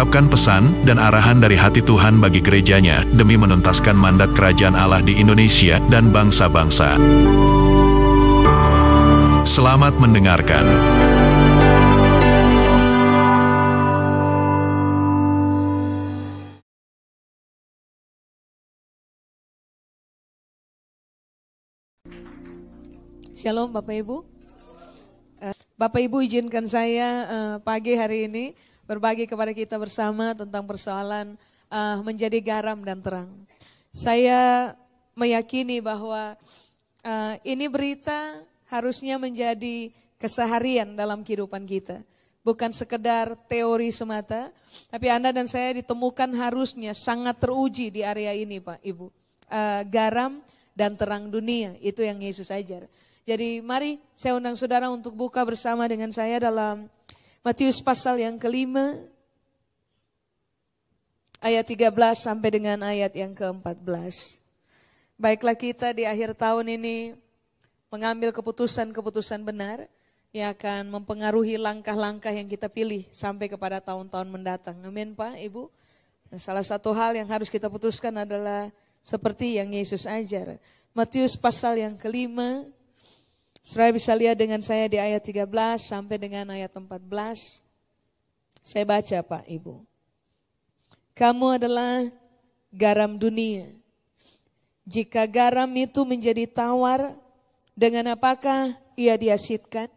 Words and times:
mengungkapkan 0.00 0.32
pesan 0.32 0.64
dan 0.88 0.96
arahan 0.96 1.44
dari 1.44 1.60
hati 1.60 1.84
Tuhan 1.84 2.24
bagi 2.24 2.40
gerejanya 2.40 3.04
demi 3.04 3.36
menuntaskan 3.36 3.92
mandat 3.92 4.32
kerajaan 4.32 4.72
Allah 4.72 5.04
di 5.04 5.20
Indonesia 5.20 5.76
dan 5.92 6.08
bangsa-bangsa. 6.08 6.96
Selamat 9.44 10.00
mendengarkan. 10.00 10.64
Shalom 23.36 23.68
Bapak 23.68 24.00
Ibu. 24.00 24.16
Eh, 25.44 25.52
Bapak 25.76 26.00
Ibu 26.00 26.24
izinkan 26.24 26.64
saya 26.64 27.08
uh, 27.28 27.54
pagi 27.60 28.00
hari 28.00 28.32
ini 28.32 28.69
berbagi 28.90 29.30
kepada 29.30 29.54
kita 29.54 29.78
bersama 29.78 30.34
tentang 30.34 30.66
persoalan 30.66 31.38
uh, 31.70 32.02
menjadi 32.02 32.42
garam 32.42 32.82
dan 32.82 32.98
terang. 32.98 33.30
Saya 33.94 34.74
meyakini 35.14 35.78
bahwa 35.78 36.34
uh, 37.06 37.34
ini 37.46 37.70
berita 37.70 38.42
harusnya 38.66 39.14
menjadi 39.14 39.94
keseharian 40.18 40.98
dalam 40.98 41.22
kehidupan 41.22 41.62
kita. 41.70 42.02
Bukan 42.42 42.74
sekedar 42.74 43.38
teori 43.46 43.94
semata, 43.94 44.50
tapi 44.90 45.06
Anda 45.06 45.30
dan 45.30 45.46
saya 45.46 45.76
ditemukan 45.78 46.34
harusnya 46.34 46.90
sangat 46.90 47.38
teruji 47.38 47.94
di 47.94 48.02
area 48.02 48.34
ini 48.34 48.58
Pak 48.58 48.82
Ibu. 48.82 49.06
Uh, 49.46 49.86
garam 49.86 50.42
dan 50.74 50.98
terang 50.98 51.30
dunia, 51.30 51.78
itu 51.78 52.02
yang 52.02 52.18
Yesus 52.18 52.50
ajar. 52.50 52.90
Jadi 53.22 53.62
mari 53.62 54.02
saya 54.18 54.34
undang 54.34 54.58
saudara 54.58 54.90
untuk 54.90 55.14
buka 55.14 55.44
bersama 55.46 55.86
dengan 55.86 56.10
saya 56.10 56.42
dalam 56.42 56.90
Matius 57.40 57.80
pasal 57.80 58.20
yang 58.20 58.36
kelima 58.36 59.00
ayat 61.40 61.64
13 61.64 61.88
sampai 62.12 62.48
dengan 62.52 62.84
ayat 62.84 63.16
yang 63.16 63.32
ke-14. 63.32 64.44
Baiklah 65.16 65.56
kita 65.56 65.96
di 65.96 66.04
akhir 66.04 66.36
tahun 66.36 66.76
ini 66.76 67.16
mengambil 67.88 68.36
keputusan-keputusan 68.36 69.40
benar 69.40 69.88
yang 70.36 70.52
akan 70.52 71.00
mempengaruhi 71.00 71.56
langkah-langkah 71.56 72.28
yang 72.28 72.44
kita 72.44 72.68
pilih 72.68 73.08
sampai 73.08 73.48
kepada 73.48 73.80
tahun-tahun 73.80 74.28
mendatang. 74.28 74.76
Amin 74.84 75.16
Pak, 75.16 75.40
Ibu. 75.40 75.72
Dan 76.28 76.36
salah 76.36 76.60
satu 76.60 76.92
hal 76.92 77.16
yang 77.16 77.28
harus 77.32 77.48
kita 77.48 77.72
putuskan 77.72 78.20
adalah 78.20 78.68
seperti 79.00 79.56
yang 79.56 79.72
Yesus 79.72 80.04
ajar. 80.04 80.60
Matius 80.92 81.40
pasal 81.40 81.80
yang 81.80 81.96
kelima 81.96 82.68
Saudara 83.60 83.92
bisa 83.92 84.16
lihat 84.16 84.40
dengan 84.40 84.64
saya 84.64 84.88
di 84.88 84.96
ayat 84.96 85.20
13 85.20 85.44
sampai 85.76 86.16
dengan 86.16 86.48
ayat 86.50 86.72
14. 86.72 87.00
Saya 88.64 88.84
baca 88.88 89.18
Pak 89.20 89.44
Ibu. 89.48 89.84
Kamu 91.12 91.46
adalah 91.60 92.08
garam 92.72 93.20
dunia. 93.20 93.68
Jika 94.88 95.28
garam 95.28 95.68
itu 95.76 96.02
menjadi 96.08 96.48
tawar, 96.48 97.12
dengan 97.76 98.16
apakah 98.16 98.74
ia 98.96 99.14
diasitkan? 99.20 99.88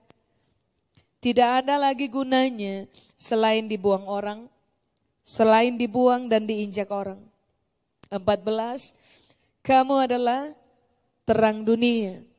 Tidak 1.24 1.64
ada 1.64 1.80
lagi 1.80 2.12
gunanya 2.12 2.84
selain 3.16 3.64
dibuang 3.72 4.04
orang, 4.04 4.52
selain 5.24 5.80
dibuang 5.80 6.28
dan 6.28 6.44
diinjak 6.44 6.92
orang. 6.92 7.20
14. 8.12 8.92
Kamu 9.64 10.04
adalah 10.04 10.52
terang 11.24 11.64
dunia. 11.64 12.33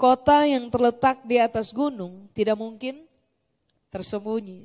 Kota 0.00 0.48
yang 0.48 0.72
terletak 0.72 1.20
di 1.28 1.36
atas 1.36 1.68
gunung 1.76 2.24
tidak 2.32 2.56
mungkin 2.56 3.04
tersembunyi. 3.92 4.64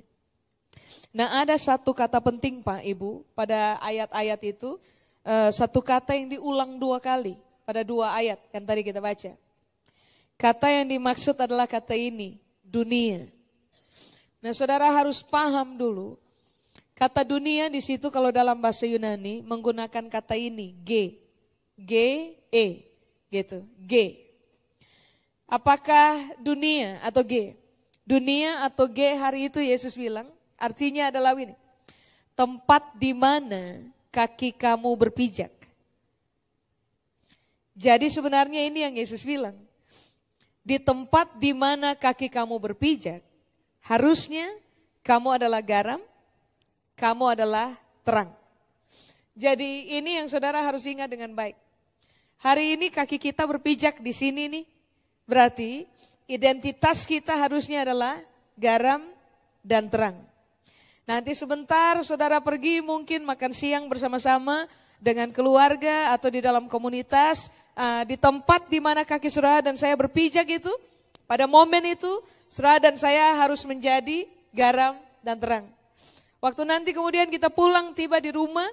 Nah 1.11 1.43
ada 1.43 1.59
satu 1.59 1.91
kata 1.91 2.23
penting 2.23 2.63
Pak 2.63 2.79
Ibu 2.87 3.27
pada 3.35 3.75
ayat-ayat 3.83 4.39
itu. 4.55 4.79
Uh, 5.27 5.51
satu 5.51 5.83
kata 5.83 6.15
yang 6.15 6.31
diulang 6.31 6.79
dua 6.79 7.03
kali 7.03 7.35
pada 7.67 7.83
dua 7.83 8.15
ayat 8.15 8.39
yang 8.55 8.63
tadi 8.63 8.79
kita 8.79 9.03
baca. 9.03 9.35
Kata 10.39 10.67
yang 10.71 10.87
dimaksud 10.87 11.35
adalah 11.35 11.67
kata 11.67 11.99
ini, 11.99 12.39
dunia. 12.63 13.27
Nah 14.39 14.55
saudara 14.55 14.87
harus 14.87 15.19
paham 15.19 15.75
dulu, 15.75 16.15
kata 16.95 17.27
dunia 17.27 17.67
di 17.67 17.83
situ 17.83 18.07
kalau 18.07 18.31
dalam 18.31 18.55
bahasa 18.55 18.87
Yunani 18.87 19.43
menggunakan 19.43 20.07
kata 20.07 20.39
ini, 20.39 20.79
G. 20.79 21.19
G, 21.75 21.91
E, 22.47 22.87
gitu, 23.27 23.67
G. 23.83 24.24
Apakah 25.45 26.35
dunia 26.41 26.97
atau 27.05 27.21
G? 27.21 27.53
Dunia 28.05 28.65
atau 28.65 28.89
G 28.89 29.13
hari 29.13 29.49
itu 29.49 29.61
Yesus 29.61 29.93
bilang 29.93 30.29
artinya 30.57 31.13
adalah 31.13 31.37
ini. 31.37 31.53
Tempat 32.33 32.97
di 32.97 33.15
mana 33.15 33.85
kaki 34.09 34.57
kamu 34.57 34.89
berpijak. 34.97 35.53
Jadi 37.75 38.07
sebenarnya 38.07 38.65
ini 38.65 38.87
yang 38.87 38.95
Yesus 38.95 39.21
bilang. 39.21 39.55
Di 40.65 40.81
tempat 40.81 41.37
di 41.37 41.53
mana 41.53 41.93
kaki 41.93 42.25
kamu 42.25 42.57
berpijak, 42.57 43.21
harusnya 43.85 44.49
kamu 45.05 45.37
adalah 45.37 45.61
garam, 45.61 46.01
kamu 46.97 47.37
adalah 47.37 47.77
terang. 48.01 48.33
Jadi 49.37 49.93
ini 49.93 50.17
yang 50.17 50.25
saudara 50.25 50.65
harus 50.65 50.81
ingat 50.89 51.05
dengan 51.05 51.37
baik. 51.37 51.53
Hari 52.41 52.79
ini 52.79 52.89
kaki 52.89 53.21
kita 53.21 53.45
berpijak 53.45 54.01
di 54.01 54.09
sini 54.09 54.49
nih, 54.49 54.65
Berarti 55.25 55.89
identitas 56.29 57.05
kita 57.09 57.33
harusnya 57.33 57.81
adalah 57.81 58.21
garam 58.57 59.01
dan 59.65 59.89
terang. 59.89 60.17
Nanti 61.05 61.37
sebentar 61.37 62.01
saudara 62.01 62.41
pergi 62.41 62.81
mungkin 62.81 63.25
makan 63.25 63.53
siang 63.53 63.85
bersama-sama 63.85 64.65
dengan 64.97 65.29
keluarga 65.29 66.13
atau 66.17 66.33
di 66.33 66.41
dalam 66.41 66.65
komunitas, 66.65 67.53
uh, 67.77 68.01
di 68.05 68.17
tempat 68.17 68.65
di 68.69 68.81
mana 68.81 69.05
kaki 69.05 69.29
saudara 69.29 69.61
dan 69.61 69.77
saya 69.77 69.93
berpijak 69.93 70.49
itu, 70.49 70.73
pada 71.29 71.45
momen 71.45 71.93
itu 71.93 72.09
saudara 72.49 72.89
dan 72.89 72.97
saya 72.97 73.37
harus 73.37 73.61
menjadi 73.69 74.25
garam 74.49 74.97
dan 75.21 75.37
terang. 75.37 75.65
Waktu 76.41 76.61
nanti 76.65 76.89
kemudian 76.93 77.29
kita 77.29 77.53
pulang 77.53 77.93
tiba 77.93 78.17
di 78.17 78.33
rumah, 78.33 78.69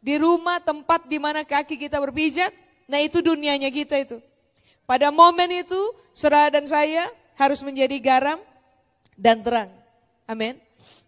di 0.00 0.16
rumah 0.16 0.60
tempat 0.60 1.04
di 1.08 1.16
mana 1.20 1.44
kaki 1.44 1.76
kita 1.76 2.00
berpijak, 2.00 2.52
nah 2.88 3.00
itu 3.00 3.20
dunianya 3.20 3.68
kita 3.68 4.00
itu. 4.00 4.20
Pada 4.84 5.08
momen 5.08 5.48
itu, 5.50 5.80
saudara 6.12 6.52
dan 6.52 6.68
saya 6.68 7.08
harus 7.40 7.64
menjadi 7.64 7.96
garam 8.00 8.38
dan 9.16 9.40
terang. 9.40 9.70
Amin. 10.28 10.60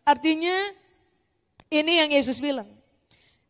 Artinya, 0.04 0.72
ini 1.68 2.00
yang 2.00 2.10
Yesus 2.12 2.40
bilang. 2.40 2.68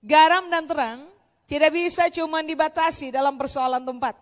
Garam 0.02 0.46
dan 0.50 0.66
terang 0.66 1.06
tidak 1.46 1.74
bisa 1.74 2.10
cuma 2.10 2.42
dibatasi 2.42 3.14
dalam 3.14 3.38
persoalan 3.38 3.82
tempat. 3.82 4.14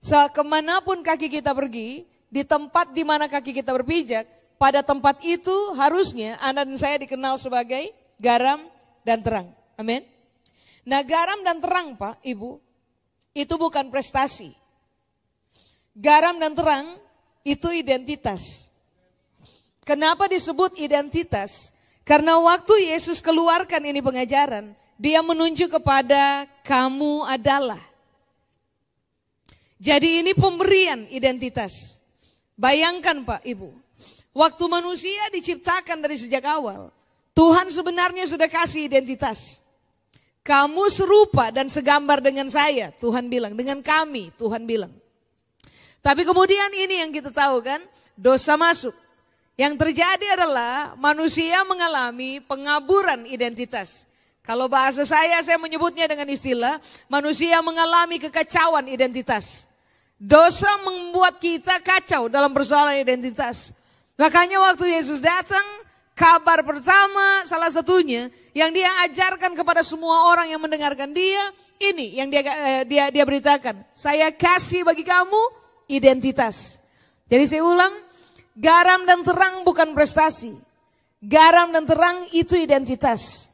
So, 0.00 0.16
ke 0.32 0.42
mana 0.46 0.80
pun 0.80 1.02
kaki 1.02 1.28
kita 1.28 1.52
pergi, 1.52 2.06
di 2.30 2.42
tempat 2.46 2.94
di 2.94 3.02
mana 3.02 3.26
kaki 3.26 3.50
kita 3.50 3.74
berpijak, 3.74 4.24
pada 4.60 4.84
tempat 4.84 5.18
itu 5.24 5.72
harusnya 5.72 6.36
Anda 6.44 6.68
dan 6.68 6.76
saya 6.76 6.96
dikenal 7.00 7.40
sebagai 7.40 7.96
garam 8.20 8.68
dan 9.02 9.24
terang. 9.24 9.48
Amin. 9.80 10.04
Nah 10.84 11.00
garam 11.00 11.40
dan 11.40 11.64
terang 11.64 11.96
Pak, 11.96 12.20
Ibu, 12.20 12.60
itu 13.32 13.54
bukan 13.56 13.88
prestasi. 13.88 14.52
Garam 15.96 16.38
dan 16.38 16.54
terang 16.54 16.86
itu 17.42 17.68
identitas. 17.74 18.70
Kenapa 19.82 20.30
disebut 20.30 20.78
identitas? 20.78 21.74
Karena 22.06 22.38
waktu 22.38 22.90
Yesus 22.90 23.18
keluarkan 23.18 23.82
ini 23.86 23.98
pengajaran, 24.02 24.74
dia 25.00 25.24
menunjuk 25.24 25.80
kepada 25.80 26.46
kamu 26.62 27.26
adalah. 27.26 27.80
Jadi 29.80 30.20
ini 30.20 30.36
pemberian 30.36 31.08
identitas. 31.08 32.04
Bayangkan 32.52 33.24
Pak 33.24 33.40
Ibu, 33.48 33.72
waktu 34.36 34.64
manusia 34.68 35.24
diciptakan 35.32 36.04
dari 36.04 36.20
sejak 36.20 36.44
awal, 36.44 36.92
Tuhan 37.32 37.72
sebenarnya 37.72 38.28
sudah 38.28 38.52
kasih 38.52 38.84
identitas. 38.84 39.64
Kamu 40.44 40.92
serupa 40.92 41.48
dan 41.48 41.72
segambar 41.72 42.20
dengan 42.20 42.52
saya, 42.52 42.92
Tuhan 43.00 43.32
bilang. 43.32 43.56
Dengan 43.56 43.80
kami, 43.80 44.28
Tuhan 44.36 44.68
bilang. 44.68 44.92
Tapi 46.00 46.24
kemudian 46.24 46.72
ini 46.72 47.04
yang 47.04 47.12
kita 47.12 47.28
tahu 47.28 47.60
kan, 47.60 47.80
dosa 48.16 48.56
masuk. 48.56 48.96
Yang 49.60 49.76
terjadi 49.76 50.40
adalah 50.40 50.96
manusia 50.96 51.60
mengalami 51.68 52.40
pengaburan 52.40 53.28
identitas. 53.28 54.08
Kalau 54.40 54.72
bahasa 54.72 55.04
saya, 55.04 55.36
saya 55.44 55.60
menyebutnya 55.60 56.08
dengan 56.08 56.24
istilah 56.32 56.80
manusia 57.12 57.60
mengalami 57.60 58.16
kekacauan 58.16 58.88
identitas. 58.88 59.68
Dosa 60.16 60.80
membuat 60.80 61.36
kita 61.36 61.76
kacau 61.84 62.32
dalam 62.32 62.52
persoalan 62.56 62.96
identitas. 63.04 63.76
Makanya 64.16 64.60
waktu 64.64 64.96
Yesus 64.96 65.20
datang, 65.20 65.64
kabar 66.16 66.64
pertama 66.64 67.44
salah 67.44 67.68
satunya 67.68 68.32
yang 68.56 68.72
dia 68.72 68.88
ajarkan 69.08 69.52
kepada 69.52 69.84
semua 69.84 70.28
orang 70.28 70.48
yang 70.48 70.60
mendengarkan 70.60 71.12
dia, 71.12 71.52
ini 71.80 72.16
yang 72.16 72.28
dia 72.32 72.40
eh, 72.44 72.82
dia 72.88 73.12
dia 73.12 73.24
beritakan. 73.24 73.80
Saya 73.92 74.28
kasih 74.32 74.84
bagi 74.88 75.04
kamu 75.04 75.59
identitas. 75.90 76.78
Jadi 77.26 77.44
saya 77.50 77.62
ulang, 77.66 77.94
garam 78.54 79.02
dan 79.04 79.26
terang 79.26 79.66
bukan 79.66 79.90
prestasi. 79.92 80.54
Garam 81.20 81.74
dan 81.74 81.84
terang 81.84 82.24
itu 82.32 82.56
identitas. 82.56 83.52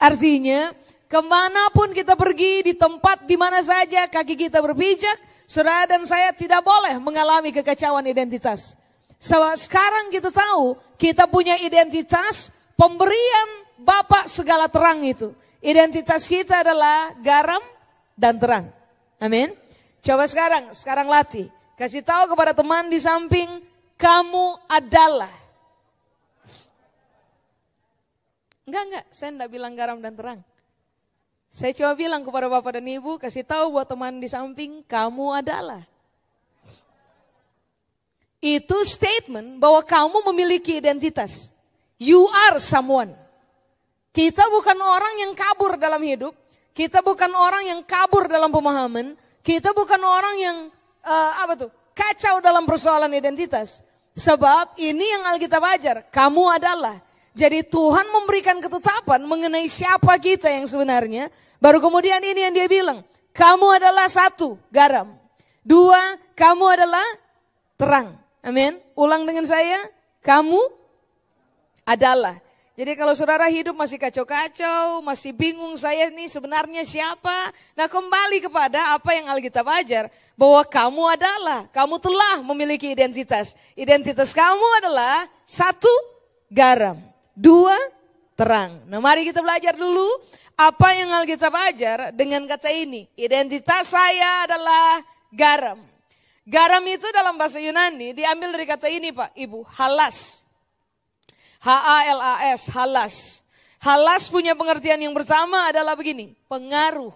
Artinya, 0.00 0.74
ke 1.06 1.20
mana 1.22 1.70
pun 1.70 1.94
kita 1.94 2.18
pergi, 2.18 2.66
di 2.66 2.74
tempat 2.74 3.22
di 3.28 3.38
mana 3.38 3.62
saja 3.62 4.10
kaki 4.10 4.34
kita 4.34 4.58
berpijak, 4.58 5.46
saudara 5.46 5.86
dan 5.86 6.02
saya 6.08 6.34
tidak 6.34 6.64
boleh 6.64 6.98
mengalami 6.98 7.54
kekacauan 7.54 8.04
identitas. 8.08 8.74
So, 9.22 9.38
sekarang 9.56 10.10
kita 10.10 10.28
tahu, 10.34 10.76
kita 10.98 11.30
punya 11.30 11.56
identitas 11.62 12.50
pemberian 12.74 13.64
Bapak 13.84 14.26
segala 14.26 14.66
terang 14.66 15.04
itu. 15.04 15.34
Identitas 15.64 16.28
kita 16.28 16.60
adalah 16.60 17.12
garam 17.20 17.60
dan 18.16 18.36
terang. 18.36 18.66
Amin. 19.20 19.52
Coba 20.04 20.28
sekarang, 20.28 20.72
sekarang 20.76 21.08
latih. 21.08 21.48
Kasih 21.74 22.06
tahu 22.06 22.30
kepada 22.30 22.54
teman 22.54 22.86
di 22.86 23.02
samping, 23.02 23.62
kamu 23.98 24.58
adalah 24.70 25.44
Enggak, 28.64 28.82
enggak, 28.88 29.04
saya 29.12 29.30
enggak 29.36 29.50
bilang 29.52 29.72
garam 29.76 29.98
dan 30.00 30.16
terang. 30.16 30.40
Saya 31.52 31.70
coba 31.76 31.92
bilang 31.94 32.24
kepada 32.24 32.48
bapak 32.48 32.80
dan 32.80 32.86
ibu, 32.88 33.20
kasih 33.20 33.44
tahu 33.44 33.78
buat 33.78 33.86
teman 33.86 34.18
di 34.18 34.26
samping, 34.26 34.82
kamu 34.88 35.44
adalah. 35.44 35.84
Itu 38.40 38.82
statement 38.82 39.60
bahwa 39.60 39.84
kamu 39.84 40.18
memiliki 40.32 40.80
identitas. 40.80 41.52
You 42.00 42.26
are 42.48 42.58
someone. 42.58 43.12
Kita 44.10 44.48
bukan 44.50 44.76
orang 44.80 45.14
yang 45.28 45.32
kabur 45.36 45.78
dalam 45.78 46.00
hidup. 46.02 46.34
Kita 46.74 47.04
bukan 47.06 47.30
orang 47.32 47.70
yang 47.70 47.80
kabur 47.86 48.26
dalam 48.26 48.50
pemahaman. 48.50 49.14
Kita 49.44 49.70
bukan 49.70 50.00
orang 50.02 50.36
yang 50.40 50.56
uh, 51.04 51.32
apa 51.44 51.52
tuh 51.54 51.70
kacau 51.94 52.42
dalam 52.42 52.66
persoalan 52.66 53.12
identitas. 53.14 53.84
Sebab 54.14 54.78
ini 54.78 55.02
yang 55.02 55.22
Alkitab 55.34 55.62
ajar. 55.74 55.96
Kamu 56.10 56.46
adalah 56.46 56.98
jadi 57.34 57.66
Tuhan 57.66 58.14
memberikan 58.14 58.62
ketetapan 58.62 59.26
mengenai 59.26 59.66
siapa 59.66 60.14
kita 60.22 60.46
yang 60.46 60.70
sebenarnya. 60.70 61.26
Baru 61.58 61.82
kemudian 61.82 62.22
ini 62.22 62.46
yang 62.46 62.54
dia 62.54 62.70
bilang. 62.70 63.02
Kamu 63.34 63.66
adalah 63.74 64.06
satu, 64.06 64.54
garam. 64.70 65.10
Dua, 65.66 65.98
kamu 66.38 66.64
adalah 66.78 67.02
terang. 67.74 68.14
Amin. 68.46 68.78
Ulang 68.94 69.26
dengan 69.26 69.42
saya. 69.42 69.82
Kamu 70.22 70.62
adalah. 71.82 72.43
Jadi 72.74 72.98
kalau 72.98 73.14
saudara 73.14 73.46
hidup 73.46 73.78
masih 73.78 74.02
kacau-kacau, 74.02 74.98
masih 75.06 75.30
bingung 75.30 75.78
saya 75.78 76.10
ini 76.10 76.26
sebenarnya 76.26 76.82
siapa. 76.82 77.54
Nah 77.78 77.86
kembali 77.86 78.42
kepada 78.42 78.98
apa 78.98 79.14
yang 79.14 79.30
Alkitab 79.30 79.62
ajar. 79.78 80.10
Bahwa 80.34 80.66
kamu 80.66 81.02
adalah, 81.14 81.70
kamu 81.70 82.02
telah 82.02 82.42
memiliki 82.42 82.90
identitas. 82.90 83.54
Identitas 83.78 84.34
kamu 84.34 84.82
adalah 84.82 85.30
satu, 85.46 85.90
garam 86.50 86.98
dua 87.34 87.78
terang. 88.38 88.82
Nah 88.90 88.98
mari 89.02 89.26
kita 89.26 89.42
belajar 89.42 89.74
dulu 89.78 90.06
apa 90.54 90.94
yang 90.94 91.10
Alkitab 91.14 91.54
ajar 91.70 91.98
dengan 92.14 92.46
kata 92.46 92.70
ini. 92.70 93.06
Identitas 93.18 93.90
saya 93.90 94.46
adalah 94.46 95.02
garam. 95.30 95.78
Garam 96.46 96.82
itu 96.86 97.06
dalam 97.10 97.34
bahasa 97.34 97.58
Yunani 97.58 98.14
diambil 98.14 98.54
dari 98.54 98.66
kata 98.66 98.86
ini 98.90 99.10
Pak, 99.10 99.34
Ibu, 99.34 99.62
halas. 99.78 100.43
H-A-L-A-S, 101.64 102.68
halas. 102.76 103.40
Halas 103.80 104.28
punya 104.28 104.52
pengertian 104.52 105.00
yang 105.00 105.16
bersama 105.16 105.72
adalah 105.72 105.96
begini, 105.96 106.36
pengaruh. 106.44 107.12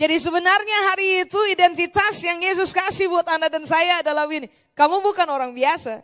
Jadi 0.00 0.16
sebenarnya 0.16 0.78
hari 0.88 1.28
itu 1.28 1.36
identitas 1.52 2.24
yang 2.24 2.40
Yesus 2.40 2.72
kasih 2.72 3.12
buat 3.12 3.28
Anda 3.28 3.52
dan 3.52 3.68
saya 3.68 4.00
adalah 4.00 4.24
begini. 4.24 4.48
Kamu 4.72 5.04
bukan 5.04 5.28
orang 5.28 5.52
biasa. 5.52 6.00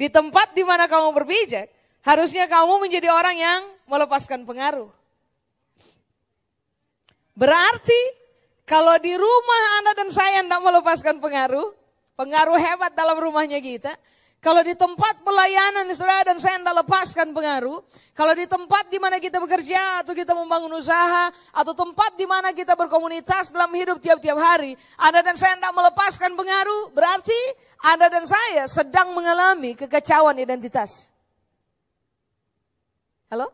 Di 0.00 0.08
tempat 0.08 0.56
di 0.56 0.64
mana 0.64 0.88
kamu 0.88 1.12
berpijak, 1.12 1.68
harusnya 2.00 2.48
kamu 2.48 2.80
menjadi 2.80 3.12
orang 3.12 3.36
yang 3.36 3.60
melepaskan 3.84 4.48
pengaruh. 4.48 4.88
Berarti 7.36 8.00
kalau 8.64 8.96
di 8.96 9.12
rumah 9.12 9.62
Anda 9.76 9.92
dan 9.92 10.08
saya 10.08 10.40
tidak 10.40 10.64
melepaskan 10.64 11.20
pengaruh, 11.20 11.68
pengaruh 12.16 12.56
hebat 12.56 12.96
dalam 12.96 13.20
rumahnya 13.20 13.60
kita, 13.60 13.92
kalau 14.42 14.58
di 14.66 14.74
tempat 14.74 15.22
pelayanan 15.22 15.86
saudara 15.94 16.34
dan 16.34 16.42
saya 16.42 16.58
tidak 16.58 16.82
lepaskan 16.82 17.30
pengaruh. 17.30 17.78
Kalau 18.10 18.34
di 18.34 18.42
tempat 18.50 18.90
di 18.90 18.98
mana 18.98 19.22
kita 19.22 19.38
bekerja 19.38 20.02
atau 20.02 20.18
kita 20.18 20.34
membangun 20.34 20.82
usaha. 20.82 21.30
Atau 21.54 21.78
tempat 21.78 22.18
di 22.18 22.26
mana 22.26 22.50
kita 22.50 22.74
berkomunitas 22.74 23.54
dalam 23.54 23.70
hidup 23.70 24.02
tiap-tiap 24.02 24.34
hari. 24.34 24.74
Anda 24.98 25.22
dan 25.22 25.38
saya 25.38 25.54
tidak 25.62 25.70
melepaskan 25.78 26.34
pengaruh. 26.34 26.90
Berarti 26.90 27.38
Anda 27.86 28.10
dan 28.10 28.26
saya 28.26 28.66
sedang 28.66 29.14
mengalami 29.14 29.78
kekacauan 29.78 30.34
identitas. 30.34 31.14
Halo? 33.30 33.46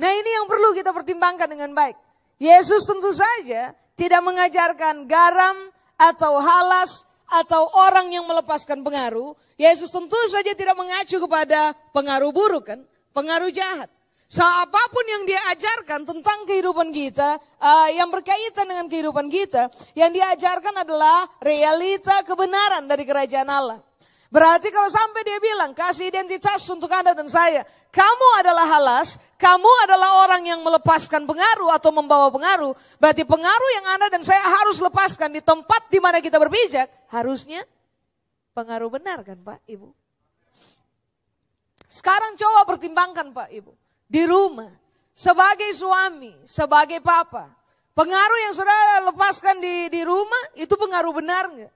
Nah 0.00 0.10
ini 0.16 0.30
yang 0.32 0.48
perlu 0.48 0.72
kita 0.80 0.96
pertimbangkan 0.96 1.44
dengan 1.44 1.76
baik. 1.76 2.00
Yesus 2.40 2.88
tentu 2.88 3.12
saja 3.12 3.76
tidak 4.00 4.24
mengajarkan 4.24 5.04
garam 5.04 5.60
atau 6.00 6.40
halas 6.40 7.04
atau 7.28 7.68
orang 7.88 8.08
yang 8.08 8.24
melepaskan 8.24 8.80
pengaruh, 8.80 9.36
Yesus 9.60 9.92
tentu 9.92 10.16
saja 10.32 10.52
tidak 10.56 10.76
mengacu 10.76 11.20
kepada 11.20 11.76
pengaruh 11.92 12.32
buruk 12.32 12.72
kan, 12.72 12.80
pengaruh 13.12 13.52
jahat. 13.52 13.92
So 14.28 14.44
apa 14.44 14.92
pun 14.92 15.04
yang 15.08 15.24
dia 15.24 15.40
ajarkan 15.56 16.04
tentang 16.04 16.44
kehidupan 16.44 16.92
kita, 16.92 17.40
uh, 17.40 17.88
yang 17.96 18.12
berkaitan 18.12 18.68
dengan 18.68 18.84
kehidupan 18.84 19.32
kita, 19.32 19.72
yang 19.96 20.12
dia 20.12 20.28
ajarkan 20.36 20.84
adalah 20.84 21.24
realita 21.40 22.20
kebenaran 22.28 22.84
dari 22.84 23.08
kerajaan 23.08 23.48
Allah. 23.48 23.80
Berarti 24.28 24.68
kalau 24.68 24.92
sampai 24.92 25.24
dia 25.24 25.40
bilang 25.40 25.72
kasih 25.72 26.12
identitas 26.12 26.60
untuk 26.68 26.92
Anda 26.92 27.16
dan 27.16 27.32
saya, 27.32 27.64
kamu 27.88 28.26
adalah 28.44 28.66
halas, 28.68 29.16
kamu 29.40 29.70
adalah 29.88 30.28
orang 30.28 30.44
yang 30.44 30.60
melepaskan 30.60 31.24
pengaruh 31.24 31.72
atau 31.72 31.88
membawa 31.88 32.28
pengaruh. 32.28 32.76
Berarti 33.00 33.24
pengaruh 33.24 33.70
yang 33.80 33.86
Anda 33.96 34.06
dan 34.12 34.22
saya 34.22 34.44
harus 34.44 34.76
lepaskan 34.76 35.32
di 35.32 35.40
tempat 35.40 35.88
di 35.88 35.96
mana 35.96 36.20
kita 36.20 36.36
berpijak, 36.36 36.84
harusnya 37.08 37.64
pengaruh 38.52 38.92
benar 38.92 39.24
kan 39.24 39.40
Pak 39.40 39.64
Ibu? 39.64 39.88
Sekarang 41.88 42.36
coba 42.36 42.68
pertimbangkan 42.68 43.32
Pak 43.32 43.48
Ibu. 43.48 43.72
Di 44.04 44.28
rumah, 44.28 44.68
sebagai 45.16 45.72
suami, 45.72 46.36
sebagai 46.44 47.00
papa. 47.00 47.48
Pengaruh 47.96 48.38
yang 48.46 48.54
saudara 48.54 49.02
lepaskan 49.08 49.58
di, 49.58 49.88
di 49.90 50.04
rumah, 50.04 50.44
itu 50.54 50.70
pengaruh 50.76 51.10
benar 51.16 51.48
nggak? 51.50 51.72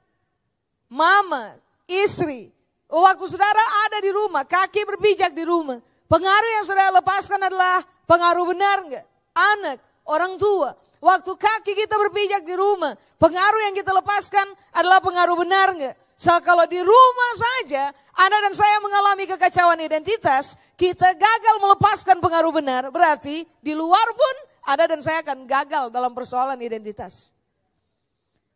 Mama, 0.93 1.57
istri, 1.89 2.53
waktu 2.85 3.25
saudara 3.27 3.65
ada 3.89 3.99
di 4.05 4.13
rumah, 4.13 4.45
kaki 4.45 4.85
berpijak 4.85 5.33
di 5.33 5.43
rumah. 5.49 5.81
Pengaruh 6.13 6.51
yang 6.61 6.65
saudara 6.69 6.93
lepaskan 7.01 7.41
adalah 7.41 7.81
pengaruh 8.05 8.45
benar 8.53 8.85
nggak? 8.85 9.05
Anak, 9.33 9.81
orang 10.05 10.37
tua. 10.37 10.77
Waktu 11.01 11.33
kaki 11.41 11.73
kita 11.73 11.97
berpijak 11.97 12.45
di 12.45 12.53
rumah, 12.53 12.93
pengaruh 13.17 13.61
yang 13.65 13.73
kita 13.73 13.97
lepaskan 13.97 14.45
adalah 14.77 15.01
pengaruh 15.01 15.41
benar 15.41 15.73
nggak? 15.73 15.97
So 16.21 16.29
kalau 16.45 16.69
di 16.69 16.85
rumah 16.85 17.33
saja 17.33 17.97
Anda 18.13 18.45
dan 18.45 18.53
saya 18.53 18.77
mengalami 18.85 19.25
kekacauan 19.25 19.81
identitas, 19.81 20.53
kita 20.77 21.17
gagal 21.17 21.57
melepaskan 21.65 22.21
pengaruh 22.21 22.53
benar, 22.53 22.93
berarti 22.93 23.49
di 23.65 23.73
luar 23.73 24.13
pun 24.13 24.35
Anda 24.69 24.93
dan 24.93 25.01
saya 25.01 25.25
akan 25.25 25.49
gagal 25.49 25.89
dalam 25.89 26.13
persoalan 26.13 26.61
identitas. 26.61 27.32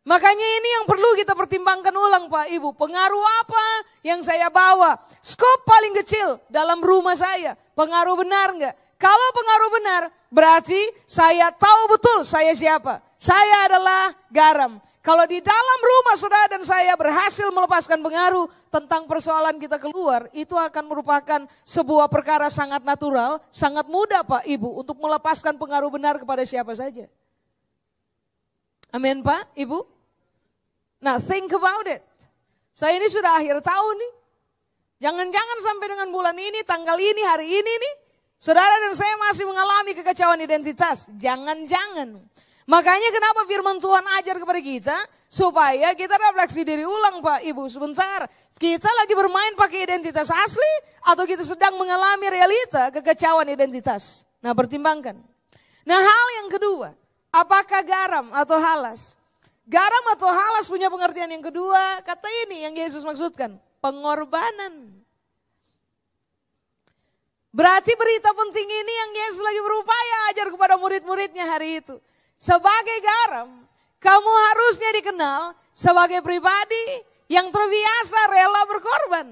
Makanya 0.07 0.47
ini 0.63 0.69
yang 0.79 0.85
perlu 0.87 1.19
kita 1.19 1.35
pertimbangkan 1.35 1.91
ulang 1.91 2.31
Pak 2.31 2.47
Ibu. 2.47 2.71
Pengaruh 2.79 3.25
apa 3.43 3.65
yang 4.07 4.23
saya 4.23 4.47
bawa? 4.47 4.95
Skop 5.19 5.67
paling 5.67 5.91
kecil 5.99 6.39
dalam 6.47 6.79
rumah 6.79 7.19
saya. 7.19 7.59
Pengaruh 7.75 8.15
benar 8.15 8.55
enggak? 8.55 8.71
Kalau 8.95 9.29
pengaruh 9.35 9.69
benar 9.75 10.01
berarti 10.31 10.79
saya 11.03 11.51
tahu 11.51 11.91
betul 11.91 12.23
saya 12.23 12.55
siapa. 12.55 13.03
Saya 13.19 13.67
adalah 13.67 14.15
garam. 14.31 14.79
Kalau 15.03 15.27
di 15.27 15.43
dalam 15.43 15.79
rumah 15.83 16.15
saudara 16.15 16.55
dan 16.55 16.63
saya 16.63 16.95
berhasil 16.95 17.47
melepaskan 17.51 17.99
pengaruh 17.99 18.47
tentang 18.71 19.07
persoalan 19.11 19.59
kita 19.59 19.75
keluar, 19.75 20.31
itu 20.31 20.55
akan 20.55 20.83
merupakan 20.87 21.47
sebuah 21.63 22.07
perkara 22.07 22.47
sangat 22.47 22.83
natural, 22.83 23.43
sangat 23.51 23.87
mudah 23.87 24.23
Pak 24.23 24.47
Ibu 24.47 24.83
untuk 24.83 24.99
melepaskan 24.99 25.55
pengaruh 25.55 25.91
benar 25.91 26.15
kepada 26.19 26.43
siapa 26.43 26.75
saja. 26.75 27.07
Amin 28.91 29.19
Pak, 29.23 29.51
Ibu? 29.55 29.96
Nah, 31.01 31.21
think 31.21 31.53
about 31.53 31.85
it. 31.85 32.01
Saya 32.73 32.97
ini 32.97 33.09
sudah 33.09 33.41
akhir 33.41 33.61
tahun 33.61 33.95
nih. 33.97 34.13
Jangan-jangan 34.97 35.57
sampai 35.61 35.87
dengan 35.93 36.09
bulan 36.09 36.37
ini, 36.37 36.65
tanggal 36.65 36.97
ini, 36.97 37.21
hari 37.21 37.45
ini 37.45 37.73
nih, 37.77 37.93
Saudara 38.37 38.69
dan 38.85 38.93
saya 38.93 39.17
masih 39.17 39.49
mengalami 39.49 39.97
kekacauan 39.97 40.37
identitas. 40.37 41.09
Jangan-jangan. 41.17 42.21
Makanya 42.69 43.09
kenapa 43.09 43.49
firman 43.49 43.81
Tuhan 43.81 44.05
ajar 44.21 44.37
kepada 44.37 44.61
kita 44.61 44.97
supaya 45.25 45.97
kita 45.97 46.21
refleksi 46.21 46.61
diri 46.61 46.85
ulang 46.85 47.17
Pak 47.25 47.41
Ibu 47.49 47.65
sebentar. 47.65 48.29
Kita 48.61 48.89
lagi 48.93 49.17
bermain 49.17 49.57
pakai 49.57 49.89
identitas 49.89 50.29
asli 50.29 50.73
atau 51.01 51.25
kita 51.25 51.41
sedang 51.41 51.81
mengalami 51.81 52.29
realita 52.29 52.93
kekacauan 52.93 53.49
identitas. 53.49 54.29
Nah 54.37 54.53
pertimbangkan. 54.53 55.17
Nah 55.87 55.99
hal 56.03 56.25
yang 56.43 56.49
kedua, 56.53 56.93
apakah 57.33 57.81
garam 57.81 58.29
atau 58.37 58.61
halas? 58.61 59.17
Garam 59.67 60.05
atau 60.15 60.31
halas 60.31 60.71
punya 60.71 60.87
pengertian 60.87 61.27
yang 61.27 61.43
kedua, 61.43 61.99
kata 62.07 62.31
ini 62.47 62.63
yang 62.63 62.71
Yesus 62.71 63.03
maksudkan, 63.03 63.59
pengorbanan. 63.83 64.95
Berarti 67.51 67.91
berita 67.99 68.31
penting 68.31 68.63
ini 68.63 68.93
yang 68.95 69.11
Yesus 69.27 69.43
lagi 69.43 69.59
berupaya 69.59 70.15
ajar 70.31 70.47
kepada 70.47 70.79
murid-muridnya 70.79 71.43
hari 71.51 71.83
itu. 71.83 71.99
Sebagai 72.39 72.97
garam, 73.03 73.67
kamu 73.99 74.31
harusnya 74.51 74.89
dikenal 75.03 75.41
sebagai 75.75 76.23
pribadi 76.23 77.03
yang 77.27 77.51
terbiasa 77.51 78.19
rela 78.31 78.61
berkorban. 78.71 79.27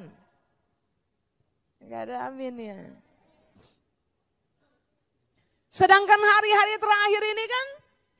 Gak 1.86 2.02
ada 2.12 2.28
amin 2.28 2.56
ya. 2.60 2.80
Sedangkan 5.72 6.20
hari-hari 6.20 6.76
terakhir 6.76 7.22
ini 7.24 7.44
kan, 7.46 7.68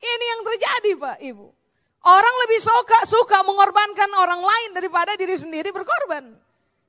ini 0.00 0.24
yang 0.32 0.40
terjadi 0.44 0.90
Pak 0.96 1.18
Ibu. 1.20 1.55
Orang 2.06 2.34
lebih 2.46 2.62
suka 2.62 3.02
suka 3.02 3.42
mengorbankan 3.42 4.06
orang 4.14 4.38
lain 4.38 4.70
daripada 4.78 5.18
diri 5.18 5.34
sendiri 5.34 5.74
berkorban. 5.74 6.22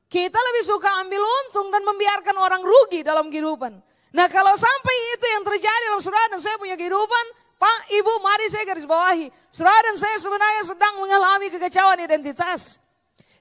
Kita 0.06 0.38
lebih 0.38 0.64
suka 0.64 1.02
ambil 1.02 1.20
untung 1.20 1.74
dan 1.74 1.82
membiarkan 1.82 2.38
orang 2.38 2.62
rugi 2.62 3.02
dalam 3.02 3.34
kehidupan. 3.34 3.82
Nah 4.14 4.28
kalau 4.30 4.54
sampai 4.54 4.96
itu 5.18 5.26
yang 5.34 5.44
terjadi 5.44 5.84
dalam 5.90 6.02
saudara 6.06 6.30
dan 6.32 6.40
saya 6.40 6.56
punya 6.62 6.78
kehidupan, 6.78 7.26
Pak, 7.58 7.80
Ibu, 7.98 8.14
mari 8.22 8.46
saya 8.54 8.64
garis 8.70 8.86
bawahi. 8.86 9.28
Saudara 9.50 9.90
dan 9.90 9.98
saya 9.98 10.22
sebenarnya 10.22 10.64
sedang 10.70 11.02
mengalami 11.02 11.50
kekacauan 11.50 11.98
identitas. 11.98 12.78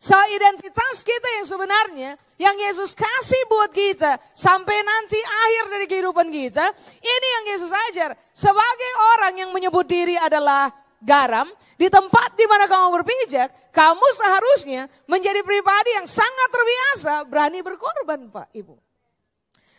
So 0.00 0.16
identitas 0.32 1.04
kita 1.04 1.28
yang 1.40 1.46
sebenarnya 1.48 2.10
yang 2.40 2.56
Yesus 2.56 2.96
kasih 2.96 3.42
buat 3.52 3.68
kita 3.72 4.16
sampai 4.32 4.76
nanti 4.80 5.20
akhir 5.20 5.64
dari 5.76 5.86
kehidupan 5.88 6.32
kita, 6.32 6.72
ini 7.04 7.28
yang 7.36 7.44
Yesus 7.52 7.72
ajar. 7.92 8.16
Sebagai 8.32 8.92
orang 9.16 9.34
yang 9.44 9.50
menyebut 9.52 9.84
diri 9.84 10.16
adalah 10.16 10.85
garam, 11.02 11.48
di 11.76 11.86
tempat 11.92 12.34
di 12.36 12.44
mana 12.48 12.64
kamu 12.64 13.00
berpijak, 13.00 13.72
kamu 13.72 14.06
seharusnya 14.16 14.88
menjadi 15.04 15.44
pribadi 15.44 15.90
yang 15.96 16.08
sangat 16.08 16.48
terbiasa 16.48 17.14
berani 17.28 17.60
berkorban 17.60 18.30
Pak 18.32 18.48
Ibu. 18.56 18.74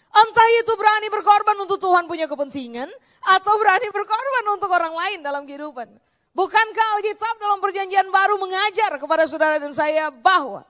Entah 0.08 0.50
itu 0.64 0.74
berani 0.74 1.08
berkorban 1.14 1.58
untuk 1.62 1.78
Tuhan 1.78 2.10
punya 2.10 2.26
kepentingan 2.26 2.90
atau 3.38 3.54
berani 3.60 3.92
berkorban 3.94 4.46
untuk 4.50 4.72
orang 4.72 4.94
lain 4.96 5.20
dalam 5.22 5.44
kehidupan. 5.46 5.90
Bukankah 6.34 6.88
Alkitab 7.02 7.36
dalam 7.42 7.58
perjanjian 7.58 8.08
baru 8.14 8.38
mengajar 8.38 8.94
kepada 9.02 9.26
saudara 9.26 9.58
dan 9.58 9.74
saya 9.74 10.14
bahwa 10.14 10.66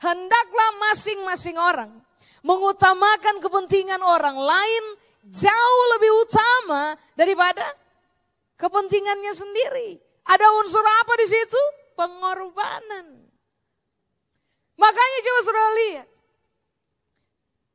hendaklah 0.00 0.70
masing-masing 0.88 1.56
orang 1.56 1.90
mengutamakan 2.44 3.40
kepentingan 3.40 3.98
orang 4.04 4.36
lain 4.36 4.84
jauh 5.26 5.84
lebih 5.96 6.12
utama 6.28 6.82
daripada 7.18 7.64
kepentingannya 8.58 9.32
sendiri. 9.32 10.02
Ada 10.28 10.46
unsur 10.60 10.82
apa 10.82 11.14
di 11.16 11.26
situ? 11.30 11.62
Pengorbanan. 11.96 13.06
Makanya 14.76 15.18
coba 15.24 15.40
saudara 15.42 15.72
lihat. 15.86 16.08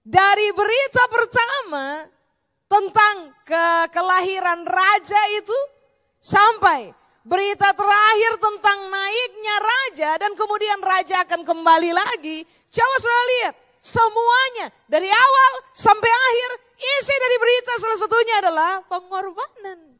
Dari 0.04 0.48
berita 0.52 1.04
pertama 1.08 2.06
tentang 2.68 3.16
ke 3.48 3.66
kelahiran 3.96 4.68
raja 4.68 5.22
itu 5.40 5.56
sampai 6.20 6.92
berita 7.24 7.72
terakhir 7.72 8.36
tentang 8.36 8.80
naiknya 8.92 9.56
raja 9.63 10.12
dan 10.20 10.32
kemudian 10.36 10.80
raja 10.84 11.24
akan 11.24 11.48
kembali 11.48 11.92
lagi. 11.96 12.44
Coba 12.68 12.96
saudara 13.00 13.24
lihat, 13.40 13.56
semuanya 13.80 14.68
dari 14.92 15.08
awal 15.08 15.52
sampai 15.72 16.12
akhir 16.12 16.50
isi 16.80 17.16
dari 17.16 17.38
berita 17.40 17.72
salah 17.80 18.00
satunya 18.00 18.36
adalah 18.44 18.72
pengorbanan. 18.92 19.92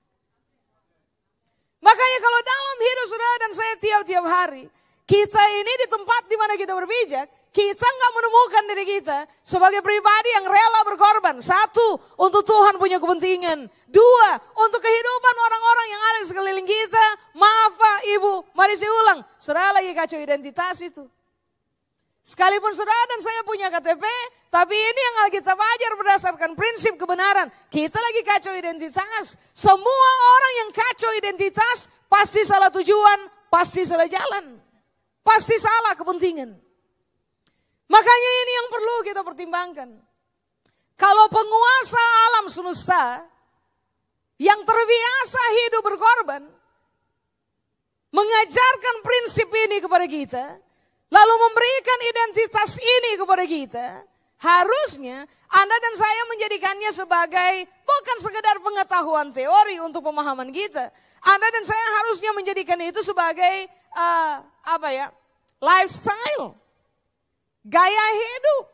Makanya 1.84 2.20
kalau 2.24 2.40
dalam 2.40 2.78
hidup 2.80 3.06
saudara 3.12 3.36
dan 3.44 3.52
saya 3.52 3.74
tiap-tiap 3.76 4.24
hari, 4.24 4.64
kita 5.04 5.42
ini 5.52 5.74
di 5.84 5.88
tempat 5.92 6.32
di 6.32 6.36
mana 6.40 6.56
kita 6.56 6.72
berpijak, 6.72 7.28
kita 7.52 7.86
nggak 7.86 8.12
menemukan 8.16 8.64
diri 8.72 8.86
kita 8.98 9.18
sebagai 9.44 9.84
pribadi 9.84 10.30
yang 10.32 10.48
rela 10.48 10.82
berkorban. 10.88 11.44
Satu, 11.44 12.00
untuk 12.18 12.48
Tuhan 12.48 12.80
punya 12.80 13.04
kepentingan. 13.04 13.68
Dua, 13.92 14.30
untuk 14.64 14.80
kehidupan 14.80 15.36
orang-orang 15.38 15.88
yang 15.92 16.02
ada 16.02 16.18
di 16.24 16.28
sekeliling 16.32 16.66
kita. 16.66 17.06
Maaf 17.36 17.76
Pak, 17.76 18.00
Ibu, 18.16 18.34
mari 18.56 18.74
saya 18.80 18.90
ulang. 18.90 19.20
Saudara 19.38 19.76
lagi 19.76 19.92
kacau 19.92 20.18
identitas 20.18 20.80
itu. 20.82 21.04
Sekalipun 22.24 22.72
saudara 22.72 23.04
dan 23.12 23.20
saya 23.20 23.44
punya 23.44 23.68
KTP, 23.68 24.00
tapi 24.48 24.72
ini 24.72 25.02
yang 25.12 25.16
Alkitab 25.28 25.60
ajar 25.60 25.92
berdasarkan 26.00 26.56
prinsip 26.56 26.96
kebenaran. 26.96 27.52
Kita 27.68 28.00
lagi 28.00 28.24
kacau 28.24 28.56
identitas. 28.56 29.36
Semua 29.52 30.10
orang 30.40 30.54
yang 30.64 30.70
kacau 30.72 31.12
identitas 31.20 31.92
pasti 32.08 32.48
salah 32.48 32.72
tujuan, 32.72 33.28
pasti 33.52 33.84
salah 33.84 34.08
jalan. 34.08 34.56
Pasti 35.20 35.60
salah 35.60 36.00
kepentingan. 36.00 36.56
Makanya 37.92 38.32
ini 38.48 38.52
yang 38.56 38.68
perlu 38.72 38.96
kita 39.04 39.22
pertimbangkan. 39.28 39.90
Kalau 40.96 41.28
penguasa 41.28 42.04
alam 42.32 42.46
semesta 42.48 43.04
yang 44.40 44.64
terbiasa 44.64 45.42
hidup 45.60 45.84
berkorban, 45.84 46.44
mengajarkan 48.16 48.96
prinsip 49.04 49.52
ini 49.52 49.84
kepada 49.84 50.06
kita, 50.08 50.63
lalu 51.14 51.36
memberikan 51.46 52.00
identitas 52.10 52.82
ini 52.82 53.12
kepada 53.22 53.46
kita, 53.46 53.88
harusnya 54.42 55.30
Anda 55.54 55.76
dan 55.78 55.94
saya 55.94 56.22
menjadikannya 56.34 56.92
sebagai 56.92 57.54
bukan 57.86 58.18
sekedar 58.18 58.58
pengetahuan 58.66 59.30
teori 59.30 59.78
untuk 59.78 60.02
pemahaman 60.02 60.50
kita. 60.50 60.90
Anda 61.24 61.48
dan 61.54 61.64
saya 61.64 61.86
harusnya 62.02 62.34
menjadikan 62.34 62.82
itu 62.82 63.06
sebagai 63.06 63.70
uh, 63.94 64.42
apa 64.66 64.90
ya? 64.90 65.08
lifestyle. 65.64 66.60
Gaya 67.64 68.06
hidup. 68.20 68.68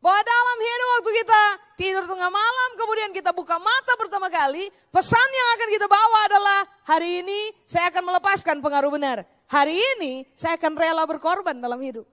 Bahwa 0.00 0.18
dalam 0.18 0.58
hidup 0.58 0.88
waktu 0.98 1.10
kita 1.22 1.42
tidur 1.78 2.04
tengah 2.08 2.26
malam, 2.26 2.70
kemudian 2.74 3.14
kita 3.14 3.30
buka 3.30 3.54
mata 3.60 3.94
pertama 3.94 4.26
kali, 4.32 4.66
pesan 4.90 5.28
yang 5.30 5.48
akan 5.54 5.68
kita 5.70 5.86
bawa 5.86 6.18
adalah 6.26 6.58
hari 6.88 7.22
ini 7.22 7.54
saya 7.68 7.86
akan 7.92 8.10
melepaskan 8.10 8.58
pengaruh 8.58 8.90
benar. 8.90 9.22
Hari 9.48 9.76
ini 9.98 10.28
saya 10.36 10.58
akan 10.60 10.72
rela 10.76 11.04
berkorban 11.08 11.56
dalam 11.58 11.80
hidup. 11.80 12.06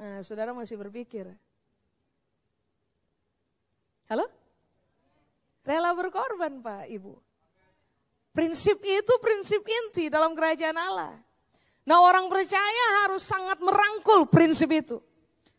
Nah, 0.00 0.24
saudara 0.24 0.56
masih 0.56 0.80
berpikir. 0.80 1.28
Halo? 4.08 4.26
Rela 5.62 5.92
berkorban 5.94 6.58
Pak 6.64 6.88
Ibu. 6.90 7.14
Prinsip 8.34 8.80
itu 8.82 9.14
prinsip 9.22 9.62
inti 9.62 10.10
dalam 10.10 10.34
kerajaan 10.34 10.74
Allah. 10.74 11.14
Nah 11.86 11.98
orang 11.98 12.30
percaya 12.30 12.86
harus 13.02 13.22
sangat 13.26 13.58
merangkul 13.58 14.26
prinsip 14.30 14.70
itu. 14.70 14.98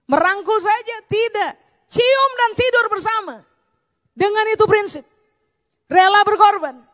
Merangkul 0.07 0.59
saja 0.59 0.97
tidak. 1.07 1.53
Cium 1.91 2.31
dan 2.39 2.51
tidur 2.55 2.85
bersama. 2.87 3.35
Dengan 4.15 4.45
itu 4.51 4.63
prinsip. 4.67 5.03
Rela 5.91 6.23
berkorban. 6.23 6.90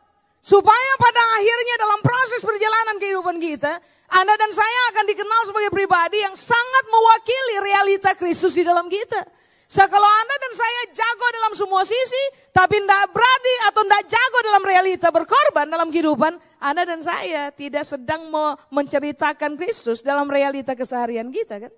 Supaya 0.47 0.91
pada 0.95 1.19
akhirnya 1.43 1.75
dalam 1.75 1.99
proses 1.99 2.39
perjalanan 2.39 2.95
kehidupan 3.03 3.35
kita, 3.35 3.83
Anda 4.07 4.31
dan 4.39 4.55
saya 4.55 4.79
akan 4.95 5.05
dikenal 5.11 5.41
sebagai 5.43 5.71
pribadi 5.75 6.23
yang 6.23 6.39
sangat 6.39 6.87
mewakili 6.87 7.55
realita 7.67 8.15
Kristus 8.15 8.55
di 8.55 8.63
dalam 8.63 8.87
kita. 8.87 9.27
So, 9.67 9.83
kalau 9.91 10.07
Anda 10.07 10.35
dan 10.39 10.53
saya 10.55 10.81
jago 10.95 11.27
dalam 11.35 11.51
semua 11.51 11.83
sisi, 11.83 12.23
tapi 12.55 12.79
tidak 12.79 13.11
berani 13.11 13.55
atau 13.67 13.83
tidak 13.83 14.03
jago 14.07 14.39
dalam 14.47 14.63
realita 14.63 15.11
berkorban 15.11 15.67
dalam 15.67 15.91
kehidupan, 15.91 16.39
Anda 16.63 16.87
dan 16.87 17.03
saya 17.03 17.51
tidak 17.51 17.83
sedang 17.83 18.31
mau 18.31 18.55
menceritakan 18.71 19.59
Kristus 19.59 19.99
dalam 19.99 20.31
realita 20.31 20.79
keseharian 20.79 21.27
kita 21.27 21.67
kan. 21.67 21.73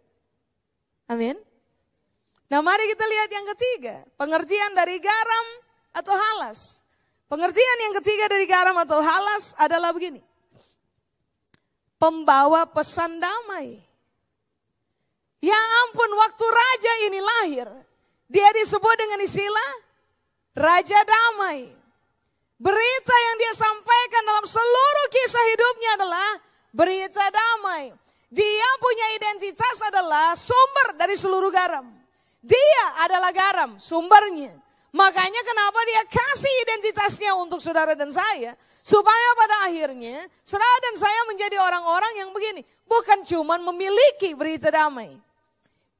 Amin. 1.10 1.42
Nah 2.54 2.62
mari 2.62 2.86
kita 2.94 3.02
lihat 3.02 3.30
yang 3.34 3.46
ketiga, 3.58 4.06
pengertian 4.14 4.78
dari 4.78 5.02
garam 5.02 5.46
atau 5.98 6.14
halas. 6.14 6.86
Pengertian 7.30 7.78
yang 7.86 7.94
ketiga 8.02 8.26
dari 8.26 8.50
garam 8.50 8.74
atau 8.82 8.98
halas 9.06 9.54
adalah 9.54 9.94
begini. 9.94 10.26
Pembawa 12.02 12.66
pesan 12.66 13.22
damai. 13.22 13.78
Ya 15.40 15.60
ampun, 15.86 16.10
waktu 16.20 16.46
raja 16.50 16.94
ini 17.08 17.20
lahir, 17.22 17.68
dia 18.28 18.50
disebut 18.58 18.96
dengan 19.00 19.24
istilah 19.24 19.72
Raja 20.60 21.00
Damai. 21.08 21.72
Berita 22.60 23.16
yang 23.16 23.36
dia 23.40 23.54
sampaikan 23.56 24.24
dalam 24.28 24.44
seluruh 24.44 25.08
kisah 25.08 25.46
hidupnya 25.56 25.90
adalah 25.96 26.30
berita 26.76 27.24
damai. 27.32 27.96
Dia 28.28 28.70
punya 28.84 29.08
identitas 29.16 29.80
adalah 29.88 30.36
sumber 30.36 31.00
dari 31.00 31.16
seluruh 31.16 31.48
garam. 31.48 31.88
Dia 32.44 32.84
adalah 33.00 33.32
garam, 33.32 33.80
sumbernya. 33.80 34.52
Makanya 34.90 35.42
kenapa 35.46 35.80
dia 35.86 36.04
kasih 36.10 36.54
identitasnya 36.66 37.38
untuk 37.38 37.62
saudara 37.62 37.94
dan 37.94 38.10
saya. 38.10 38.58
Supaya 38.82 39.28
pada 39.38 39.70
akhirnya 39.70 40.26
saudara 40.42 40.78
dan 40.90 40.96
saya 40.98 41.22
menjadi 41.30 41.62
orang-orang 41.62 42.14
yang 42.26 42.30
begini. 42.34 42.66
Bukan 42.90 43.22
cuma 43.30 43.62
memiliki 43.62 44.34
berita 44.34 44.74
damai. 44.74 45.14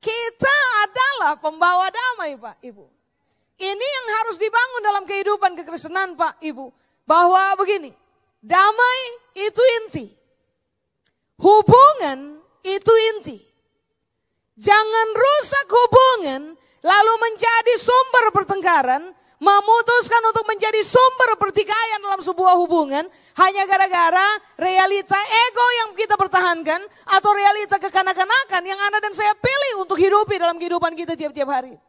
Kita 0.02 0.58
adalah 0.90 1.38
pembawa 1.38 1.92
damai 1.94 2.34
Pak 2.40 2.58
Ibu. 2.66 2.86
Ini 3.60 3.86
yang 3.86 4.08
harus 4.24 4.40
dibangun 4.40 4.82
dalam 4.82 5.04
kehidupan 5.06 5.52
kekristenan 5.60 6.18
Pak 6.18 6.42
Ibu. 6.42 6.72
Bahwa 7.06 7.54
begini, 7.60 7.94
damai 8.42 9.00
itu 9.38 9.62
inti. 9.84 10.06
Hubungan 11.38 12.42
itu 12.66 12.94
inti. 13.16 13.38
Jangan 14.60 15.08
rusak 15.16 15.68
hubungan 15.72 16.59
lalu 16.84 17.14
menjadi 17.20 17.74
sumber 17.80 18.26
pertengkaran, 18.32 19.04
memutuskan 19.40 20.22
untuk 20.30 20.46
menjadi 20.48 20.84
sumber 20.84 21.40
pertikaian 21.40 22.00
dalam 22.04 22.20
sebuah 22.20 22.60
hubungan 22.60 23.08
hanya 23.40 23.64
gara-gara 23.68 24.28
realita 24.60 25.20
ego 25.48 25.68
yang 25.84 25.90
kita 25.96 26.20
pertahankan 26.20 26.84
atau 27.08 27.32
realita 27.32 27.80
kekanak-kanakan 27.80 28.64
yang 28.68 28.80
Anda 28.80 29.00
dan 29.00 29.16
saya 29.16 29.32
pilih 29.40 29.88
untuk 29.88 29.96
hidupi 29.96 30.36
dalam 30.36 30.60
kehidupan 30.60 30.92
kita 30.96 31.16
tiap-tiap 31.16 31.48
hari. 31.48 31.89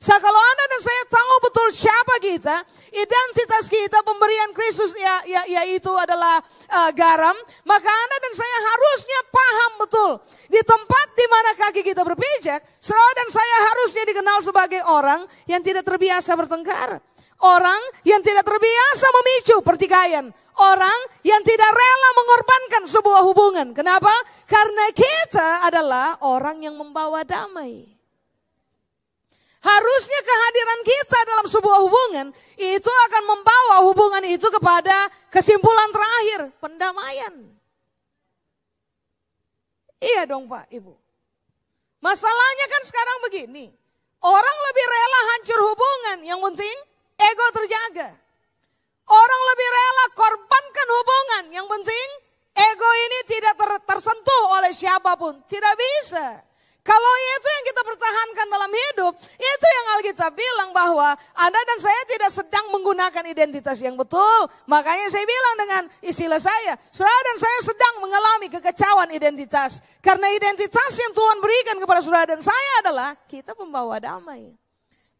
So, 0.00 0.16
kalau 0.16 0.40
Anda 0.40 0.64
dan 0.72 0.80
saya 0.80 1.02
tahu 1.12 1.34
betul 1.44 1.68
siapa 1.76 2.14
kita, 2.24 2.56
identitas 2.88 3.68
kita, 3.68 4.00
pemberian 4.00 4.48
Kristus 4.56 4.96
ya, 4.96 5.20
ya, 5.28 5.44
yaitu 5.60 5.92
adalah 5.92 6.40
uh, 6.72 6.88
garam, 6.96 7.36
maka 7.68 7.84
Anda 7.84 8.16
dan 8.24 8.32
saya 8.32 8.58
harusnya 8.64 9.20
paham 9.28 9.72
betul 9.84 10.10
di 10.48 10.56
tempat 10.64 11.06
di 11.12 11.26
mana 11.28 11.50
kaki 11.52 11.84
kita 11.84 12.00
berpijak, 12.00 12.64
saudara 12.80 13.12
dan 13.12 13.28
saya 13.28 13.56
harusnya 13.68 14.02
dikenal 14.08 14.38
sebagai 14.40 14.80
orang 14.88 15.20
yang 15.44 15.60
tidak 15.60 15.84
terbiasa 15.84 16.32
bertengkar. 16.32 17.04
Orang 17.44 17.80
yang 18.00 18.24
tidak 18.24 18.48
terbiasa 18.48 19.04
memicu 19.20 19.60
pertikaian. 19.60 20.32
Orang 20.60 20.98
yang 21.24 21.44
tidak 21.44 21.72
rela 21.72 22.10
mengorbankan 22.16 22.84
sebuah 22.88 23.20
hubungan. 23.28 23.72
Kenapa? 23.76 24.12
Karena 24.48 24.92
kita 24.96 25.64
adalah 25.68 26.20
orang 26.24 26.64
yang 26.64 26.76
membawa 26.76 27.20
damai. 27.24 27.99
Harusnya 29.60 30.20
kehadiran 30.24 30.80
kita 30.88 31.18
dalam 31.28 31.46
sebuah 31.46 31.78
hubungan 31.84 32.26
itu 32.56 32.92
akan 33.10 33.22
membawa 33.28 33.76
hubungan 33.84 34.24
itu 34.24 34.48
kepada 34.48 35.12
kesimpulan 35.28 35.92
terakhir, 35.92 36.40
pendamaian. 36.64 37.34
Iya 40.00 40.24
dong 40.24 40.48
Pak, 40.48 40.72
Ibu. 40.72 40.96
Masalahnya 42.00 42.66
kan 42.72 42.82
sekarang 42.88 43.18
begini. 43.28 43.68
Orang 44.24 44.56
lebih 44.72 44.84
rela 44.88 45.20
hancur 45.36 45.60
hubungan, 45.60 46.18
yang 46.24 46.40
penting 46.40 46.76
ego 47.20 47.46
terjaga. 47.52 48.16
Orang 49.08 49.42
lebih 49.52 49.68
rela 49.68 50.04
korbankan 50.16 50.88
hubungan, 50.88 51.44
yang 51.52 51.66
penting 51.68 52.08
ego 52.56 52.90
ini 53.08 53.18
tidak 53.28 53.54
ter 53.60 53.70
tersentuh 53.84 54.42
oleh 54.56 54.72
siapa 54.72 55.20
pun. 55.20 55.36
Tidak 55.44 55.74
bisa. 55.76 56.40
Kalau 56.90 57.12
itu 57.38 57.48
yang 57.54 57.64
kita 57.70 57.82
pertahankan 57.86 58.46
dalam 58.50 58.72
hidup, 58.74 59.14
itu 59.38 59.66
yang 59.70 59.86
Alkitab 59.94 60.34
bilang 60.34 60.74
bahwa 60.74 61.14
Anda 61.38 61.60
dan 61.62 61.78
saya 61.78 62.02
tidak 62.10 62.34
sedang 62.34 62.66
menggunakan 62.74 63.30
identitas 63.30 63.78
yang 63.78 63.94
betul. 63.94 64.50
Makanya 64.66 65.06
saya 65.06 65.22
bilang 65.22 65.54
dengan 65.54 65.82
istilah 66.02 66.42
saya, 66.42 66.74
saudara 66.90 67.20
dan 67.30 67.38
saya 67.38 67.58
sedang 67.62 67.94
mengalami 68.02 68.50
kekecauan 68.50 69.06
identitas. 69.14 69.78
Karena 70.02 70.34
identitas 70.34 70.90
yang 70.98 71.14
Tuhan 71.14 71.38
berikan 71.38 71.78
kepada 71.78 72.02
saudara 72.02 72.26
dan 72.34 72.42
saya 72.42 72.72
adalah 72.82 73.14
kita 73.30 73.54
pembawa 73.54 74.02
damai. 74.02 74.50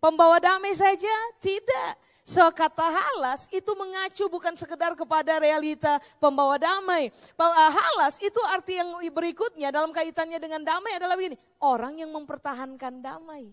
Pembawa 0.02 0.42
damai 0.42 0.74
saja? 0.74 1.14
Tidak. 1.38 2.09
So 2.30 2.46
kata 2.54 2.86
halas 2.86 3.50
itu 3.50 3.74
mengacu 3.74 4.30
bukan 4.30 4.54
sekedar 4.54 4.94
kepada 4.94 5.42
realita 5.42 5.98
pembawa 6.22 6.62
damai. 6.62 7.10
Eh, 7.10 7.70
halas 7.74 8.22
itu 8.22 8.38
arti 8.54 8.78
yang 8.78 9.02
berikutnya 9.10 9.74
dalam 9.74 9.90
kaitannya 9.90 10.38
dengan 10.38 10.62
damai 10.62 10.94
adalah 10.94 11.18
begini. 11.18 11.34
Orang 11.58 11.98
yang 11.98 12.14
mempertahankan 12.14 13.02
damai. 13.02 13.50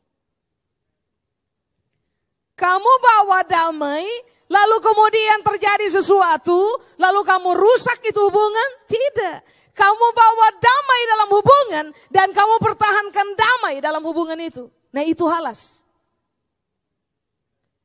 Kamu 2.54 2.92
bawa 3.02 3.42
damai, 3.50 4.06
lalu 4.46 4.78
kemudian 4.78 5.42
terjadi 5.42 5.98
sesuatu, 5.98 6.58
lalu 7.02 7.26
kamu 7.26 7.58
rusak 7.58 7.98
itu 8.06 8.30
hubungan? 8.30 8.70
Tidak. 8.86 9.38
Kamu 9.74 10.06
bawa 10.14 10.48
damai 10.62 11.02
dalam 11.10 11.30
hubungan 11.34 11.86
dan 12.14 12.30
kamu 12.30 12.62
pertahankan 12.62 13.28
damai 13.34 13.82
dalam 13.82 14.06
hubungan 14.06 14.38
itu. 14.38 14.70
Nah 14.94 15.02
itu 15.02 15.26
halas. 15.26 15.87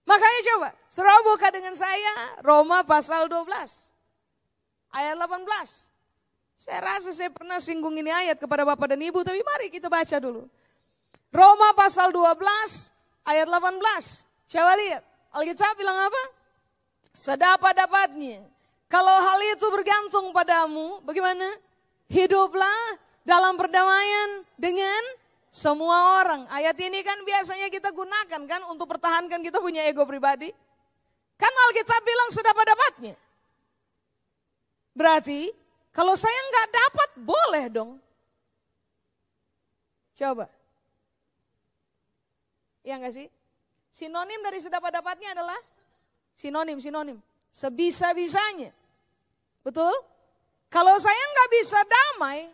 Makanya 0.02 0.40
coba, 0.52 0.68
saudara 0.90 1.22
buka 1.22 1.48
dengan 1.54 1.74
saya 1.78 2.36
Roma 2.42 2.82
pasal 2.82 3.30
12. 3.30 3.46
Ayat 4.92 5.16
18. 5.16 5.46
Saya 6.58 6.78
rasa 6.78 7.10
saya 7.10 7.30
pernah 7.30 7.58
singgung 7.58 7.94
ini 7.98 8.10
ayat 8.10 8.38
kepada 8.38 8.62
Bapak 8.62 8.94
dan 8.94 9.02
Ibu, 9.02 9.22
tapi 9.26 9.42
mari 9.42 9.66
kita 9.70 9.90
baca 9.90 10.16
dulu. 10.18 10.46
Roma 11.32 11.74
pasal 11.74 12.14
12 12.14 12.38
ayat 13.26 13.46
18. 13.48 14.52
Coba 14.52 14.72
lihat, 14.78 15.02
Alkitab 15.32 15.74
bilang 15.80 15.96
apa? 15.96 16.22
Sedapat 17.10 17.72
dapatnya. 17.72 18.44
Kalau 18.92 19.10
hal 19.10 19.40
itu 19.56 19.66
bergantung 19.72 20.30
padamu, 20.36 21.00
bagaimana? 21.08 21.48
Hiduplah 22.12 23.00
dalam 23.24 23.56
perdamaian 23.56 24.44
dengan 24.60 25.00
semua 25.52 26.24
orang. 26.24 26.48
Ayat 26.48 26.80
ini 26.80 27.04
kan 27.04 27.20
biasanya 27.28 27.68
kita 27.68 27.92
gunakan 27.92 28.42
kan 28.48 28.62
untuk 28.72 28.88
pertahankan 28.88 29.44
kita 29.44 29.60
punya 29.60 29.84
ego 29.84 30.08
pribadi. 30.08 30.48
Kan 31.36 31.52
Alkitab 31.68 32.00
bilang 32.00 32.32
sudah 32.32 32.56
pada 32.56 32.72
dapatnya. 32.72 33.14
Berarti 34.96 35.52
kalau 35.92 36.16
saya 36.16 36.40
nggak 36.48 36.68
dapat 36.72 37.10
boleh 37.20 37.64
dong. 37.68 37.90
Coba. 40.16 40.48
Ya 42.80 42.96
enggak 42.96 43.12
sih? 43.12 43.28
Sinonim 43.92 44.40
dari 44.40 44.56
sedapat 44.56 44.88
dapatnya 44.88 45.36
adalah 45.36 45.60
sinonim, 46.32 46.80
sinonim. 46.80 47.20
Sebisa-bisanya. 47.52 48.72
Betul? 49.60 49.92
Kalau 50.72 50.96
saya 50.96 51.20
nggak 51.20 51.50
bisa 51.60 51.76
damai, 51.84 52.48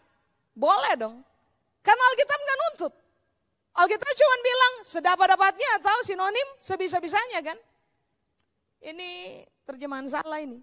boleh 0.50 0.94
dong. 0.98 1.27
Karena 1.82 2.02
Alkitab 2.14 2.38
nggak 2.38 2.58
nuntut. 2.58 2.92
Alkitab 3.78 4.10
cuma 4.10 4.36
bilang 4.42 4.74
sedapat-dapatnya 4.82 5.68
atau 5.78 5.96
sinonim 6.02 6.48
sebisa-bisanya 6.58 7.40
kan. 7.46 7.58
Ini 8.82 9.42
terjemahan 9.66 10.06
salah 10.10 10.42
ini. 10.42 10.58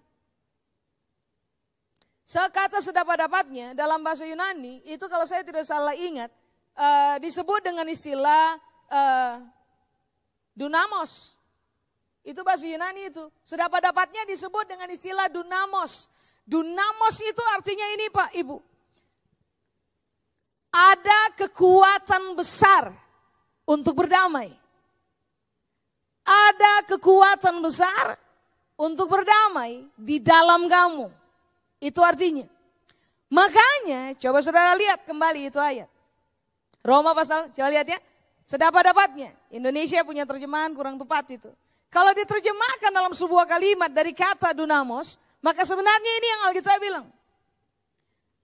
Sekata 2.26 2.82
sedapat-dapatnya 2.82 3.72
dalam 3.72 4.02
bahasa 4.02 4.26
Yunani 4.26 4.82
itu 4.82 5.06
kalau 5.06 5.24
saya 5.24 5.46
tidak 5.46 5.62
salah 5.62 5.94
ingat 5.94 6.28
uh, 6.74 7.16
disebut 7.22 7.62
dengan 7.62 7.86
istilah 7.86 8.58
uh, 8.90 9.40
dunamos. 10.52 11.38
Itu 12.26 12.42
bahasa 12.42 12.66
Yunani 12.66 13.14
itu. 13.14 13.24
Sedapat-dapatnya 13.46 14.26
disebut 14.26 14.66
dengan 14.66 14.90
istilah 14.90 15.30
dunamos. 15.30 16.10
Dunamos 16.42 17.16
itu 17.22 17.42
artinya 17.54 17.86
ini 17.94 18.10
Pak 18.10 18.34
Ibu 18.34 18.75
ada 20.76 21.20
kekuatan 21.32 22.36
besar 22.36 22.92
untuk 23.64 24.04
berdamai. 24.04 24.52
Ada 26.26 26.84
kekuatan 26.90 27.64
besar 27.64 28.20
untuk 28.76 29.08
berdamai 29.08 29.88
di 29.96 30.20
dalam 30.20 30.68
kamu. 30.68 31.08
Itu 31.80 32.04
artinya. 32.04 32.44
Makanya 33.32 34.14
coba 34.20 34.38
saudara 34.44 34.76
lihat 34.76 35.06
kembali 35.08 35.48
itu 35.48 35.56
ayat. 35.56 35.88
Roma 36.84 37.16
pasal, 37.16 37.50
coba 37.56 37.68
lihat 37.72 37.86
ya. 37.88 37.98
Sedapat-dapatnya. 38.46 39.34
Indonesia 39.50 40.06
punya 40.06 40.22
terjemahan 40.22 40.70
kurang 40.76 40.94
tepat 41.00 41.26
itu. 41.34 41.50
Kalau 41.90 42.12
diterjemahkan 42.14 42.92
dalam 42.94 43.14
sebuah 43.14 43.46
kalimat 43.48 43.90
dari 43.90 44.14
kata 44.14 44.54
dunamos, 44.54 45.18
maka 45.42 45.66
sebenarnya 45.66 46.12
ini 46.22 46.26
yang 46.26 46.40
Alkitab 46.50 46.78
bilang. 46.78 47.06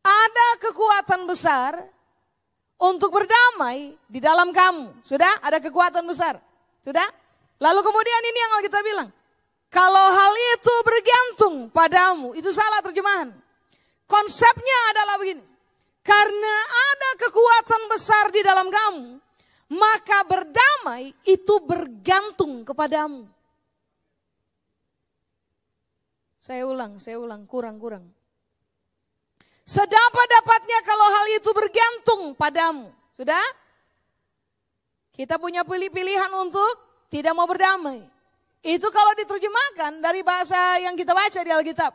Ada 0.02 0.48
kekuatan 0.58 1.30
besar 1.30 1.78
untuk 2.78 3.10
berdamai 3.12 3.96
di 4.06 4.20
dalam 4.22 4.52
kamu. 4.54 5.04
Sudah 5.04 5.40
ada 5.42 5.58
kekuatan 5.58 6.04
besar. 6.06 6.38
Sudah? 6.82 7.06
Lalu 7.62 7.80
kemudian 7.82 8.22
ini 8.26 8.38
yang 8.38 8.52
kita 8.64 8.80
bilang. 8.82 9.08
Kalau 9.72 10.06
hal 10.12 10.34
itu 10.36 10.74
bergantung 10.84 11.54
padamu, 11.72 12.36
itu 12.36 12.52
salah 12.52 12.84
terjemahan. 12.84 13.32
Konsepnya 14.04 14.78
adalah 14.92 15.16
begini. 15.16 15.40
Karena 16.04 16.54
ada 16.92 17.10
kekuatan 17.16 17.82
besar 17.88 18.28
di 18.28 18.44
dalam 18.44 18.68
kamu, 18.68 19.16
maka 19.72 20.18
berdamai 20.28 21.16
itu 21.24 21.54
bergantung 21.64 22.68
kepadamu. 22.68 23.24
Saya 26.42 26.66
ulang, 26.66 26.98
saya 26.98 27.16
ulang, 27.22 27.46
kurang-kurang. 27.46 28.10
Sedapat 29.72 30.26
dapatnya 30.28 30.78
kalau 30.84 31.06
hal 31.08 31.26
itu 31.32 31.50
bergantung 31.56 32.36
padamu. 32.36 32.92
Sudah? 33.16 33.40
Kita 35.16 35.40
punya 35.40 35.64
pilih-pilihan 35.64 36.28
untuk 36.36 36.76
tidak 37.08 37.32
mau 37.32 37.48
berdamai. 37.48 38.04
Itu 38.60 38.92
kalau 38.92 39.16
diterjemahkan 39.16 40.04
dari 40.04 40.20
bahasa 40.20 40.76
yang 40.76 40.92
kita 40.92 41.16
baca 41.16 41.40
di 41.40 41.48
Alkitab. 41.48 41.92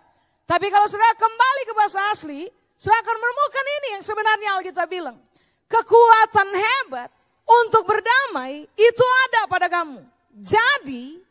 Tapi 0.49 0.73
kalau 0.73 0.89
saudara 0.89 1.13
kembali 1.21 1.61
ke 1.69 1.73
bahasa 1.77 2.01
asli, 2.09 2.49
saudara 2.81 2.97
akan 3.05 3.17
menemukan 3.21 3.65
ini 3.69 3.87
yang 3.93 4.03
sebenarnya 4.03 4.49
Alkitab 4.57 4.87
bilang. 4.89 5.17
Kekuatan 5.69 6.49
hebat 6.49 7.13
untuk 7.45 7.85
berdamai 7.85 8.65
itu 8.73 9.05
ada 9.29 9.45
pada 9.45 9.69
kamu. 9.69 10.01
Jadi 10.33 11.21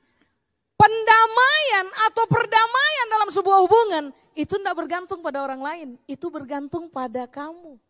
pendamaian 0.78 1.86
atau 2.06 2.22
perdamaian 2.30 3.06
dalam 3.10 3.28
sebuah 3.34 3.58
hubungan 3.66 4.14
itu 4.36 4.60
tidak 4.60 4.76
bergantung 4.76 5.24
pada 5.24 5.40
orang 5.40 5.64
lain, 5.64 5.88
itu 6.04 6.28
bergantung 6.28 6.92
pada 6.92 7.24
kamu. 7.24 7.80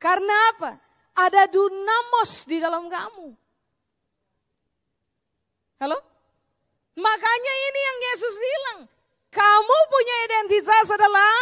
Karena 0.00 0.32
apa? 0.56 0.80
Ada 1.12 1.52
dunamos 1.52 2.48
di 2.48 2.56
dalam 2.56 2.88
kamu. 2.88 3.36
Halo? 5.84 6.00
Makanya 6.96 7.54
ini 7.68 7.80
yang 7.84 7.98
Yesus 8.08 8.34
bilang, 8.40 8.80
kamu 9.28 9.76
punya 9.92 10.16
identitas 10.24 10.86
adalah 10.96 11.34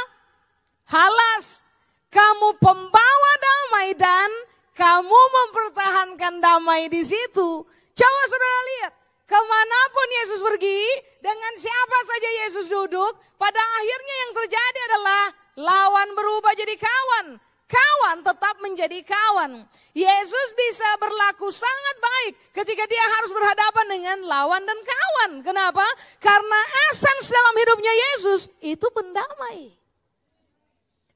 halas. 0.90 1.62
Kamu 2.10 2.58
pembawa 2.58 3.32
damai 3.38 3.94
dan 3.94 4.30
kamu 4.74 5.20
mempertahankan 5.30 6.42
damai 6.42 6.90
di 6.90 7.06
situ. 7.06 7.62
Coba 7.96 8.22
saudara 8.28 8.60
lihat, 8.72 8.94
ke 9.26 9.38
mana 9.42 9.80
pun 9.90 10.08
Yesus 10.22 10.40
pergi, 10.40 10.80
dengan 11.18 11.52
siapa 11.58 11.98
saja 12.06 12.28
Yesus 12.46 12.66
duduk, 12.70 13.12
pada 13.34 13.58
akhirnya 13.58 14.14
yang 14.22 14.32
terjadi 14.38 14.80
adalah 14.86 15.22
lawan 15.58 16.08
berubah 16.14 16.54
jadi 16.54 16.78
kawan. 16.78 17.42
Kawan 17.66 18.22
tetap 18.22 18.62
menjadi 18.62 19.02
kawan. 19.02 19.66
Yesus 19.90 20.48
bisa 20.54 20.86
berlaku 21.02 21.50
sangat 21.50 21.96
baik 21.98 22.32
ketika 22.54 22.86
dia 22.86 23.02
harus 23.18 23.34
berhadapan 23.34 23.86
dengan 23.90 24.18
lawan 24.30 24.62
dan 24.62 24.78
kawan. 24.86 25.30
Kenapa? 25.42 25.82
Karena 26.22 26.60
esens 26.94 27.26
dalam 27.26 27.54
hidupnya 27.58 27.90
Yesus 27.90 28.46
itu 28.62 28.86
pendamai. 28.94 29.74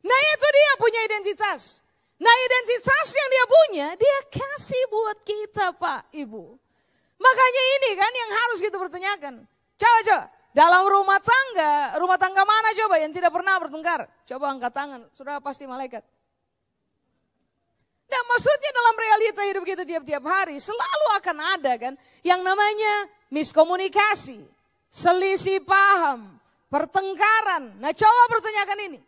Nah 0.03 0.21
itu 0.35 0.47
dia 0.51 0.73
punya 0.83 1.01
identitas. 1.07 1.87
Nah 2.19 2.35
identitas 2.35 3.07
yang 3.15 3.29
dia 3.31 3.45
punya, 3.47 3.87
dia 3.95 4.19
kasih 4.29 4.83
buat 4.91 5.19
kita 5.23 5.67
Pak 5.79 6.11
Ibu. 6.13 6.60
Makanya 7.21 7.63
ini 7.77 7.91
kan 8.01 8.13
yang 8.17 8.31
harus 8.33 8.59
kita 8.65 8.77
pertanyakan. 8.81 9.35
Coba 9.77 9.99
coba, 10.09 10.25
dalam 10.57 10.83
rumah 10.89 11.21
tangga, 11.21 11.95
rumah 12.01 12.17
tangga 12.17 12.43
mana 12.49 12.73
coba 12.75 12.97
yang 12.97 13.13
tidak 13.13 13.31
pernah 13.31 13.61
bertengkar? 13.61 14.09
Coba 14.25 14.51
angkat 14.51 14.73
tangan, 14.73 15.01
sudah 15.13 15.39
pasti 15.39 15.69
malaikat. 15.69 16.03
Nah 18.11 18.23
maksudnya 18.27 18.71
dalam 18.75 18.95
realita 18.99 19.41
hidup 19.47 19.63
kita 19.63 19.83
tiap-tiap 19.87 20.25
hari 20.27 20.59
selalu 20.59 21.07
akan 21.23 21.37
ada 21.55 21.73
kan 21.79 21.95
yang 22.27 22.43
namanya 22.43 23.07
miskomunikasi, 23.31 24.43
selisih 24.91 25.63
paham, 25.63 26.35
pertengkaran. 26.67 27.79
Nah 27.79 27.95
coba 27.95 28.23
pertanyakan 28.35 28.79
ini. 28.91 28.99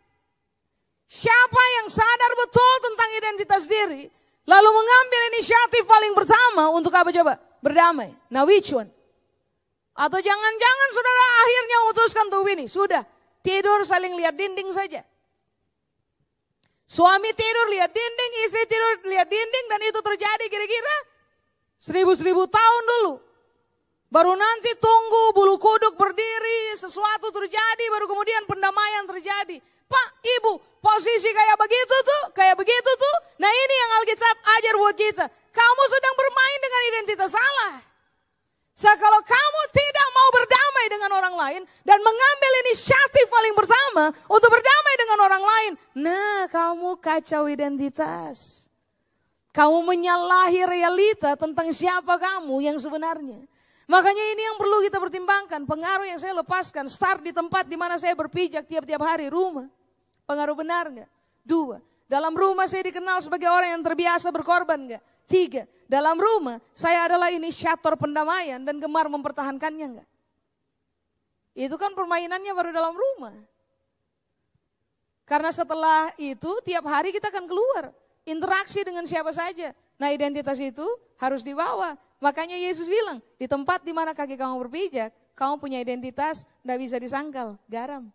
Siapa 1.11 1.61
yang 1.83 1.87
sadar 1.91 2.31
betul 2.39 2.73
tentang 2.79 3.09
identitas 3.19 3.63
diri, 3.67 4.07
lalu 4.47 4.69
mengambil 4.71 5.21
inisiatif 5.35 5.83
paling 5.83 6.13
pertama 6.15 6.71
untuk 6.71 6.95
apa 6.95 7.11
coba? 7.11 7.35
Berdamai. 7.63 8.11
Nah 8.27 8.43
which 8.43 8.75
one? 8.75 8.91
Atau 9.95 10.19
jangan-jangan 10.19 10.89
saudara 10.91 11.23
akhirnya 11.39 11.77
memutuskan 11.87 12.25
tuh 12.27 12.43
ini, 12.51 12.65
sudah 12.67 13.07
tidur 13.39 13.79
saling 13.87 14.19
lihat 14.19 14.35
dinding 14.35 14.67
saja. 14.75 14.99
Suami 16.83 17.31
tidur 17.31 17.67
lihat 17.71 17.95
dinding, 17.95 18.31
istri 18.43 18.67
tidur 18.67 19.07
lihat 19.07 19.31
dinding 19.31 19.65
dan 19.71 19.79
itu 19.79 19.99
terjadi 20.03 20.45
kira-kira 20.51 20.95
seribu-seribu 21.79 22.43
tahun 22.51 22.83
dulu. 22.83 23.13
Baru 24.13 24.35
nanti 24.37 24.77
tunggu 24.77 25.33
bulu 25.33 25.57
kuduk 25.57 25.97
berdiri, 25.97 26.77
sesuatu 26.77 27.33
terjadi, 27.33 27.85
baru 27.89 28.05
kemudian 28.05 28.45
pendamaian 28.45 29.09
terjadi. 29.09 29.57
Pak, 29.87 30.07
Ibu, 30.21 30.53
posisi 30.81 31.29
kayak 31.31 31.57
begitu 31.59 31.95
tuh, 32.03 32.23
kayak 32.35 32.55
begitu 32.57 32.91
tuh. 32.97 33.15
Nah 33.39 33.51
ini 33.51 33.75
yang 33.77 33.91
Alkitab 34.01 34.35
ajar 34.59 34.73
buat 34.79 34.95
kita. 34.97 35.25
Kamu 35.53 35.83
sedang 35.85 36.15
bermain 36.17 36.59
dengan 36.59 36.81
identitas 36.89 37.31
salah. 37.31 37.93
So, 38.73 38.89
kalau 38.97 39.21
kamu 39.21 39.61
tidak 39.69 40.07
mau 40.17 40.29
berdamai 40.33 40.85
dengan 40.89 41.11
orang 41.13 41.35
lain 41.37 41.61
dan 41.85 42.01
mengambil 42.01 42.51
inisiatif 42.65 43.29
paling 43.29 43.53
pertama 43.53 44.09
untuk 44.25 44.49
berdamai 44.49 44.95
dengan 44.97 45.19
orang 45.29 45.43
lain, 45.45 45.71
nah 45.93 46.49
kamu 46.49 46.97
kacau 46.97 47.45
identitas. 47.45 48.65
Kamu 49.53 49.85
menyalahi 49.85 50.65
realita 50.65 51.37
tentang 51.37 51.69
siapa 51.69 52.17
kamu 52.17 52.65
yang 52.65 52.81
sebenarnya. 52.81 53.45
Makanya 53.83 54.23
ini 54.31 54.41
yang 54.47 54.57
perlu 54.59 54.77
kita 54.83 54.97
pertimbangkan. 54.99 55.67
Pengaruh 55.67 56.07
yang 56.07 56.19
saya 56.19 56.39
lepaskan, 56.39 56.87
start 56.87 57.19
di 57.19 57.35
tempat 57.35 57.67
di 57.67 57.75
mana 57.75 57.99
saya 57.99 58.15
berpijak 58.15 58.63
tiap-tiap 58.63 59.03
hari, 59.03 59.27
rumah. 59.27 59.67
Pengaruh 60.23 60.55
benar 60.55 60.87
nggak? 60.87 61.09
Dua, 61.43 61.83
dalam 62.07 62.31
rumah 62.31 62.63
saya 62.71 62.87
dikenal 62.87 63.19
sebagai 63.19 63.51
orang 63.51 63.75
yang 63.75 63.83
terbiasa 63.83 64.31
berkorban 64.31 64.79
nggak? 64.87 65.03
Tiga, 65.27 65.67
dalam 65.87 66.15
rumah 66.15 66.63
saya 66.71 67.11
adalah 67.11 67.27
inisiator 67.31 67.99
pendamaian 67.99 68.63
dan 68.63 68.79
gemar 68.79 69.07
mempertahankannya 69.11 69.87
enggak? 69.97 70.09
Itu 71.53 71.77
kan 71.77 71.93
permainannya 71.93 72.49
baru 72.55 72.73
dalam 72.73 72.95
rumah. 72.97 73.35
Karena 75.23 75.53
setelah 75.53 76.11
itu 76.19 76.49
tiap 76.65 76.83
hari 76.89 77.13
kita 77.13 77.29
akan 77.31 77.45
keluar. 77.47 77.93
Interaksi 78.23 78.81
dengan 78.83 79.03
siapa 79.05 79.31
saja. 79.35 79.75
Nah 79.99 80.09
identitas 80.11 80.57
itu 80.59 80.83
harus 81.19 81.45
dibawa. 81.45 81.95
Makanya 82.23 82.55
Yesus 82.55 82.87
bilang, 82.87 83.19
di 83.35 83.51
tempat 83.51 83.83
di 83.83 83.91
mana 83.91 84.15
kaki 84.15 84.39
kamu 84.39 84.55
berpijak, 84.63 85.11
kamu 85.35 85.59
punya 85.59 85.83
identitas, 85.83 86.47
tidak 86.63 86.77
bisa 86.79 86.95
disangkal, 86.95 87.59
garam. 87.67 88.07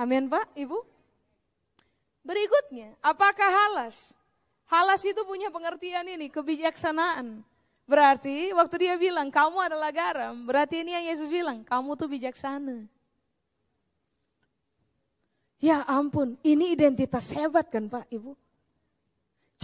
Amin 0.00 0.24
Pak, 0.24 0.48
Ibu? 0.56 0.80
Berikutnya, 2.24 2.96
apakah 3.04 3.52
halas? 3.52 4.16
Halas 4.64 5.04
itu 5.04 5.20
punya 5.28 5.52
pengertian 5.52 6.08
ini, 6.08 6.32
kebijaksanaan. 6.32 7.44
Berarti 7.84 8.56
waktu 8.56 8.88
dia 8.88 8.96
bilang 8.96 9.28
kamu 9.28 9.68
adalah 9.68 9.92
garam, 9.92 10.40
berarti 10.48 10.80
ini 10.80 10.96
yang 10.96 11.04
Yesus 11.12 11.28
bilang, 11.28 11.60
kamu 11.68 12.00
tuh 12.00 12.08
bijaksana. 12.08 12.88
Ya 15.60 15.84
ampun, 15.84 16.40
ini 16.40 16.72
identitas 16.72 17.28
hebat 17.36 17.68
kan 17.68 17.92
Pak 17.92 18.08
Ibu? 18.08 18.32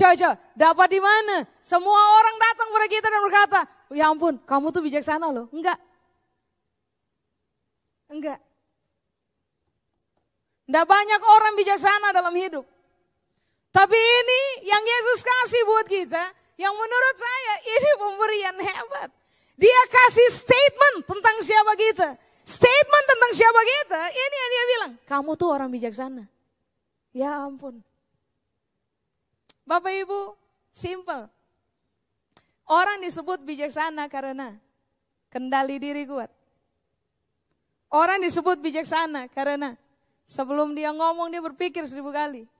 Coba, 0.00 0.40
dapat 0.56 0.88
di 0.88 0.96
mana? 0.96 1.44
Semua 1.60 2.00
orang 2.16 2.36
datang 2.40 2.72
pada 2.72 2.86
kita 2.88 3.06
dan 3.12 3.20
berkata, 3.20 3.60
ya 3.92 4.08
ampun, 4.08 4.40
kamu 4.48 4.72
tuh 4.72 4.80
bijaksana 4.80 5.28
loh. 5.28 5.46
Enggak. 5.52 5.76
Enggak. 8.08 8.40
Enggak 10.64 10.86
banyak 10.88 11.20
orang 11.20 11.52
bijaksana 11.60 12.16
dalam 12.16 12.32
hidup. 12.32 12.64
Tapi 13.70 13.98
ini 14.00 14.64
yang 14.72 14.80
Yesus 14.80 15.20
kasih 15.20 15.62
buat 15.68 15.86
kita, 15.86 16.24
yang 16.56 16.72
menurut 16.72 17.16
saya 17.20 17.54
ini 17.68 17.90
pemberian 18.00 18.56
hebat. 18.56 19.10
Dia 19.60 19.82
kasih 19.92 20.32
statement 20.32 21.04
tentang 21.04 21.36
siapa 21.44 21.72
kita. 21.76 22.08
Statement 22.48 23.04
tentang 23.04 23.32
siapa 23.36 23.60
kita, 23.62 24.00
ini 24.08 24.36
yang 24.40 24.50
dia 24.50 24.64
bilang, 24.64 24.92
kamu 25.04 25.30
tuh 25.36 25.48
orang 25.52 25.68
bijaksana. 25.68 26.24
Ya 27.12 27.44
ampun. 27.44 27.84
Bapak 29.70 29.94
Ibu, 30.02 30.34
simple. 30.74 31.30
Orang 32.66 32.98
disebut 33.06 33.38
bijaksana 33.46 34.10
karena 34.10 34.58
kendali 35.30 35.78
diri 35.78 36.02
kuat. 36.10 36.26
Orang 37.94 38.18
disebut 38.18 38.58
bijaksana 38.58 39.30
karena 39.30 39.78
sebelum 40.26 40.74
dia 40.74 40.90
ngomong 40.90 41.30
dia 41.30 41.38
berpikir 41.38 41.86
seribu 41.86 42.10
kali. 42.10 42.50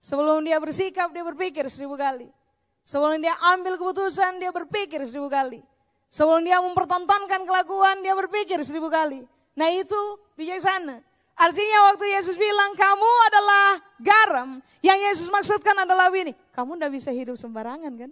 Sebelum 0.00 0.40
dia 0.40 0.56
bersikap, 0.56 1.12
dia 1.12 1.20
berpikir 1.20 1.68
seribu 1.68 2.00
kali. 2.00 2.32
Sebelum 2.80 3.20
dia 3.20 3.36
ambil 3.52 3.76
keputusan, 3.76 4.40
dia 4.40 4.48
berpikir 4.48 5.04
seribu 5.04 5.28
kali. 5.28 5.60
Sebelum 6.08 6.48
dia 6.48 6.64
mempertontonkan 6.64 7.44
kelakuan, 7.44 8.00
dia 8.00 8.16
berpikir 8.16 8.56
seribu 8.64 8.88
kali. 8.88 9.20
Nah 9.52 9.68
itu 9.68 10.00
bijaksana. 10.32 11.04
Artinya 11.38 11.94
waktu 11.94 12.10
Yesus 12.18 12.34
bilang 12.34 12.74
kamu 12.74 13.10
adalah 13.30 13.66
garam, 14.02 14.58
yang 14.82 14.98
Yesus 14.98 15.30
maksudkan 15.30 15.86
adalah 15.86 16.10
ini. 16.10 16.34
Kamu 16.50 16.74
tidak 16.74 16.98
bisa 16.98 17.14
hidup 17.14 17.38
sembarangan 17.38 17.94
kan? 17.94 18.10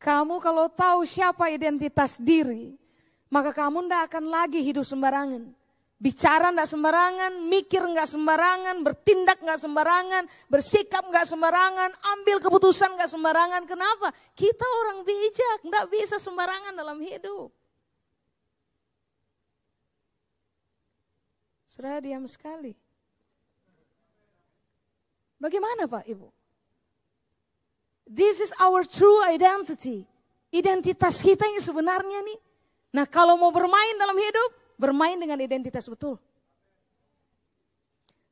Kamu 0.00 0.36
kalau 0.40 0.68
tahu 0.68 1.08
siapa 1.08 1.48
identitas 1.48 2.20
diri, 2.20 2.76
maka 3.32 3.56
kamu 3.56 3.88
tidak 3.88 4.12
akan 4.12 4.24
lagi 4.28 4.60
hidup 4.60 4.84
sembarangan. 4.84 5.48
Bicara 6.00 6.48
nggak 6.52 6.68
sembarangan, 6.68 7.32
mikir 7.44 7.84
nggak 7.84 8.08
sembarangan, 8.08 8.76
bertindak 8.80 9.36
nggak 9.44 9.60
sembarangan, 9.60 10.24
bersikap 10.48 11.04
nggak 11.04 11.28
sembarangan, 11.28 11.92
ambil 12.16 12.40
keputusan 12.40 12.96
nggak 12.96 13.12
sembarangan. 13.12 13.62
Kenapa? 13.68 14.08
Kita 14.32 14.64
orang 14.64 15.04
bijak, 15.04 15.68
nggak 15.68 15.86
bisa 15.92 16.16
sembarangan 16.16 16.72
dalam 16.72 16.96
hidup. 17.04 17.59
Sudah 21.80 21.96
diam 21.96 22.28
sekali. 22.28 22.76
Bagaimana 25.40 25.88
Pak 25.88 26.04
Ibu? 26.12 26.28
This 28.04 28.44
is 28.44 28.52
our 28.60 28.84
true 28.84 29.24
identity. 29.24 30.04
Identitas 30.52 31.24
kita 31.24 31.48
yang 31.48 31.64
sebenarnya 31.64 32.20
nih. 32.20 32.36
Nah 32.92 33.08
kalau 33.08 33.40
mau 33.40 33.48
bermain 33.48 33.96
dalam 33.96 34.12
hidup, 34.12 34.76
bermain 34.76 35.16
dengan 35.16 35.40
identitas 35.40 35.88
betul. 35.88 36.20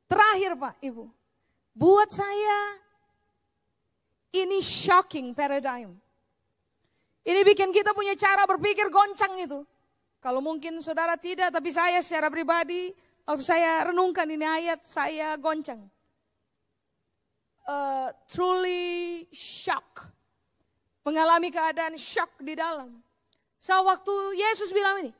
Terakhir 0.05 0.53
Pak 0.53 0.85
Ibu, 0.85 1.09
buat 1.73 2.13
saya 2.13 2.77
ini 4.29 4.61
shocking 4.61 5.33
paradigm. 5.33 5.97
Ini 7.25 7.41
bikin 7.41 7.73
kita 7.73 7.97
punya 7.97 8.13
cara 8.13 8.45
berpikir 8.45 8.93
goncang 8.93 9.41
itu. 9.41 9.65
Kalau 10.21 10.37
mungkin 10.37 10.85
saudara 10.85 11.17
tidak, 11.17 11.49
tapi 11.49 11.73
saya 11.73 11.97
secara 12.05 12.29
pribadi, 12.29 12.93
waktu 13.29 13.45
saya 13.45 13.85
renungkan 13.93 14.25
ini 14.25 14.41
ayat, 14.41 14.81
saya 14.81 15.37
goncang. 15.37 15.85
Uh, 17.69 18.09
truly 18.25 19.29
shock. 19.29 20.09
Mengalami 21.05 21.53
keadaan 21.53 21.93
shock 22.01 22.33
di 22.41 22.57
dalam. 22.57 22.97
So 23.61 23.77
waktu 23.85 24.13
Yesus 24.33 24.73
bilang 24.73 25.05
ini, 25.05 25.11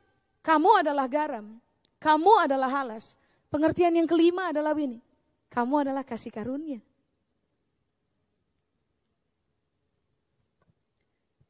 kamu 0.41 0.81
adalah 0.81 1.05
garam, 1.05 1.61
kamu 2.01 2.49
adalah 2.49 2.71
halas. 2.81 3.13
Pengertian 3.53 3.93
yang 3.93 4.09
kelima 4.09 4.49
adalah 4.49 4.73
ini, 4.73 4.97
kamu 5.53 5.85
adalah 5.85 6.01
kasih 6.01 6.33
karunia. 6.33 6.81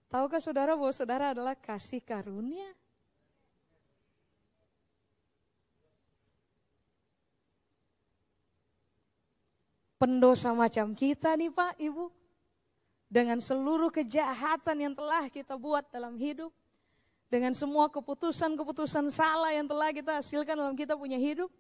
Tahukah 0.10 0.42
saudara 0.42 0.74
bahwa 0.74 0.90
saudara 0.90 1.38
adalah 1.38 1.54
kasih 1.54 2.02
karunia? 2.02 2.74
Pendosa 10.00 10.56
macam 10.56 10.96
kita 10.96 11.36
nih 11.36 11.52
Pak, 11.52 11.76
Ibu. 11.76 12.08
Dengan 13.12 13.44
seluruh 13.44 13.92
kejahatan 13.92 14.78
yang 14.80 14.94
telah 14.96 15.28
kita 15.28 15.60
buat 15.60 15.84
dalam 15.92 16.16
hidup. 16.16 16.56
Dengan 17.28 17.54
semua 17.54 17.92
keputusan-keputusan 17.92 19.12
salah 19.12 19.54
yang 19.54 19.68
telah 19.68 19.94
kita 19.94 20.18
hasilkan 20.18 20.56
dalam 20.56 20.74
kita 20.74 20.96
punya 20.96 21.20
hidup. 21.20 21.52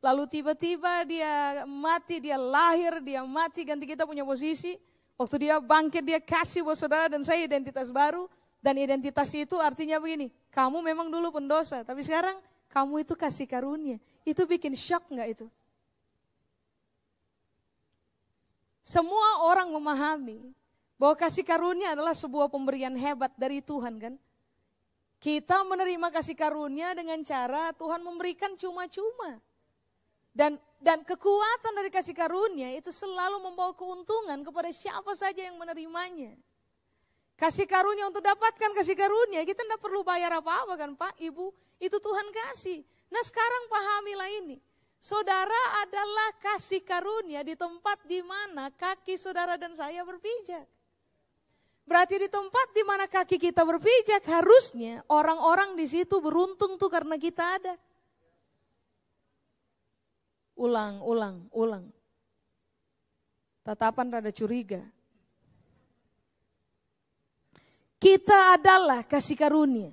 Lalu 0.00 0.26
tiba-tiba 0.26 1.04
dia 1.04 1.62
mati, 1.68 2.18
dia 2.18 2.40
lahir, 2.40 2.98
dia 3.04 3.22
mati 3.22 3.62
ganti 3.62 3.86
kita 3.86 4.02
punya 4.08 4.26
posisi 4.26 4.74
Waktu 5.14 5.46
dia 5.46 5.62
bangkit, 5.62 6.02
dia 6.02 6.18
kasih 6.18 6.66
buat 6.66 6.74
saudara 6.74 7.06
dan 7.06 7.22
saya 7.22 7.46
identitas 7.46 7.90
baru. 7.94 8.26
Dan 8.58 8.80
identitas 8.80 9.28
itu 9.36 9.60
artinya 9.60 10.00
begini, 10.00 10.32
kamu 10.48 10.80
memang 10.80 11.12
dulu 11.12 11.36
pendosa, 11.36 11.84
tapi 11.84 12.00
sekarang 12.00 12.40
kamu 12.72 13.04
itu 13.04 13.12
kasih 13.12 13.44
karunia. 13.44 14.00
Itu 14.24 14.48
bikin 14.48 14.72
shock 14.72 15.04
nggak 15.12 15.28
itu? 15.36 15.46
Semua 18.84 19.48
orang 19.48 19.72
memahami 19.72 20.52
bahwa 21.00 21.16
kasih 21.16 21.40
karunia 21.40 21.96
adalah 21.96 22.12
sebuah 22.12 22.52
pemberian 22.52 22.92
hebat 22.92 23.32
dari 23.40 23.64
Tuhan 23.64 23.96
kan. 23.96 24.14
Kita 25.16 25.64
menerima 25.64 26.12
kasih 26.12 26.36
karunia 26.36 26.92
dengan 26.92 27.16
cara 27.24 27.72
Tuhan 27.72 28.04
memberikan 28.04 28.52
cuma-cuma. 28.60 29.40
Dan 30.36 30.60
dan 30.84 31.00
kekuatan 31.00 31.72
dari 31.72 31.88
kasih 31.88 32.12
karunia 32.12 32.76
itu 32.76 32.92
selalu 32.92 33.40
membawa 33.40 33.72
keuntungan 33.72 34.44
kepada 34.44 34.68
siapa 34.68 35.16
saja 35.16 35.40
yang 35.40 35.56
menerimanya. 35.56 36.36
Kasih 37.40 37.64
karunia 37.64 38.04
untuk 38.04 38.20
dapatkan 38.20 38.70
kasih 38.76 38.92
karunia, 38.92 39.48
kita 39.48 39.64
tidak 39.64 39.80
perlu 39.80 40.04
bayar 40.04 40.28
apa-apa 40.38 40.76
kan 40.76 40.92
Pak, 40.92 41.16
Ibu. 41.24 41.56
Itu 41.80 41.96
Tuhan 41.98 42.28
kasih. 42.30 42.84
Nah 43.08 43.22
sekarang 43.24 43.64
pahamilah 43.72 44.28
ini. 44.44 44.60
Saudara 45.04 45.84
adalah 45.84 46.32
kasih 46.40 46.80
karunia 46.80 47.44
di 47.44 47.52
tempat 47.52 48.08
di 48.08 48.24
mana 48.24 48.72
kaki 48.72 49.20
saudara 49.20 49.60
dan 49.60 49.76
saya 49.76 50.00
berpijak. 50.00 50.64
Berarti 51.84 52.24
di 52.24 52.28
tempat 52.32 52.72
di 52.72 52.80
mana 52.88 53.04
kaki 53.04 53.36
kita 53.36 53.68
berpijak 53.68 54.24
harusnya 54.24 55.04
orang-orang 55.12 55.76
di 55.76 55.84
situ 55.84 56.24
beruntung 56.24 56.80
tuh 56.80 56.88
karena 56.88 57.20
kita 57.20 57.44
ada 57.60 57.76
ulang, 60.56 61.04
ulang, 61.04 61.52
ulang. 61.52 61.84
Tatapan 63.60 64.08
rada 64.08 64.32
curiga. 64.32 64.80
Kita 68.00 68.56
adalah 68.56 69.04
kasih 69.04 69.36
karunia. 69.36 69.92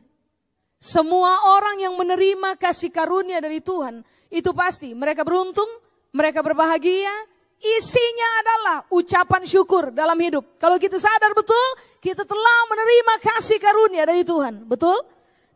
Semua 0.79 1.51
orang 1.51 1.83
yang 1.83 1.99
menerima 1.99 2.55
kasih 2.55 2.95
karunia 2.95 3.43
dari 3.43 3.59
Tuhan, 3.59 4.07
itu 4.31 4.55
pasti 4.55 4.95
mereka 4.95 5.27
beruntung, 5.27 5.67
mereka 6.15 6.39
berbahagia, 6.39 7.11
isinya 7.59 8.29
adalah 8.41 8.77
ucapan 8.89 9.43
syukur 9.45 9.91
dalam 9.91 10.17
hidup. 10.17 10.57
Kalau 10.57 10.79
kita 10.79 10.97
sadar 10.97 11.35
betul, 11.35 11.67
kita 11.99 12.23
telah 12.23 12.57
menerima 12.71 13.15
kasih 13.21 13.59
karunia 13.61 14.07
dari 14.07 14.23
Tuhan. 14.25 14.65
Betul? 14.65 14.97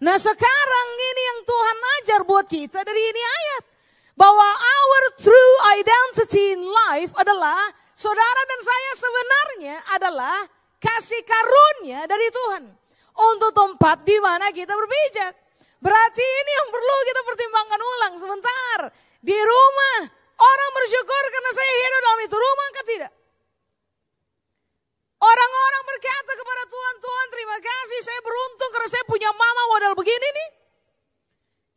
Nah 0.04 0.20
sekarang 0.20 0.88
ini 1.00 1.22
yang 1.24 1.40
Tuhan 1.48 1.78
ajar 2.04 2.22
buat 2.28 2.46
kita 2.52 2.84
dari 2.84 3.00
ini 3.00 3.22
ayat 3.24 3.64
bahwa 4.20 4.48
our 4.48 5.04
true 5.20 5.56
identity 5.80 6.56
in 6.56 6.62
life 6.68 7.16
adalah 7.16 7.58
saudara 7.96 8.42
dan 8.44 8.60
saya 8.60 8.92
sebenarnya 9.00 9.76
adalah 9.96 10.38
kasih 10.84 11.24
karunia 11.24 12.04
dari 12.06 12.28
Tuhan 12.28 12.64
untuk 13.16 13.52
tempat 13.56 14.04
di 14.04 14.20
mana 14.20 14.52
kita 14.52 14.76
berpijak. 14.76 15.45
Berarti 15.86 16.26
ini 16.26 16.52
yang 16.58 16.70
perlu 16.74 16.96
kita 17.06 17.22
pertimbangkan 17.22 17.78
ulang 17.78 18.14
sebentar. 18.18 18.80
Di 19.22 19.38
rumah 19.38 20.00
orang 20.34 20.72
bersyukur 20.74 21.24
karena 21.30 21.52
saya 21.54 21.74
hidup 21.78 22.02
dalam 22.02 22.20
itu 22.26 22.36
rumah 22.42 22.68
kan 22.74 22.86
tidak? 22.90 23.12
Orang-orang 25.22 25.84
berkata 25.86 26.32
kepada 26.34 26.64
Tuhan, 26.66 26.96
Tuhan 27.06 27.28
terima 27.30 27.58
kasih 27.62 28.00
saya 28.02 28.20
beruntung 28.26 28.70
karena 28.74 28.90
saya 28.90 29.06
punya 29.06 29.30
mama 29.30 29.64
modal 29.70 29.94
begini 29.94 30.26
nih. 30.26 30.50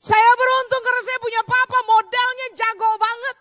Saya 0.01 0.33
beruntung 0.41 0.83
karena 0.89 1.03
saya 1.05 1.19
punya 1.21 1.43
papa 1.45 1.79
modalnya 1.85 2.47
jago 2.57 2.91
banget. 2.97 3.37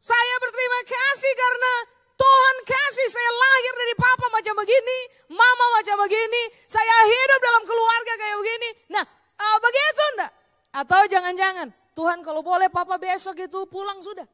Saya 0.00 0.34
berterima 0.40 0.80
kasih 0.88 1.32
karena 1.36 1.72
Tuhan 2.16 2.56
kasih 2.64 3.08
saya 3.12 3.30
lahir 3.36 3.72
dari 3.76 3.94
papa 4.00 4.26
macam 4.32 4.54
begini, 4.64 4.98
mama 5.28 5.66
macam 5.76 5.96
begini, 6.08 6.42
saya 6.64 6.96
hidup 7.04 7.40
dalam 7.44 7.62
keluarga 7.68 8.12
kayak 8.16 8.36
begini. 8.40 8.68
Nah, 8.96 9.04
uh, 9.40 9.58
begitu 9.64 10.04
enggak? 10.16 10.32
Atau 10.70 11.00
jangan-jangan 11.08 11.68
Tuhan 11.96 12.20
kalau 12.20 12.44
boleh 12.44 12.68
papa 12.68 13.00
besok 13.00 13.40
itu 13.40 13.64
pulang 13.66 13.98
sudah. 14.04 14.28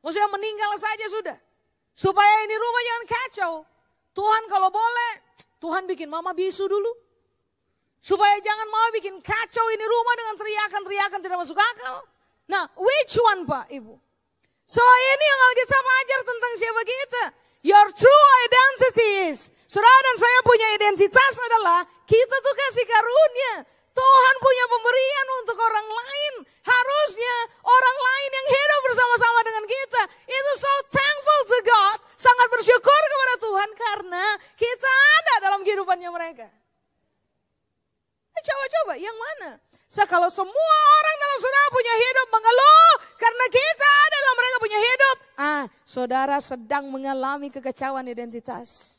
Maksudnya 0.00 0.30
meninggal 0.30 0.72
saja 0.78 1.06
sudah. 1.10 1.36
Supaya 1.94 2.34
ini 2.46 2.54
rumah 2.58 2.82
jangan 2.82 3.04
kacau. 3.06 3.52
Tuhan 4.14 4.42
kalau 4.46 4.70
boleh, 4.70 5.12
Tuhan 5.58 5.86
bikin 5.90 6.08
mama 6.10 6.36
bisu 6.36 6.66
dulu. 6.68 6.92
Supaya 8.04 8.36
jangan 8.44 8.68
mau 8.68 8.88
bikin 8.92 9.16
kacau 9.24 9.66
ini 9.72 9.84
rumah 9.88 10.14
dengan 10.20 10.34
teriakan-teriakan 10.36 11.20
tidak 11.24 11.38
masuk 11.40 11.56
akal. 11.56 12.04
Nah, 12.44 12.68
which 12.76 13.16
one 13.16 13.48
Pak 13.48 13.72
Ibu? 13.72 13.96
So 14.64 14.80
ini 14.84 15.24
yang 15.24 15.40
Alkitab 15.48 15.84
ajar 15.84 16.20
tentang 16.24 16.52
siapa 16.60 16.82
kita. 16.84 17.22
Your 17.64 17.88
true 17.96 18.24
identity 18.44 19.32
is. 19.32 19.48
Saudara 19.64 20.00
dan 20.12 20.16
saya 20.20 20.38
punya 20.44 20.68
identitas 20.76 21.34
adalah 21.48 21.80
kita 22.04 22.36
tuh 22.44 22.54
kasih 22.54 22.84
karunia. 22.84 23.64
Tuhan 23.94 24.34
punya 24.42 24.64
pemberian 24.68 25.26
untuk 25.40 25.56
orang 25.56 25.88
lain. 25.88 26.34
Harusnya 26.60 27.36
orang 27.64 27.96
lain 27.96 28.30
yang 28.36 28.46
hidup 28.52 28.80
bersama-sama 28.84 29.40
dengan 29.48 29.64
kita. 29.64 30.02
Itu 30.28 30.52
so 30.60 30.72
thankful 30.92 31.40
to 31.48 31.58
God. 31.64 31.98
Sangat 32.20 32.48
bersyukur 32.52 33.00
kepada 33.08 33.34
Tuhan 33.40 33.70
karena 33.72 34.24
kita 34.60 34.92
ada 35.24 35.34
dalam 35.48 35.60
kehidupannya 35.64 36.10
mereka. 36.12 36.46
Eh, 38.34 38.42
coba-coba, 38.44 38.92
yang 39.00 39.16
mana? 39.16 39.56
So, 39.94 40.02
kalau 40.10 40.26
semua 40.26 40.78
orang 40.98 41.16
dalam 41.22 41.38
saudara 41.38 41.68
punya 41.70 41.94
hidup 41.94 42.28
mengeluh 42.34 42.94
karena 43.14 43.44
kita 43.46 43.94
dalam 44.10 44.34
mereka 44.34 44.56
punya 44.58 44.78
hidup. 44.82 45.16
Ah, 45.38 45.64
saudara 45.86 46.36
sedang 46.42 46.90
mengalami 46.90 47.46
kekacauan 47.46 48.02
identitas. 48.10 48.98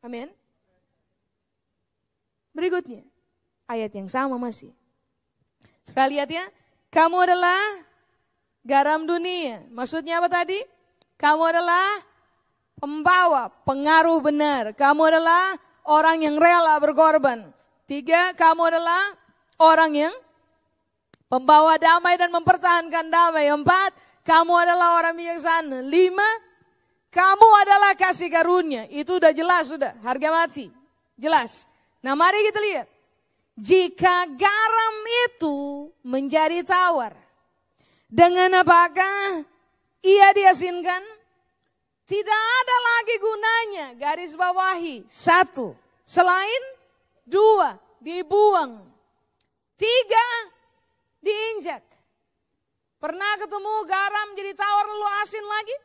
Amin. 0.00 0.32
Berikutnya, 2.56 3.04
ayat 3.68 3.92
yang 3.92 4.08
sama 4.08 4.40
masih. 4.40 4.72
Sekali 5.84 6.16
lihat 6.16 6.32
ya, 6.32 6.48
kamu 6.88 7.28
adalah 7.28 7.60
garam 8.64 9.04
dunia. 9.04 9.60
Maksudnya 9.76 10.24
apa 10.24 10.32
tadi? 10.32 10.56
Kamu 11.20 11.52
adalah 11.52 11.84
pembawa 12.80 13.52
pengaruh 13.68 14.24
benar. 14.24 14.72
Kamu 14.72 15.04
adalah 15.04 15.52
orang 15.84 16.24
yang 16.24 16.40
rela 16.40 16.80
berkorban. 16.80 17.52
Tiga, 17.92 18.32
kamu 18.32 18.72
adalah 18.72 19.12
orang 19.60 19.92
yang 19.92 20.14
pembawa 21.28 21.76
damai 21.76 22.16
dan 22.16 22.32
mempertahankan 22.32 23.12
damai. 23.12 23.52
Empat, 23.52 23.92
kamu 24.24 24.64
adalah 24.64 24.96
orang 24.96 25.12
bijaksana. 25.12 25.84
Lima, 25.84 26.24
kamu 27.12 27.48
adalah 27.60 27.92
kasih 27.92 28.32
karunia. 28.32 28.88
Itu 28.88 29.20
udah 29.20 29.36
jelas 29.36 29.68
sudah, 29.68 29.92
harga 30.00 30.32
mati. 30.32 30.72
Jelas. 31.20 31.68
Nah 32.00 32.16
mari 32.16 32.40
kita 32.48 32.60
lihat. 32.64 32.88
Jika 33.60 34.24
garam 34.40 34.96
itu 35.28 35.92
menjadi 36.00 36.64
tawar 36.64 37.12
Dengan 38.08 38.64
apakah 38.64 39.44
ia 40.00 40.32
diasinkan? 40.32 41.04
Tidak 42.08 42.40
ada 42.56 42.76
lagi 42.88 43.14
gunanya 43.20 43.86
garis 44.00 44.32
bawahi. 44.32 45.04
Satu, 45.12 45.76
selain 46.08 46.72
dua, 47.28 47.81
dibuang. 48.02 48.82
Tiga, 49.78 50.28
diinjak. 51.22 51.82
Pernah 52.98 53.32
ketemu 53.38 53.72
garam 53.86 54.28
jadi 54.38 54.52
tawar 54.54 54.86
lalu 54.86 55.08
asin 55.26 55.42
lagi? 55.42 55.76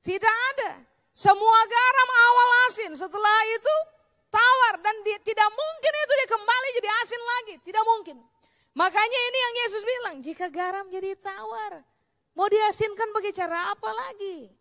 Tidak 0.00 0.36
ada. 0.54 0.70
Semua 1.16 1.60
garam 1.64 2.08
awal 2.12 2.50
asin, 2.68 2.92
setelah 2.92 3.38
itu 3.56 3.74
tawar 4.28 4.80
dan 4.84 4.96
di, 5.00 5.16
tidak 5.24 5.48
mungkin 5.48 5.92
itu 5.96 6.12
dia 6.12 6.28
kembali 6.28 6.68
jadi 6.80 6.88
asin 7.04 7.22
lagi, 7.24 7.54
tidak 7.64 7.84
mungkin. 7.88 8.16
Makanya 8.76 9.20
ini 9.32 9.38
yang 9.40 9.54
Yesus 9.64 9.82
bilang, 9.84 10.16
jika 10.20 10.52
garam 10.52 10.84
jadi 10.92 11.16
tawar, 11.16 11.80
mau 12.36 12.48
diasinkan 12.52 13.08
bagi 13.16 13.32
cara 13.32 13.72
apa 13.72 13.88
lagi? 13.88 14.52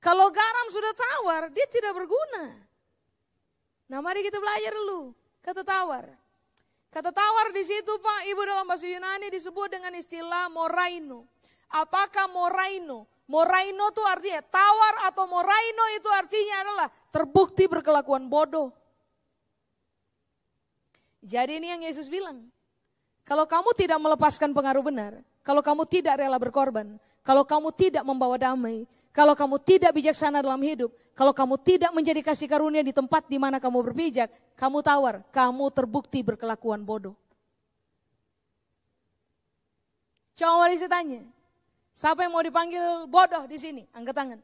Kalau 0.00 0.32
garam 0.32 0.66
sudah 0.72 0.92
tawar, 0.96 1.52
dia 1.52 1.68
tidak 1.68 1.92
berguna. 1.92 2.56
Nah 3.92 4.00
mari 4.00 4.24
kita 4.24 4.40
belajar 4.40 4.72
dulu, 4.72 5.12
kata 5.44 5.62
tawar. 5.64 6.08
Kata 6.90 7.14
tawar 7.14 7.54
di 7.54 7.62
situ 7.62 7.92
Pak, 8.02 8.26
Ibu 8.34 8.42
dalam 8.42 8.66
bahasa 8.66 8.82
Yunani 8.82 9.30
disebut 9.30 9.70
dengan 9.70 9.94
istilah 9.94 10.50
moraino. 10.50 11.22
Apakah 11.70 12.26
moraino? 12.26 13.06
Moraino 13.30 13.94
itu 13.94 14.02
artinya 14.02 14.42
tawar 14.42 15.06
atau 15.06 15.22
moraino 15.30 15.84
itu 15.94 16.10
artinya 16.10 16.56
adalah 16.66 16.88
terbukti 17.14 17.70
berkelakuan 17.70 18.26
bodoh. 18.26 18.74
Jadi 21.22 21.62
ini 21.62 21.70
yang 21.70 21.82
Yesus 21.86 22.10
bilang. 22.10 22.50
Kalau 23.22 23.46
kamu 23.46 23.70
tidak 23.78 24.02
melepaskan 24.02 24.50
pengaruh 24.50 24.82
benar, 24.82 25.22
kalau 25.46 25.62
kamu 25.62 25.86
tidak 25.86 26.18
rela 26.18 26.34
berkorban, 26.34 26.98
kalau 27.22 27.46
kamu 27.46 27.70
tidak 27.70 28.02
membawa 28.02 28.34
damai, 28.34 28.82
kalau 29.14 29.38
kamu 29.38 29.62
tidak 29.62 29.94
bijaksana 29.94 30.42
dalam 30.42 30.58
hidup, 30.58 30.90
kalau 31.20 31.36
kamu 31.36 31.60
tidak 31.60 31.92
menjadi 31.92 32.24
kasih 32.24 32.48
karunia 32.48 32.80
di 32.80 32.96
tempat 32.96 33.28
di 33.28 33.36
mana 33.36 33.60
kamu 33.60 33.92
berpijak, 33.92 34.32
kamu 34.56 34.80
tawar, 34.80 35.20
kamu 35.28 35.68
terbukti 35.68 36.24
berkelakuan 36.24 36.80
bodoh. 36.80 37.12
Mari 40.40 40.80
saya 40.80 40.88
tanya, 40.88 41.20
siapa 41.92 42.24
yang 42.24 42.32
mau 42.32 42.40
dipanggil 42.40 43.04
bodoh 43.04 43.44
di 43.44 43.60
sini? 43.60 43.84
Angkat 43.92 44.16
tangan. 44.16 44.40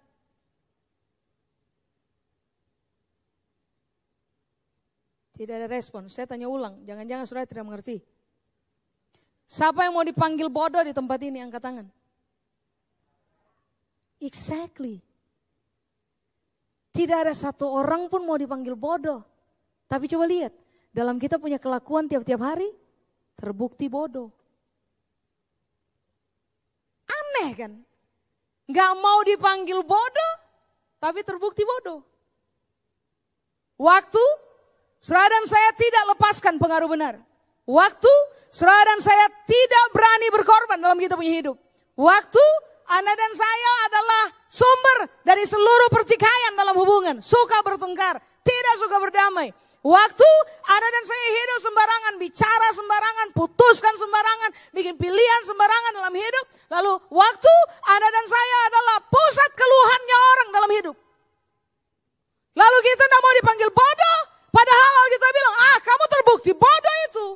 Tidak 5.33 5.55
ada 5.57 5.69
respon. 5.73 6.12
Saya 6.12 6.29
tanya 6.29 6.53
ulang. 6.53 6.85
Jangan-jangan 6.85 7.25
saudara 7.25 7.49
tidak 7.49 7.65
mengerti. 7.65 8.05
Siapa 9.49 9.89
yang 9.89 9.97
mau 9.97 10.05
dipanggil 10.05 10.53
bodoh 10.53 10.85
di 10.85 10.93
tempat 10.93 11.25
ini? 11.25 11.41
Angkat 11.41 11.62
tangan. 11.65 11.87
Exactly. 14.21 15.06
Tidak 16.97 17.29
ada 17.29 17.37
satu 17.37 17.69
orang 17.69 18.09
pun 18.09 18.25
mau 18.25 18.41
dipanggil 18.41 18.73
bodoh. 18.73 19.21
Tapi 19.85 20.09
coba 20.09 20.25
lihat. 20.25 20.57
Dalam 20.97 21.21
kita 21.21 21.37
punya 21.37 21.61
kelakuan 21.61 22.09
tiap-tiap 22.09 22.41
hari. 22.41 22.73
Terbukti 23.37 23.93
bodoh. 23.93 24.33
Aneh 27.05 27.53
kan? 27.53 27.73
Gak 28.65 28.93
mau 28.97 29.21
dipanggil 29.29 29.85
bodoh. 29.85 30.35
Tapi 30.97 31.21
terbukti 31.21 31.69
bodoh. 31.69 32.01
Waktu 33.77 34.25
Saudara 35.07 35.31
dan 35.31 35.45
saya 35.47 35.71
tidak 35.79 36.05
lepaskan 36.17 36.59
pengaruh 36.59 36.91
benar. 36.91 37.15
Waktu 37.63 38.11
saudara 38.51 38.91
dan 38.91 38.99
saya 38.99 39.27
tidak 39.47 39.85
berani 39.95 40.27
berkorban 40.35 40.83
dalam 40.83 40.99
kita 40.99 41.15
punya 41.15 41.31
hidup. 41.31 41.55
Waktu 41.95 42.43
Anda 42.87 43.12
dan 43.12 43.33
saya 43.35 43.72
adalah 43.90 44.25
sumber 44.46 44.99
dari 45.27 45.42
seluruh 45.42 45.88
pertikaian 45.90 46.55
dalam 46.55 46.75
hubungan. 46.79 47.18
Suka 47.18 47.62
bertengkar, 47.66 48.18
tidak 48.46 48.75
suka 48.79 48.96
berdamai. 49.03 49.51
Waktu 49.87 50.31
Anda 50.66 50.88
dan 50.90 51.05
saya 51.07 51.27
hidup 51.31 51.59
sembarangan, 51.62 52.14
bicara 52.18 52.68
sembarangan, 52.75 53.27
putuskan 53.38 53.94
sembarangan, 53.94 54.51
bikin 54.75 54.99
pilihan 54.99 55.42
sembarangan 55.46 55.92
dalam 55.94 56.14
hidup. 56.14 56.44
Lalu 56.75 56.92
waktu 57.14 57.55
Anda 57.87 58.09
dan 58.11 58.27
saya 58.27 58.57
adalah 58.66 58.96
pusat 59.07 59.51
keluhannya 59.55 60.16
orang 60.35 60.49
dalam 60.51 60.70
hidup. 60.75 60.96
Lalu 62.57 62.79
kita 62.83 63.05
tidak 63.07 63.20
mau 63.22 63.35
dipanggil 63.37 63.70
bodoh, 63.70 64.20
Padahal 64.57 65.05
kita 65.12 65.27
bilang, 65.37 65.55
ah 65.61 65.79
kamu 65.85 66.05
terbukti 66.09 66.53
bodoh 66.57 66.96
itu. 67.12 67.27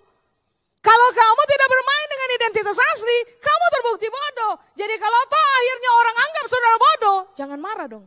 Kalau 0.80 1.08
kamu 1.12 1.42
tidak 1.44 1.68
bermain 1.68 2.08
dengan 2.08 2.28
identitas 2.40 2.78
asli, 2.80 3.18
kamu 3.36 3.66
terbukti 3.68 4.08
bodoh. 4.08 4.54
Jadi 4.72 4.94
kalau 4.96 5.20
toh 5.28 5.48
akhirnya 5.60 5.90
orang 5.92 6.16
anggap 6.24 6.44
saudara 6.48 6.76
bodoh, 6.80 7.18
jangan 7.36 7.58
marah 7.60 7.88
dong. 7.88 8.06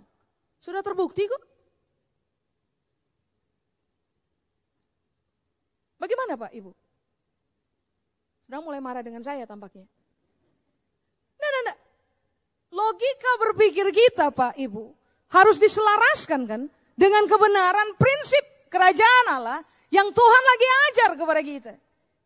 Sudah 0.57 0.81
terbukti 0.81 1.29
kok. 1.29 1.43
Bagaimana 6.01 6.33
Pak 6.33 6.51
Ibu? 6.51 6.71
Sudah 8.49 8.59
mulai 8.59 8.81
marah 8.81 9.05
dengan 9.05 9.21
saya 9.21 9.45
tampaknya. 9.45 9.85
Nah, 11.37 11.49
nah, 11.49 11.63
nah. 11.71 11.77
Logika 12.73 13.31
berpikir 13.37 13.85
kita 13.93 14.33
Pak 14.33 14.57
Ibu 14.57 14.97
harus 15.29 15.61
diselaraskan 15.61 16.41
kan 16.49 16.61
dengan 16.97 17.23
kebenaran 17.29 17.93
prinsip 18.01 18.41
kerajaan 18.73 19.25
Allah 19.29 19.61
yang 19.93 20.09
Tuhan 20.09 20.43
lagi 20.49 20.67
ajar 20.89 21.09
kepada 21.13 21.41
kita. 21.45 21.73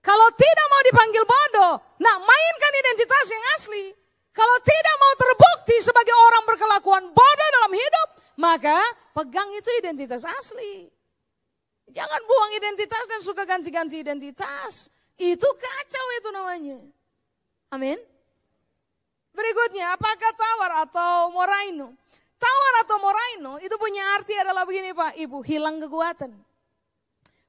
Kalau 0.07 0.27
tidak 0.39 0.67
mau 0.71 0.81
dipanggil 0.87 1.23
bodoh, 1.27 1.73
nah 1.99 2.15
mainkan 2.15 2.73
identitas 2.79 3.27
yang 3.27 3.43
asli. 3.59 3.91
Kalau 4.31 4.55
tidak 4.63 4.95
mau 5.03 5.13
terbukti 5.19 5.83
sebagai 5.83 6.15
orang 6.15 6.47
berkelakuan 6.47 7.03
bodoh 7.11 7.49
dalam 7.59 7.75
hidup, 7.75 8.07
maka 8.39 8.79
pegang 9.11 9.51
itu 9.51 9.67
identitas 9.83 10.23
asli. 10.23 10.87
Jangan 11.91 12.21
buang 12.23 12.51
identitas 12.55 13.03
dan 13.11 13.19
suka 13.19 13.43
ganti-ganti 13.43 13.99
identitas. 13.99 14.87
Itu 15.19 15.43
kacau 15.43 16.05
itu 16.23 16.29
namanya. 16.31 16.79
Amin. 17.75 17.99
Berikutnya, 19.35 19.91
apakah 19.91 20.31
tawar 20.39 20.71
atau 20.87 21.35
moraino? 21.35 21.91
Tawar 22.39 22.73
atau 22.87 22.95
moraino 23.01 23.53
itu 23.59 23.75
punya 23.75 24.15
arti 24.15 24.39
adalah 24.39 24.63
begini 24.63 24.95
Pak 24.95 25.19
Ibu, 25.19 25.43
hilang 25.43 25.83
kekuatan. 25.83 26.31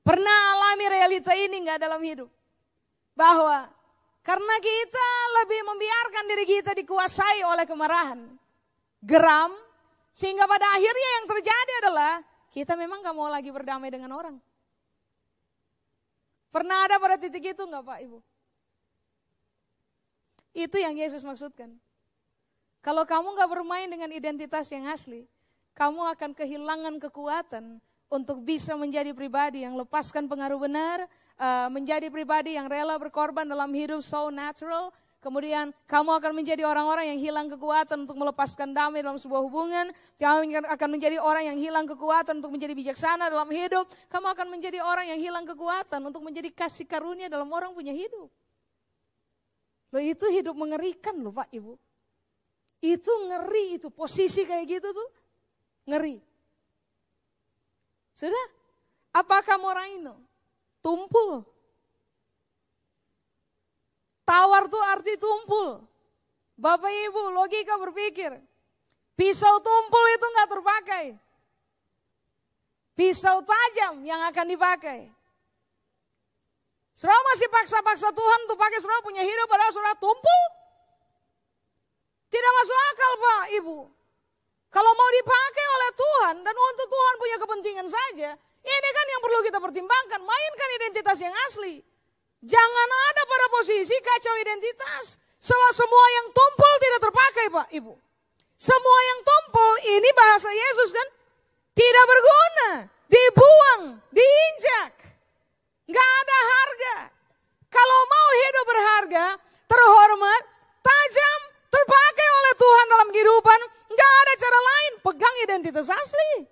Pernah 0.02 0.38
alami 0.56 0.86
realita 0.90 1.36
ini 1.38 1.62
enggak 1.62 1.86
dalam 1.86 2.00
hidup? 2.02 2.37
Bahwa 3.18 3.66
karena 4.22 4.56
kita 4.62 5.08
lebih 5.42 5.60
membiarkan 5.66 6.24
diri 6.30 6.44
kita 6.46 6.70
dikuasai 6.78 7.42
oleh 7.42 7.66
kemarahan, 7.66 8.38
geram, 9.02 9.50
sehingga 10.14 10.46
pada 10.46 10.70
akhirnya 10.78 11.10
yang 11.18 11.26
terjadi 11.26 11.72
adalah 11.82 12.12
kita 12.54 12.78
memang 12.78 13.02
gak 13.02 13.16
mau 13.18 13.26
lagi 13.26 13.50
berdamai 13.50 13.90
dengan 13.90 14.14
orang. 14.14 14.38
Pernah 16.54 16.86
ada 16.86 16.96
pada 17.02 17.18
titik 17.18 17.52
itu 17.52 17.62
enggak 17.66 17.84
Pak 17.84 17.98
Ibu? 18.06 18.18
Itu 20.56 20.76
yang 20.80 20.96
Yesus 20.96 21.22
maksudkan. 21.22 21.76
Kalau 22.80 23.04
kamu 23.04 23.36
nggak 23.36 23.50
bermain 23.52 23.90
dengan 23.90 24.08
identitas 24.08 24.70
yang 24.72 24.88
asli, 24.88 25.28
kamu 25.76 26.08
akan 26.14 26.30
kehilangan 26.34 26.94
kekuatan 26.98 27.82
untuk 28.08 28.40
bisa 28.40 28.72
menjadi 28.74 29.12
pribadi 29.12 29.64
yang 29.64 29.76
lepaskan 29.76 30.24
pengaruh 30.26 30.56
benar, 30.56 31.04
uh, 31.36 31.68
menjadi 31.68 32.08
pribadi 32.08 32.56
yang 32.56 32.66
rela 32.66 32.96
berkorban 32.96 33.44
dalam 33.44 33.68
hidup 33.72 34.00
so 34.00 34.32
natural. 34.32 34.92
Kemudian 35.18 35.74
kamu 35.90 36.14
akan 36.22 36.30
menjadi 36.30 36.62
orang-orang 36.62 37.10
yang 37.10 37.18
hilang 37.18 37.50
kekuatan 37.50 38.06
untuk 38.06 38.14
melepaskan 38.22 38.70
damai 38.70 39.02
dalam 39.02 39.18
sebuah 39.18 39.42
hubungan. 39.42 39.90
Kamu 40.14 40.62
akan 40.62 40.88
menjadi 40.94 41.18
orang 41.18 41.50
yang 41.50 41.58
hilang 41.58 41.90
kekuatan 41.90 42.38
untuk 42.38 42.54
menjadi 42.54 42.70
bijaksana 42.72 43.26
dalam 43.26 43.50
hidup. 43.50 43.90
Kamu 44.06 44.26
akan 44.30 44.46
menjadi 44.46 44.78
orang 44.78 45.10
yang 45.10 45.18
hilang 45.18 45.42
kekuatan 45.42 46.00
untuk 46.06 46.22
menjadi 46.22 46.54
kasih 46.54 46.86
karunia 46.86 47.26
dalam 47.26 47.50
orang 47.50 47.74
punya 47.74 47.90
hidup. 47.90 48.30
Loh 49.90 50.02
itu 50.04 50.22
hidup 50.30 50.54
mengerikan 50.54 51.18
loh 51.18 51.34
Pak 51.34 51.50
Ibu. 51.50 51.74
Itu 52.78 53.10
ngeri 53.26 53.82
itu, 53.82 53.90
posisi 53.90 54.46
kayak 54.46 54.64
gitu 54.70 54.88
tuh 54.94 55.08
ngeri. 55.90 56.27
Sudah? 58.18 58.46
Apakah 59.14 59.62
moraino? 59.62 60.18
Tumpul. 60.82 61.46
Tawar 64.26 64.66
tuh 64.66 64.82
arti 64.82 65.14
tumpul. 65.14 65.86
Bapak 66.58 66.90
Ibu 66.90 67.30
logika 67.30 67.78
berpikir. 67.78 68.34
Pisau 69.14 69.62
tumpul 69.62 70.04
itu 70.10 70.26
nggak 70.34 70.50
terpakai. 70.50 71.04
Pisau 72.98 73.38
tajam 73.46 74.02
yang 74.02 74.18
akan 74.26 74.46
dipakai. 74.50 75.06
Saudara 76.98 77.22
masih 77.30 77.46
paksa-paksa 77.46 78.10
Tuhan 78.10 78.38
untuk 78.50 78.58
pakai 78.58 78.82
saudara 78.82 79.06
punya 79.06 79.22
hidup 79.22 79.46
padahal 79.46 79.70
saudara 79.70 79.94
tumpul. 79.94 80.42
Tidak 82.26 82.52
masuk 82.58 82.78
akal 82.90 83.12
Pak 83.22 83.44
Ibu. 83.62 83.78
Kalau 84.68 84.92
mau 84.92 85.10
dipakai 85.16 85.66
oleh 85.72 85.90
Tuhan 85.96 86.34
dan 86.44 86.56
untuk 86.56 86.86
Tuhan 86.92 87.14
punya 87.16 87.36
kepentingan 87.40 87.88
saja, 87.88 88.30
ini 88.64 88.88
kan 88.92 89.06
yang 89.08 89.20
perlu 89.24 89.40
kita 89.40 89.58
pertimbangkan. 89.58 90.20
Mainkan 90.20 90.70
identitas 90.76 91.18
yang 91.24 91.32
asli. 91.48 91.80
Jangan 92.44 92.88
ada 93.10 93.22
pada 93.26 93.46
posisi 93.50 93.96
kacau 93.98 94.34
identitas. 94.38 95.18
Semua 95.38 95.70
semua 95.72 96.06
yang 96.20 96.26
tumpul 96.34 96.72
tidak 96.82 97.00
terpakai 97.02 97.46
Pak 97.48 97.68
Ibu. 97.74 97.94
Semua 98.58 98.98
yang 99.14 99.20
tumpul 99.22 99.72
ini 99.86 100.10
bahasa 100.18 100.50
Yesus 100.50 100.90
kan 100.90 101.08
tidak 101.78 102.04
berguna, 102.10 102.70
dibuang, 103.06 103.82
diinjak. 104.10 104.92
Gak 105.88 106.10
ada 106.10 106.38
harga. 106.42 106.96
Kalau 107.70 108.00
mau 108.10 108.28
hidup 108.34 108.64
berharga, 108.66 109.26
terhormat, 109.70 110.42
tajam, 110.82 111.40
terpakai 111.70 112.28
oleh 112.28 112.52
Tuhan 112.58 112.86
dalam 112.90 113.08
kehidupan, 113.14 113.60
gak 113.98 114.12
ada 114.22 114.34
cara 114.38 114.58
lain. 114.62 114.92
Pegang 115.02 115.36
identitas 115.42 115.90
asli. 115.90 116.46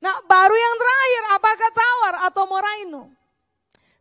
Nah 0.00 0.16
baru 0.24 0.56
yang 0.56 0.74
terakhir, 0.80 1.22
apakah 1.36 1.70
tawar 1.76 2.14
atau 2.32 2.44
moraino? 2.48 3.02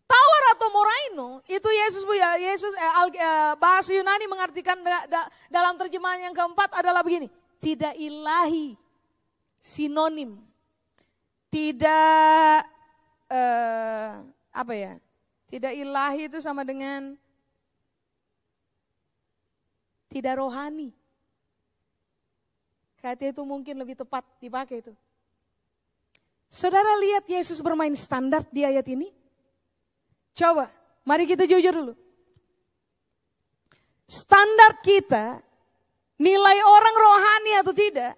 Tawar 0.09 0.43
atau 0.57 0.67
moraino 0.73 1.29
itu 1.45 1.69
Yesus 1.69 2.01
bu 2.01 2.17
ya 2.17 2.33
Yesus 2.41 2.73
eh, 2.73 2.93
eh, 3.13 3.53
bahasa 3.61 3.93
Yunani 3.93 4.25
mengartikan 4.25 4.81
da, 4.81 5.05
da, 5.05 5.21
dalam 5.53 5.77
terjemahan 5.77 6.25
yang 6.25 6.33
keempat 6.33 6.81
adalah 6.81 7.05
begini, 7.05 7.29
tidak 7.61 7.93
ilahi, 7.93 8.73
sinonim, 9.61 10.41
tidak 11.53 12.65
eh, 13.29 14.17
apa 14.49 14.73
ya, 14.73 14.97
tidak 15.45 15.77
ilahi 15.77 16.25
itu 16.25 16.41
sama 16.41 16.65
dengan 16.65 17.13
tidak 20.09 20.41
rohani. 20.41 20.98
Kata 22.99 23.31
itu 23.31 23.41
mungkin 23.47 23.79
lebih 23.79 23.95
tepat 23.95 24.27
dipakai 24.43 24.83
itu. 24.83 24.93
Saudara 26.51 26.97
lihat 26.99 27.23
Yesus 27.29 27.63
bermain 27.63 27.93
standar 27.95 28.43
di 28.51 28.65
ayat 28.67 28.83
ini? 28.91 29.13
Coba, 30.35 30.67
mari 31.07 31.23
kita 31.23 31.47
jujur 31.47 31.71
dulu. 31.71 31.93
Standar 34.09 34.81
kita, 34.81 35.37
nilai 36.17 36.57
orang 36.65 36.95
rohani 36.97 37.53
atau 37.61 37.73
tidak, 37.77 38.17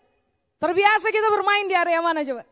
terbiasa 0.58 1.12
kita 1.12 1.28
bermain 1.30 1.68
di 1.68 1.76
area 1.76 2.00
mana 2.00 2.24
coba? 2.24 2.48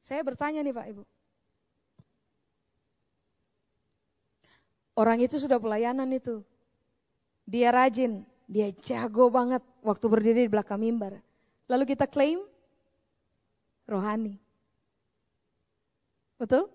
Saya 0.00 0.24
bertanya 0.24 0.64
nih 0.64 0.74
Pak 0.74 0.86
Ibu. 0.96 1.02
Orang 4.96 5.20
itu 5.20 5.36
sudah 5.36 5.60
pelayanan 5.60 6.08
itu. 6.10 6.40
Dia 7.44 7.68
rajin, 7.68 8.24
dia 8.46 8.70
jago 8.82 9.28
banget 9.32 9.62
waktu 9.80 10.06
berdiri 10.06 10.40
di 10.46 10.50
belakang 10.50 10.80
mimbar. 10.80 11.18
Lalu 11.70 11.84
kita 11.94 12.06
klaim 12.06 12.42
rohani. 13.88 14.38
Betul? 16.38 16.66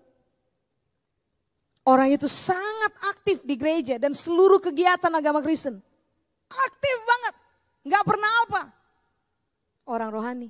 Orang 1.88 2.12
itu 2.12 2.28
sangat 2.28 2.92
aktif 3.08 3.40
di 3.44 3.56
gereja 3.56 3.96
dan 3.96 4.12
seluruh 4.12 4.60
kegiatan 4.60 5.08
agama 5.08 5.40
Kristen. 5.40 5.80
Aktif 6.48 6.96
banget. 7.04 7.34
Nggak 7.88 8.04
pernah 8.04 8.32
apa. 8.44 8.62
Orang 9.88 10.10
rohani. 10.12 10.48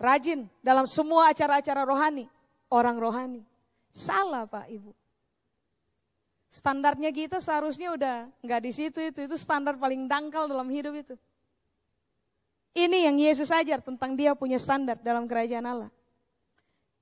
Rajin 0.00 0.48
dalam 0.64 0.88
semua 0.88 1.28
acara-acara 1.28 1.84
rohani. 1.84 2.24
Orang 2.72 2.96
rohani. 2.96 3.44
Salah 3.92 4.48
Pak 4.48 4.72
Ibu. 4.72 4.99
Standarnya 6.50 7.14
kita 7.14 7.38
seharusnya 7.38 7.94
udah 7.94 8.26
nggak 8.42 8.60
di 8.60 8.72
situ 8.74 8.98
itu. 8.98 9.18
Itu 9.24 9.38
standar 9.38 9.78
paling 9.78 10.10
dangkal 10.10 10.50
dalam 10.50 10.66
hidup 10.66 10.92
itu. 10.98 11.14
Ini 12.74 13.10
yang 13.10 13.16
Yesus 13.18 13.50
ajar 13.54 13.78
tentang 13.78 14.18
dia 14.18 14.34
punya 14.34 14.58
standar 14.58 14.98
dalam 14.98 15.26
kerajaan 15.30 15.66
Allah 15.66 15.90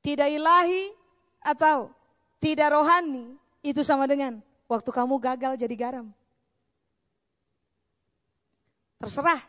tidak 0.02 0.28
ilahi 0.30 0.94
atau 1.42 1.90
tidak 2.38 2.70
rohani, 2.70 3.34
itu 3.60 3.82
sama 3.82 4.06
dengan 4.06 4.38
waktu 4.70 4.90
kamu 4.94 5.18
gagal 5.18 5.52
jadi 5.58 5.74
garam. 5.74 6.06
Terserah. 8.98 9.42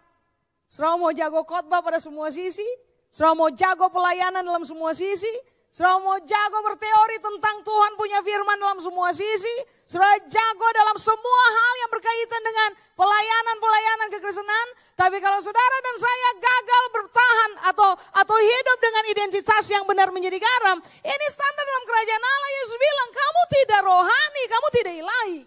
Serah 0.70 0.94
mau 1.02 1.10
jago 1.10 1.42
khotbah 1.42 1.82
pada 1.82 1.98
semua 1.98 2.30
sisi, 2.30 2.66
serah 3.10 3.34
mau 3.34 3.50
jago 3.50 3.90
pelayanan 3.90 4.46
dalam 4.46 4.62
semua 4.66 4.94
sisi, 4.94 5.30
Saudara 5.70 6.02
mau 6.02 6.18
jago 6.26 6.58
berteori 6.66 7.18
tentang 7.22 7.62
Tuhan 7.62 7.94
punya 7.94 8.20
firman 8.26 8.58
dalam 8.58 8.82
semua 8.82 9.14
sisi. 9.14 9.54
Saudara 9.86 10.18
jago 10.26 10.68
dalam 10.74 10.98
semua 10.98 11.44
hal 11.54 11.74
yang 11.86 11.92
berkaitan 11.94 12.42
dengan 12.42 12.70
pelayanan-pelayanan 12.98 14.08
kekristenan. 14.18 14.68
Tapi 14.98 15.22
kalau 15.22 15.38
saudara 15.38 15.78
dan 15.86 15.96
saya 16.02 16.30
gagal 16.42 16.84
bertahan 16.90 17.52
atau 17.70 17.90
atau 18.18 18.38
hidup 18.42 18.78
dengan 18.82 19.04
identitas 19.14 19.64
yang 19.70 19.86
benar 19.86 20.10
menjadi 20.10 20.42
garam. 20.42 20.82
Ini 21.06 21.26
standar 21.30 21.64
dalam 21.64 21.86
kerajaan 21.86 22.24
Allah. 22.26 22.50
Yesus 22.60 22.78
bilang 22.82 23.10
kamu 23.14 23.42
tidak 23.54 23.82
rohani, 23.86 24.44
kamu 24.50 24.68
tidak 24.74 24.94
ilahi. 25.06 25.38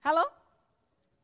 Halo? 0.00 0.39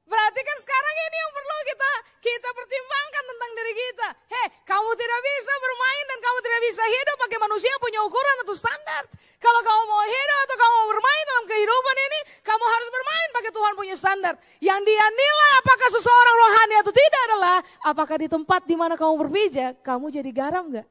Berarti 0.06 0.40
kan 0.40 0.58
sekarang 0.62 0.94
ini 1.10 1.16
yang 1.18 1.32
perlu 1.34 1.56
kita 1.66 1.92
kita 2.22 2.48
pertimbangkan 2.54 3.24
tentang 3.26 3.50
diri 3.58 3.72
kita. 3.74 4.08
Hei, 4.30 4.46
kamu 4.62 4.90
tidak 4.94 5.20
bisa 5.22 5.52
bermain 5.58 6.04
dan 6.06 6.18
kamu 6.22 6.38
tidak 6.46 6.60
bisa 6.62 6.82
hidup 6.86 7.16
pakai 7.22 7.38
manusia 7.42 7.74
punya 7.82 8.00
ukuran 8.06 8.36
atau 8.46 8.54
standar. 8.54 9.02
Kalau 9.42 9.60
kamu 9.66 9.82
mau 9.86 10.04
hidup 10.06 10.38
atau 10.46 10.56
kamu 10.58 10.74
mau 10.74 10.88
bermain 10.94 11.24
dalam 11.26 11.44
kehidupan 11.50 11.96
ini, 11.98 12.20
kamu 12.46 12.64
harus 12.66 12.88
bermain 12.90 13.28
pakai 13.34 13.50
Tuhan 13.50 13.72
punya 13.74 13.96
standar. 13.98 14.34
Yang 14.62 14.80
dia 14.86 15.06
nilai 15.10 15.50
apakah 15.62 15.88
seseorang 15.90 16.36
rohani 16.38 16.74
atau 16.82 16.92
tidak 16.94 17.22
adalah 17.26 17.56
apakah 17.82 18.16
di 18.22 18.28
tempat 18.30 18.60
di 18.62 18.76
mana 18.78 18.94
kamu 18.94 19.14
berpijak, 19.26 19.72
kamu 19.82 20.06
jadi 20.14 20.30
garam 20.30 20.64
gak? 20.70 20.86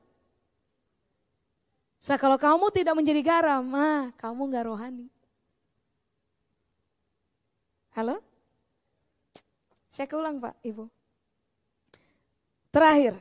So, 2.03 2.13
kalau 2.22 2.38
kamu 2.38 2.70
tidak 2.70 2.93
menjadi 2.93 3.22
garam, 3.26 3.66
ah, 3.74 4.13
kamu 4.22 4.53
gak 4.53 4.66
rohani. 4.70 5.07
Halo? 7.95 8.20
Saya 9.96 10.12
keulang 10.12 10.43
Pak, 10.43 10.60
Ibu. 10.60 10.91
Terakhir, 12.68 13.16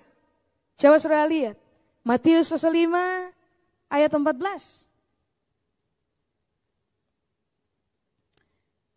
coba 0.75 0.99
saudara 0.99 1.31
lihat. 1.31 1.55
Matius 2.03 2.51
pasal 2.51 2.75
5 2.75 2.91
ayat 3.95 4.11
14. 4.11 4.91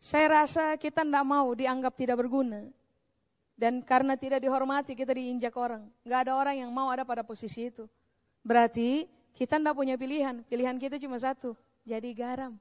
Saya 0.01 0.41
rasa 0.41 0.73
kita 0.81 1.05
tidak 1.05 1.21
mau 1.21 1.53
dianggap 1.53 1.93
tidak 1.93 2.17
berguna. 2.17 2.65
Dan 3.53 3.85
karena 3.85 4.17
tidak 4.17 4.41
dihormati 4.41 4.97
kita 4.97 5.13
diinjak 5.13 5.53
orang. 5.53 5.85
Gak 6.01 6.25
ada 6.25 6.33
orang 6.33 6.57
yang 6.57 6.73
mau 6.73 6.89
ada 6.89 7.05
pada 7.05 7.21
posisi 7.21 7.69
itu. 7.69 7.85
Berarti 8.41 9.05
kita 9.37 9.61
tidak 9.61 9.77
punya 9.77 9.93
pilihan. 10.01 10.41
Pilihan 10.49 10.81
kita 10.81 10.97
cuma 10.97 11.21
satu. 11.21 11.53
Jadi 11.85 12.09
garam. 12.17 12.57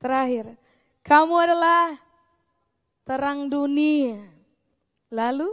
Terakhir. 0.00 0.56
Kamu 1.04 1.36
adalah 1.36 1.92
terang 3.02 3.50
dunia. 3.50 4.18
Lalu 5.12 5.52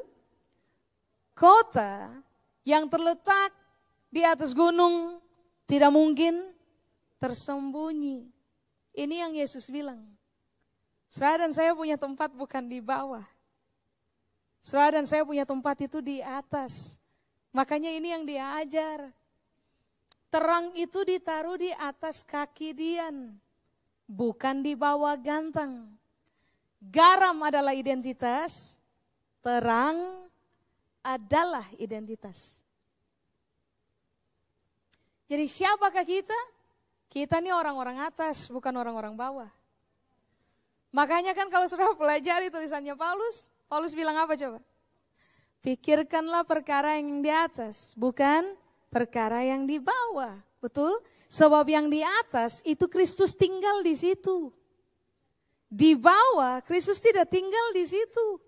kota 1.36 2.10
yang 2.64 2.88
terletak 2.88 3.52
di 4.10 4.24
atas 4.24 4.56
gunung 4.56 5.20
tidak 5.70 5.92
mungkin 5.94 6.54
tersembunyi. 7.20 8.26
Ini 8.96 9.16
yang 9.28 9.34
Yesus 9.36 9.70
bilang. 9.70 10.02
Saudara 11.10 11.46
dan 11.46 11.54
saya 11.54 11.74
punya 11.74 11.98
tempat 11.98 12.34
bukan 12.34 12.70
di 12.70 12.80
bawah. 12.80 13.26
Saudara 14.62 15.02
dan 15.02 15.06
saya 15.10 15.26
punya 15.26 15.44
tempat 15.44 15.78
itu 15.82 16.00
di 16.00 16.22
atas. 16.22 17.02
Makanya 17.50 17.90
ini 17.90 18.14
yang 18.14 18.24
dia 18.30 18.46
ajar. 18.62 19.10
Terang 20.30 20.70
itu 20.78 21.02
ditaruh 21.02 21.58
di 21.58 21.74
atas 21.74 22.22
kaki 22.22 22.78
Dian. 22.78 23.34
Bukan 24.06 24.62
di 24.62 24.78
bawah 24.78 25.18
ganteng. 25.18 25.99
Garam 26.80 27.36
adalah 27.44 27.76
identitas, 27.76 28.80
terang 29.44 30.26
adalah 31.04 31.68
identitas. 31.76 32.64
Jadi 35.30 35.46
siapakah 35.46 36.08
kita? 36.08 36.40
Kita 37.12 37.44
ini 37.44 37.52
orang-orang 37.52 38.02
atas, 38.08 38.48
bukan 38.48 38.74
orang-orang 38.74 39.14
bawah. 39.14 39.52
Makanya 40.90 41.38
kan 41.38 41.52
kalau 41.54 41.70
sudah 41.70 41.94
pelajari 41.94 42.50
tulisannya 42.50 42.98
Paulus, 42.98 43.54
Paulus 43.70 43.94
bilang 43.94 44.18
apa 44.18 44.34
coba? 44.34 44.58
Pikirkanlah 45.62 46.48
perkara 46.48 46.98
yang 46.98 47.22
di 47.22 47.30
atas, 47.30 47.94
bukan 47.94 48.58
perkara 48.90 49.46
yang 49.46 49.70
di 49.70 49.78
bawah. 49.78 50.34
Betul? 50.64 50.98
Sebab 51.30 51.68
yang 51.70 51.92
di 51.94 52.02
atas 52.02 52.66
itu 52.66 52.90
Kristus 52.90 53.38
tinggal 53.38 53.86
di 53.86 53.94
situ. 53.94 54.50
Di 55.70 55.94
bawah, 55.94 56.66
Kristus 56.66 56.98
tidak 56.98 57.30
tinggal 57.30 57.78
di 57.78 57.86
situ. 57.86 58.42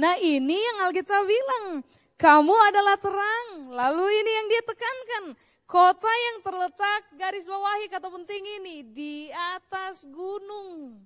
Nah 0.00 0.16
ini 0.16 0.56
yang 0.56 0.88
Alkitab 0.88 1.28
bilang, 1.28 1.84
kamu 2.16 2.56
adalah 2.72 2.96
terang. 2.96 3.68
Lalu 3.68 4.04
ini 4.08 4.30
yang 4.32 4.46
dia 4.48 4.62
tekankan, 4.64 5.24
kota 5.68 6.08
yang 6.08 6.36
terletak 6.40 7.02
garis 7.20 7.44
bawahi 7.44 7.92
kata 7.92 8.08
penting 8.08 8.42
ini, 8.64 8.80
di 8.80 9.28
atas 9.54 10.08
gunung. 10.08 11.04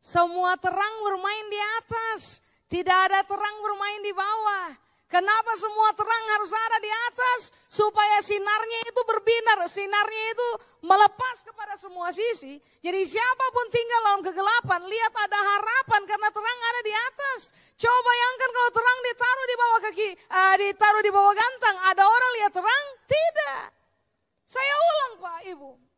Semua 0.00 0.56
terang 0.58 0.94
bermain 1.06 1.46
di 1.52 1.60
atas, 1.78 2.40
tidak 2.66 2.98
ada 3.12 3.20
terang 3.22 3.56
bermain 3.62 4.00
di 4.00 4.10
bawah. 4.16 4.81
Kenapa 5.12 5.52
semua 5.60 5.92
terang 5.92 6.24
harus 6.32 6.48
ada 6.56 6.80
di 6.80 6.88
atas? 6.88 7.52
Supaya 7.68 8.24
sinarnya 8.24 8.80
itu 8.88 9.00
berbinar, 9.04 9.60
sinarnya 9.68 10.24
itu 10.32 10.48
melepas 10.80 11.44
kepada 11.44 11.76
semua 11.76 12.08
sisi. 12.08 12.56
Jadi 12.80 13.00
siapa 13.04 13.46
pun 13.52 13.66
tinggal 13.68 14.00
dalam 14.08 14.22
kegelapan, 14.24 14.80
lihat 14.88 15.12
ada 15.12 15.36
harapan 15.36 16.08
karena 16.08 16.32
terang 16.32 16.60
ada 16.64 16.80
di 16.80 16.94
atas. 16.96 17.40
Coba 17.76 18.00
bayangkan 18.08 18.50
kalau 18.56 18.70
terang 18.72 18.98
ditaruh 19.04 19.44
di 19.44 19.56
bawah 19.60 19.80
kaki, 19.84 20.08
uh, 20.32 20.54
ditaruh 20.56 21.02
di 21.04 21.12
bawah 21.12 21.34
gantang, 21.36 21.76
ada 21.92 22.02
orang 22.08 22.30
lihat 22.40 22.52
terang? 22.56 22.86
Tidak. 23.04 23.64
Saya 24.48 24.74
ulang 24.80 25.12
Pak 25.20 25.40
Ibu. 25.44 25.91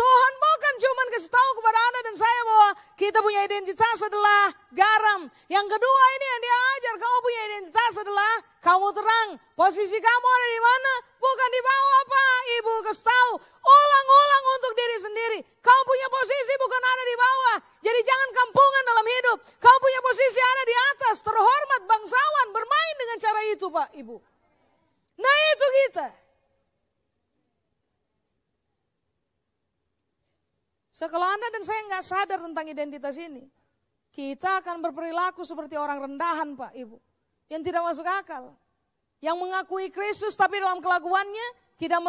Tuhan 0.00 0.32
bukan 0.40 0.74
cuma 0.80 1.02
kasih 1.12 1.28
tahu 1.28 1.50
kepada 1.60 1.76
Anda 1.76 2.00
dan 2.08 2.16
saya 2.16 2.40
bahwa 2.48 2.68
kita 2.96 3.18
punya 3.20 3.40
identitas 3.44 3.98
adalah 4.00 4.48
garam. 4.72 5.28
Yang 5.52 5.66
kedua 5.76 6.02
ini 6.16 6.24
yang 6.24 6.40
dia 6.40 6.56
ajar, 6.56 6.94
kamu 6.96 7.16
punya 7.20 7.40
identitas 7.52 7.94
adalah 8.00 8.32
kamu 8.64 8.88
terang. 8.96 9.28
Posisi 9.52 9.98
kamu 10.00 10.26
ada 10.32 10.46
di 10.48 10.60
mana? 10.64 10.92
Bukan 11.20 11.48
di 11.52 11.60
bawah 11.60 12.02
Pak, 12.08 12.40
Ibu 12.48 12.72
kasih 12.88 13.04
tahu. 13.04 13.32
Ulang-ulang 13.60 14.44
untuk 14.56 14.72
diri 14.72 14.96
sendiri. 15.04 15.38
Kamu 15.60 15.82
punya 15.84 16.08
posisi 16.08 16.52
bukan 16.56 16.80
ada 16.80 17.04
di 17.04 17.16
bawah. 17.20 17.56
Jadi 17.84 18.00
jangan 18.00 18.30
kampungan 18.40 18.82
dalam 18.88 19.04
hidup. 19.04 19.38
Kamu 19.60 19.78
punya 19.84 20.00
posisi 20.00 20.40
ada 20.40 20.62
di 20.64 20.74
atas, 20.96 21.16
terhormat, 21.20 21.82
bangsawan, 21.84 22.46
bermain 22.56 22.94
dengan 22.96 23.16
cara 23.20 23.40
itu 23.52 23.66
Pak, 23.68 23.88
Ibu. 24.00 24.16
Nah 25.20 25.36
itu 25.52 25.66
kita. 25.84 26.19
So, 31.00 31.08
kalau 31.08 31.24
Anda 31.24 31.48
dan 31.48 31.64
saya 31.64 31.80
nggak 31.88 32.04
sadar 32.04 32.38
tentang 32.44 32.68
identitas 32.68 33.16
ini, 33.16 33.48
kita 34.12 34.60
akan 34.60 34.84
berperilaku 34.84 35.40
seperti 35.48 35.80
orang 35.80 35.96
rendahan 35.96 36.52
Pak 36.52 36.76
Ibu. 36.76 37.00
Yang 37.48 37.72
tidak 37.72 37.82
masuk 37.88 38.04
akal. 38.04 38.52
Yang 39.24 39.36
mengakui 39.40 39.88
Kristus 39.88 40.36
tapi 40.36 40.60
dalam 40.60 40.76
kelakuannya 40.76 41.72
tidak 41.80 42.04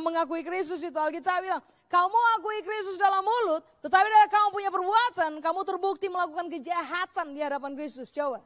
mengakui 0.00 0.40
Kristus 0.40 0.80
itu. 0.80 0.96
Alkitab 0.96 1.44
bilang, 1.44 1.60
kamu 1.92 2.18
akui 2.40 2.64
Kristus 2.64 2.96
dalam 2.96 3.20
mulut, 3.20 3.60
tetapi 3.84 4.08
dari 4.08 4.28
kamu 4.32 4.48
punya 4.56 4.70
perbuatan, 4.72 5.30
kamu 5.44 5.60
terbukti 5.68 6.08
melakukan 6.08 6.48
kejahatan 6.48 7.36
di 7.36 7.44
hadapan 7.44 7.76
Kristus. 7.76 8.08
Coba. 8.08 8.40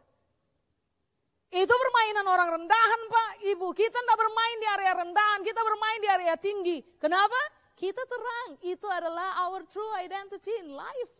Itu 1.54 1.70
permainan 1.70 2.26
orang 2.26 2.50
rendahan 2.50 3.00
Pak 3.06 3.32
Ibu. 3.46 3.70
Kita 3.78 3.94
tidak 3.94 4.18
bermain 4.18 4.56
di 4.58 4.66
area 4.74 4.92
rendahan, 5.06 5.38
kita 5.46 5.60
bermain 5.62 5.98
di 6.02 6.08
area 6.10 6.34
tinggi. 6.34 6.82
Kenapa? 6.98 7.57
Kita 7.78 8.02
terang, 8.02 8.58
itu 8.66 8.86
adalah 8.90 9.46
our 9.46 9.62
true 9.70 9.94
identity 10.02 10.50
in 10.66 10.74
life. 10.74 11.12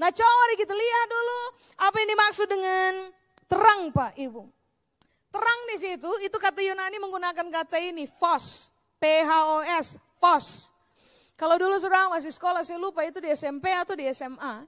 Nah 0.00 0.08
coba 0.08 0.54
kita 0.56 0.72
lihat 0.72 1.06
dulu 1.12 1.40
apa 1.84 1.96
yang 2.00 2.08
dimaksud 2.16 2.48
dengan 2.48 2.92
terang 3.44 3.92
Pak 3.92 4.16
Ibu. 4.16 4.42
Terang 5.28 5.60
di 5.68 5.76
situ, 5.76 6.08
itu 6.24 6.32
kata 6.40 6.64
Yunani 6.64 6.96
menggunakan 6.96 7.46
kata 7.52 7.76
ini, 7.76 8.08
phos, 8.08 8.72
P-H-O-S, 8.96 10.00
phos. 10.16 10.72
Kalau 11.36 11.60
dulu 11.60 11.76
sudah 11.76 12.08
masih 12.08 12.32
sekolah, 12.32 12.64
saya 12.64 12.80
lupa 12.80 13.04
itu 13.04 13.20
di 13.20 13.28
SMP 13.28 13.68
atau 13.68 13.92
di 13.92 14.08
SMA. 14.10 14.64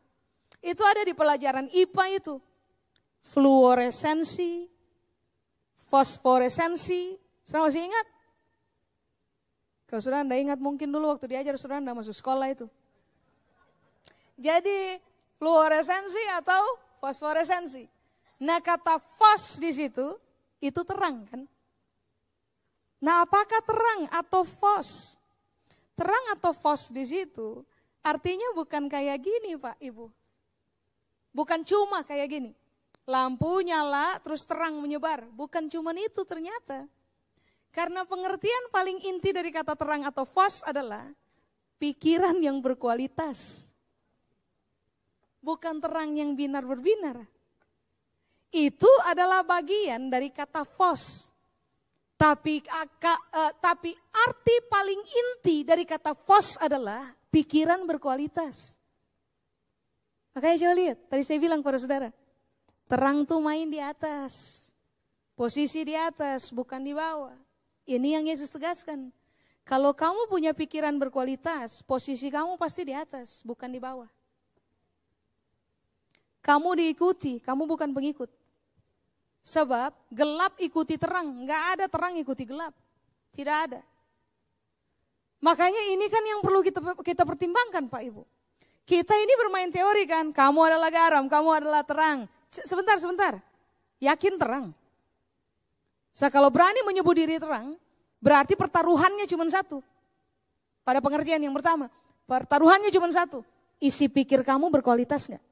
Itu 0.60 0.84
ada 0.84 1.00
di 1.00 1.16
pelajaran 1.16 1.72
IPA 1.72 2.20
itu. 2.20 2.36
Fluoresensi, 3.32 4.68
fosforesensi. 5.88 7.16
Sudah 7.48 7.66
masih 7.66 7.88
ingat? 7.88 8.06
Kalau 9.90 9.98
sudah 9.98 10.22
anda 10.22 10.38
ingat 10.38 10.62
mungkin 10.62 10.94
dulu 10.94 11.10
waktu 11.10 11.26
diajar 11.26 11.58
sudah 11.58 11.82
anda 11.82 11.90
masuk 11.90 12.14
sekolah 12.14 12.46
itu. 12.46 12.70
Jadi 14.38 15.02
fluoresensi 15.34 16.30
atau 16.38 16.62
fosforesensi. 17.02 17.90
Nah 18.46 18.62
kata 18.62 19.02
fos 19.18 19.58
di 19.58 19.74
situ 19.74 20.14
itu 20.62 20.80
terang 20.86 21.26
kan. 21.26 21.42
Nah 23.02 23.26
apakah 23.26 23.58
terang 23.66 24.06
atau 24.14 24.46
fos? 24.46 25.18
Terang 25.98 26.38
atau 26.38 26.54
fos 26.54 26.94
di 26.94 27.02
situ 27.02 27.66
artinya 27.98 28.46
bukan 28.54 28.86
kayak 28.86 29.18
gini 29.18 29.58
Pak 29.58 29.74
Ibu. 29.82 30.06
Bukan 31.34 31.66
cuma 31.66 32.06
kayak 32.06 32.30
gini. 32.30 32.54
Lampu 33.10 33.58
nyala 33.66 34.22
terus 34.22 34.46
terang 34.46 34.78
menyebar. 34.78 35.26
Bukan 35.34 35.66
cuma 35.66 35.90
itu 35.98 36.22
ternyata. 36.22 36.86
Karena 37.70 38.02
pengertian 38.02 38.66
paling 38.74 38.98
inti 39.06 39.30
dari 39.30 39.54
kata 39.54 39.78
terang 39.78 40.02
atau 40.02 40.26
fos 40.26 40.66
adalah 40.66 41.06
pikiran 41.78 42.34
yang 42.42 42.58
berkualitas. 42.58 43.70
Bukan 45.38 45.78
terang 45.78 46.18
yang 46.18 46.34
binar 46.34 46.66
berbinar. 46.66 47.22
Itu 48.50 48.90
adalah 49.06 49.46
bagian 49.46 50.10
dari 50.10 50.34
kata 50.34 50.66
fos. 50.66 51.30
Tapi, 52.18 52.60
uh, 52.68 53.52
tapi 53.62 53.96
arti 54.12 54.56
paling 54.68 55.00
inti 55.00 55.64
dari 55.64 55.88
kata 55.88 56.12
fos 56.12 56.60
adalah 56.60 57.08
pikiran 57.32 57.86
berkualitas. 57.88 58.76
Makanya 60.36 60.56
coba 60.66 60.74
lihat, 60.76 60.98
tadi 61.08 61.22
saya 61.24 61.38
bilang 61.40 61.64
kepada 61.64 61.78
saudara, 61.80 62.08
terang 62.90 63.24
tuh 63.24 63.40
main 63.40 63.70
di 63.70 63.80
atas. 63.80 64.68
Posisi 65.32 65.80
di 65.80 65.96
atas, 65.96 66.52
bukan 66.52 66.84
di 66.84 66.92
bawah. 66.92 67.49
Ini 67.90 68.22
yang 68.22 68.24
Yesus 68.30 68.54
tegaskan. 68.54 69.10
Kalau 69.66 69.90
kamu 69.90 70.30
punya 70.30 70.54
pikiran 70.54 70.94
berkualitas, 70.94 71.82
posisi 71.82 72.30
kamu 72.30 72.54
pasti 72.54 72.86
di 72.86 72.94
atas, 72.94 73.42
bukan 73.42 73.66
di 73.66 73.82
bawah. 73.82 74.06
Kamu 76.38 76.70
diikuti, 76.78 77.42
kamu 77.42 77.66
bukan 77.66 77.90
pengikut. 77.90 78.30
Sebab 79.42 79.90
gelap 80.14 80.54
ikuti 80.62 80.94
terang, 80.94 81.42
nggak 81.42 81.62
ada 81.74 81.86
terang 81.90 82.14
ikuti 82.14 82.46
gelap. 82.46 82.72
Tidak 83.34 83.56
ada. 83.68 83.82
Makanya 85.42 85.82
ini 85.90 86.06
kan 86.06 86.22
yang 86.22 86.40
perlu 86.44 86.62
kita 86.62 86.78
kita 87.02 87.26
pertimbangkan 87.26 87.90
Pak 87.90 88.02
Ibu. 88.06 88.22
Kita 88.86 89.14
ini 89.18 89.32
bermain 89.38 89.70
teori 89.70 90.04
kan, 90.06 90.30
kamu 90.30 90.60
adalah 90.66 90.90
garam, 90.90 91.24
kamu 91.26 91.48
adalah 91.62 91.82
terang. 91.82 92.26
Sebentar, 92.50 92.98
sebentar. 92.98 93.38
Yakin 94.02 94.34
terang. 94.38 94.74
Saya 96.14 96.28
kalau 96.28 96.50
berani 96.50 96.82
menyebut 96.84 97.14
diri 97.16 97.38
terang, 97.40 97.78
berarti 98.20 98.58
pertaruhannya 98.58 99.24
cuma 99.30 99.46
satu. 99.48 99.80
Pada 100.84 100.98
pengertian 100.98 101.40
yang 101.40 101.54
pertama, 101.54 101.88
pertaruhannya 102.26 102.90
cuma 102.92 103.08
satu. 103.12 103.46
Isi 103.80 104.10
pikir 104.10 104.44
kamu 104.44 104.68
berkualitas 104.68 105.30
nggak? 105.30 105.44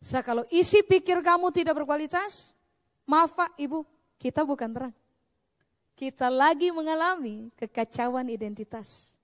Saya 0.00 0.24
kalau 0.24 0.48
isi 0.48 0.80
pikir 0.80 1.20
kamu 1.20 1.52
tidak 1.52 1.76
berkualitas, 1.76 2.56
maaf 3.04 3.36
Pak, 3.36 3.52
Ibu, 3.60 3.84
kita 4.16 4.48
bukan 4.48 4.72
terang. 4.72 4.94
Kita 5.92 6.32
lagi 6.32 6.72
mengalami 6.72 7.52
kekacauan 7.60 8.32
identitas. 8.32 9.20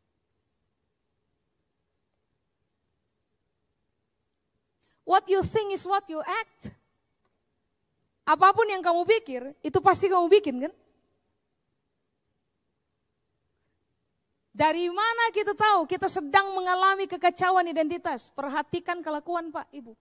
What 5.07 5.24
you 5.30 5.41
think 5.47 5.72
is 5.72 5.87
what 5.89 6.05
you 6.12 6.20
act. 6.20 6.74
Apa 8.27 8.51
pun 8.51 8.66
yang 8.66 8.83
kamu 8.83 9.07
pikir, 9.07 9.55
itu 9.62 9.79
pasti 9.79 10.11
kamu 10.11 10.27
bikin 10.27 10.66
kan? 10.66 10.74
Dari 14.57 14.89
mana 14.91 15.31
kita 15.31 15.55
tahu 15.55 15.87
kita 15.87 16.09
sedang 16.11 16.51
mengalami 16.57 17.07
kekacauan 17.07 17.70
identitas? 17.70 18.33
Perhatikan 18.35 19.05
kelakuan 19.05 19.55
Pak, 19.55 19.70
Ibu. 19.70 19.93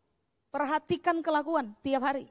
Perhatikan 0.50 1.20
kelakuan 1.20 1.76
tiap 1.86 2.02
hari. 2.02 2.26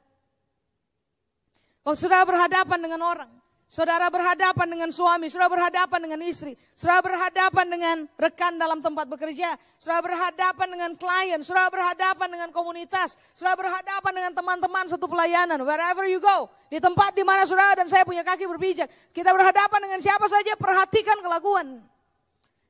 Kalau 1.84 1.92
sudah 1.94 2.24
berhadapan 2.24 2.80
dengan 2.80 3.00
orang, 3.04 3.30
Saudara 3.74 4.06
berhadapan 4.06 4.70
dengan 4.70 4.90
suami, 4.94 5.26
saudara 5.26 5.50
berhadapan 5.50 6.06
dengan 6.06 6.22
istri, 6.22 6.54
saudara 6.78 7.02
berhadapan 7.02 7.66
dengan 7.66 7.96
rekan 8.14 8.54
dalam 8.54 8.78
tempat 8.78 9.10
bekerja, 9.10 9.58
saudara 9.82 10.14
berhadapan 10.14 10.78
dengan 10.78 10.90
klien, 10.94 11.42
saudara 11.42 11.74
berhadapan 11.74 12.38
dengan 12.38 12.54
komunitas, 12.54 13.18
saudara 13.34 13.58
berhadapan 13.58 14.12
dengan 14.14 14.30
teman-teman 14.30 14.86
satu 14.86 15.10
pelayanan, 15.10 15.58
wherever 15.66 16.06
you 16.06 16.22
go, 16.22 16.46
di 16.70 16.78
tempat 16.78 17.18
di 17.18 17.26
mana 17.26 17.42
saudara 17.50 17.82
dan 17.82 17.90
saya 17.90 18.06
punya 18.06 18.22
kaki 18.22 18.46
berpijak, 18.46 18.86
kita 19.10 19.34
berhadapan 19.34 19.90
dengan 19.90 19.98
siapa 19.98 20.30
saja, 20.30 20.54
perhatikan 20.54 21.18
kelakuan. 21.18 21.82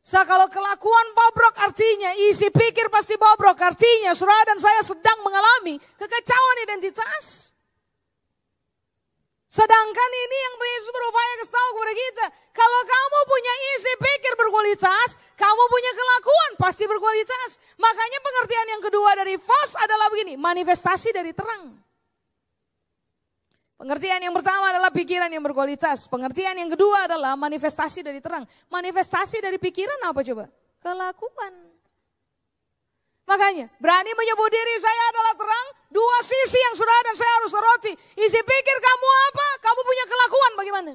So, 0.01 0.17
kalau 0.25 0.49
kelakuan 0.49 1.07
bobrok 1.13 1.69
artinya 1.69 2.17
isi 2.33 2.49
pikir 2.49 2.89
pasti 2.89 3.21
bobrok 3.21 3.61
artinya 3.61 4.17
saudara 4.17 4.57
dan 4.57 4.57
saya 4.57 4.81
sedang 4.81 5.21
mengalami 5.21 5.77
kekacauan 6.01 6.65
identitas. 6.65 7.54
Sedangkan 9.55 10.11
ini 10.11 10.37
yang 10.43 10.55
Yesus 10.59 10.91
berupaya 10.91 11.35
tahu 11.47 11.69
kepada 11.79 11.95
kita. 11.95 12.27
Kalau 12.51 12.81
kamu 12.83 13.19
punya 13.31 13.55
isi 13.79 13.93
pikir 14.03 14.33
berkualitas, 14.35 15.09
kamu 15.39 15.63
punya 15.71 15.93
kelakuan 15.95 16.51
pasti 16.59 16.85
berkualitas. 16.91 17.63
Makanya 17.79 18.19
pengertian 18.19 18.67
yang 18.75 18.83
kedua 18.83 19.11
dari 19.15 19.39
fos 19.39 19.79
adalah 19.79 20.11
begini, 20.11 20.35
manifestasi 20.35 21.15
dari 21.15 21.31
terang. 21.31 21.71
Pengertian 23.75 24.23
yang 24.23 24.35
pertama 24.35 24.71
adalah 24.71 24.91
pikiran 24.91 25.31
yang 25.31 25.43
berkualitas. 25.43 26.07
Pengertian 26.07 26.55
yang 26.59 26.71
kedua 26.71 27.11
adalah 27.11 27.35
manifestasi 27.35 28.07
dari 28.07 28.19
terang. 28.23 28.47
Manifestasi 28.71 29.39
dari 29.39 29.59
pikiran 29.59 29.99
apa 30.03 30.23
coba? 30.23 30.47
Kelakuan. 30.83 31.74
Makanya 33.25 33.73
berani 33.81 34.13
menyebut 34.13 34.49
diri 34.53 34.77
saya 34.77 35.03
adalah 35.09 35.33
terang, 35.33 35.67
dua 35.89 36.19
sisi 36.21 36.61
yang 36.61 36.75
sudah 36.77 36.99
dan 37.09 37.15
saya 37.17 37.33
harus 37.41 37.51
soroti. 37.51 37.93
Isi 38.21 38.41
pikir 38.41 38.77
kamu 38.85 39.09
apa? 39.33 39.49
Kamu 39.65 39.81
punya 39.81 40.05
kelakuan 40.05 40.53
bagaimana? 40.61 40.93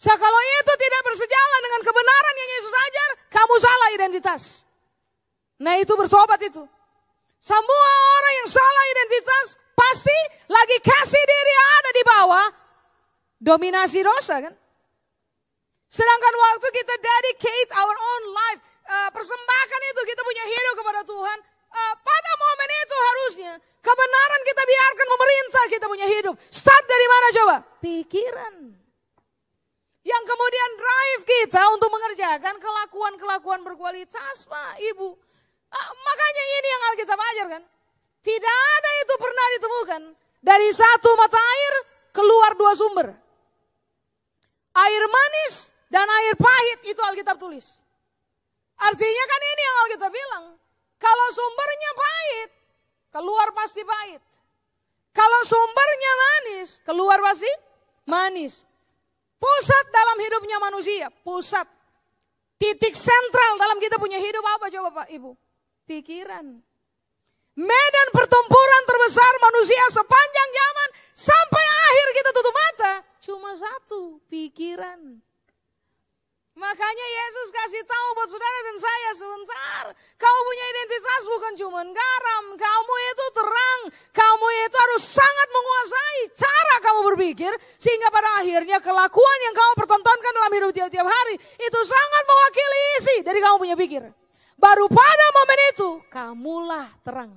So, 0.00 0.08
kalau 0.16 0.40
itu 0.40 0.72
tidak 0.80 1.02
bersejalan 1.04 1.60
dengan 1.60 1.80
kebenaran 1.84 2.34
yang 2.40 2.50
Yesus 2.56 2.72
ajar, 2.72 3.10
kamu 3.28 3.54
salah 3.60 3.88
identitas. 3.92 4.42
Nah 5.60 5.76
itu 5.76 5.92
bertobat 5.92 6.40
itu. 6.40 6.64
Semua 7.40 7.90
orang 8.16 8.34
yang 8.44 8.48
salah 8.48 8.84
identitas 8.96 9.46
pasti 9.76 10.18
lagi 10.48 10.76
kasih 10.80 11.24
diri 11.24 11.54
ada 11.76 11.90
di 11.92 12.02
bawah 12.04 12.46
dominasi 13.40 14.00
dosa 14.00 14.40
kan. 14.40 14.54
Sedangkan 15.90 16.34
waktu 16.36 16.66
kita 16.70 16.94
dedicate 16.96 17.70
our 17.76 17.96
own 17.96 18.22
life, 18.32 18.60
uh, 18.90 19.08
persembahkan 19.14 19.80
itu 19.94 20.00
kita 20.02 20.22
punya 20.26 20.44
hidup 20.50 20.74
kepada 20.82 21.00
Tuhan, 21.06 21.38
uh, 21.70 21.94
pada 22.02 22.32
momen 22.34 22.70
itu 22.74 22.96
harusnya 22.98 23.52
kebenaran 23.78 24.42
kita 24.42 24.62
biarkan 24.66 25.06
memerintah 25.06 25.64
kita 25.70 25.86
punya 25.86 26.06
hidup. 26.10 26.34
Start 26.50 26.84
dari 26.90 27.06
mana 27.06 27.26
coba? 27.38 27.56
Pikiran. 27.78 28.54
Yang 30.00 30.24
kemudian 30.26 30.70
drive 30.80 31.22
kita 31.28 31.62
untuk 31.76 31.92
mengerjakan 31.92 32.54
kelakuan-kelakuan 32.56 33.60
berkualitas 33.62 34.48
Pak 34.48 34.80
Ibu. 34.80 35.08
Uh, 35.70 35.90
makanya 36.02 36.44
ini 36.58 36.68
yang 36.68 36.82
Alkitab 36.90 37.18
ajarkan. 37.20 37.62
Tidak 38.20 38.58
ada 38.76 38.90
itu 39.00 39.14
pernah 39.16 39.46
ditemukan. 39.56 40.02
Dari 40.40 40.68
satu 40.72 41.10
mata 41.20 41.36
air 41.36 41.74
keluar 42.16 42.56
dua 42.56 42.72
sumber. 42.72 43.08
Air 44.70 45.02
manis 45.04 45.72
dan 45.92 46.08
air 46.08 46.34
pahit 46.36 46.80
itu 46.88 47.00
Alkitab 47.00 47.36
tulis. 47.36 47.84
Artinya 48.80 49.24
kan 49.28 49.40
ini 49.44 49.62
yang 49.62 49.76
Alkitab 49.84 50.10
bilang. 50.12 50.44
Kalau 51.00 51.26
sumbernya 51.32 51.90
pahit, 51.96 52.50
keluar 53.12 53.48
pasti 53.56 53.80
pahit. 53.84 54.20
Kalau 55.16 55.40
sumbernya 55.48 56.12
manis, 56.16 56.80
keluar 56.84 57.18
pasti 57.24 57.50
manis. 58.04 58.68
Pusat 59.40 59.84
dalam 59.88 60.16
hidupnya 60.20 60.56
manusia, 60.60 61.08
pusat. 61.24 61.64
Titik 62.60 62.92
sentral 62.92 63.56
dalam 63.56 63.80
kita 63.80 63.96
punya 63.96 64.20
hidup 64.20 64.44
apa 64.44 64.68
coba 64.68 65.04
Pak 65.04 65.08
Ibu? 65.08 65.32
Pikiran. 65.88 66.60
Medan 67.56 68.08
pertempuran 68.12 68.82
terbesar 68.84 69.32
manusia 69.40 69.84
sepanjang 69.88 70.48
zaman 70.52 70.88
sampai 71.16 71.64
akhir 71.64 72.06
kita 72.20 72.30
tutup 72.36 72.54
mata. 72.54 72.92
Cuma 73.24 73.50
satu, 73.56 74.20
pikiran. 74.28 75.24
Makanya 76.60 77.06
Yesus 77.08 77.48
kasih 77.56 77.82
tahu 77.88 78.08
buat 78.20 78.28
saudara 78.28 78.58
dan 78.68 78.76
saya 78.76 79.10
sebentar. 79.16 79.84
Kamu 79.96 80.40
punya 80.44 80.64
identitas 80.76 81.22
bukan 81.24 81.52
cuma 81.56 81.80
garam. 81.88 82.44
Kamu 82.52 82.94
itu 83.08 83.24
terang. 83.32 83.80
Kamu 84.12 84.46
itu 84.68 84.76
harus 84.76 85.02
sangat 85.08 85.48
menguasai 85.48 86.20
cara 86.36 86.76
kamu 86.84 87.00
berpikir. 87.16 87.52
Sehingga 87.80 88.12
pada 88.12 88.44
akhirnya 88.44 88.76
kelakuan 88.84 89.38
yang 89.48 89.56
kamu 89.56 89.72
pertontonkan 89.72 90.32
dalam 90.36 90.52
hidup 90.52 90.70
tiap-tiap 90.76 91.08
hari. 91.08 91.40
Itu 91.40 91.80
sangat 91.80 92.22
mewakili 92.28 92.80
isi 93.00 93.16
dari 93.24 93.40
kamu 93.40 93.56
punya 93.56 93.76
pikir. 93.80 94.02
Baru 94.60 94.84
pada 94.92 95.26
momen 95.32 95.60
itu 95.72 95.88
kamulah 96.12 96.88
terang. 97.00 97.32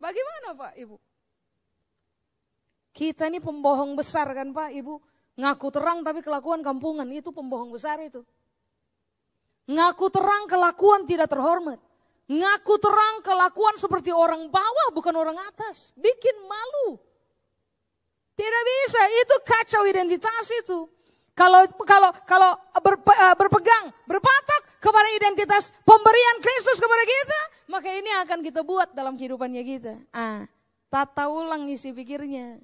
Bagaimana 0.00 0.56
Pak 0.56 0.72
Ibu? 0.80 0.96
Kita 2.96 3.28
ini 3.28 3.44
pembohong 3.44 3.92
besar 3.92 4.32
kan 4.32 4.56
Pak 4.56 4.72
Ibu. 4.72 5.15
Ngaku 5.36 5.68
terang 5.68 6.00
tapi 6.00 6.24
kelakuan 6.24 6.64
kampungan 6.64 7.04
itu 7.12 7.28
pembohong 7.28 7.68
besar 7.68 8.00
itu. 8.00 8.24
Ngaku 9.68 10.06
terang 10.08 10.48
kelakuan 10.48 11.04
tidak 11.04 11.28
terhormat. 11.28 11.76
Ngaku 12.26 12.74
terang 12.80 13.22
kelakuan 13.22 13.76
seperti 13.76 14.10
orang 14.10 14.48
bawah 14.48 14.88
bukan 14.96 15.12
orang 15.12 15.36
atas. 15.44 15.92
Bikin 15.94 16.34
malu. 16.48 16.98
Tidak 18.36 18.62
bisa, 18.68 19.00
itu 19.24 19.36
kacau 19.44 19.82
identitas 19.88 20.46
itu. 20.52 20.88
Kalau 21.36 21.68
kalau 21.84 22.10
kalau 22.24 22.52
eh, 22.80 23.36
berpegang, 23.36 23.92
berpatok 24.08 24.62
kepada 24.80 25.08
identitas 25.20 25.68
pemberian 25.84 26.36
Kristus 26.40 26.80
kepada 26.80 27.04
kita, 27.04 27.40
maka 27.68 27.88
ini 27.92 28.10
akan 28.24 28.38
kita 28.40 28.60
buat 28.64 28.96
dalam 28.96 29.20
kehidupannya 29.20 29.62
kita. 29.64 29.94
Ah, 30.16 30.48
tata 30.88 31.28
ulang 31.28 31.68
isi 31.68 31.92
pikirnya. 31.92 32.56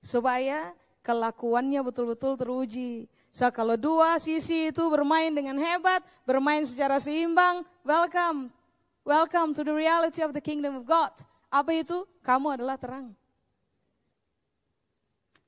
Supaya 0.00 0.72
kelakuannya 1.00 1.80
betul-betul 1.84 2.36
teruji. 2.36 3.08
So, 3.30 3.46
kalau 3.54 3.78
dua 3.78 4.18
sisi 4.18 4.74
itu 4.74 4.82
bermain 4.90 5.30
dengan 5.30 5.54
hebat, 5.56 6.02
bermain 6.26 6.66
secara 6.66 6.98
seimbang, 6.98 7.62
welcome. 7.86 8.50
Welcome 9.06 9.54
to 9.56 9.62
the 9.62 9.72
reality 9.72 10.20
of 10.20 10.34
the 10.34 10.42
kingdom 10.42 10.76
of 10.76 10.84
God. 10.84 11.14
Apa 11.48 11.72
itu? 11.74 12.04
Kamu 12.22 12.58
adalah 12.58 12.76
terang. 12.76 13.14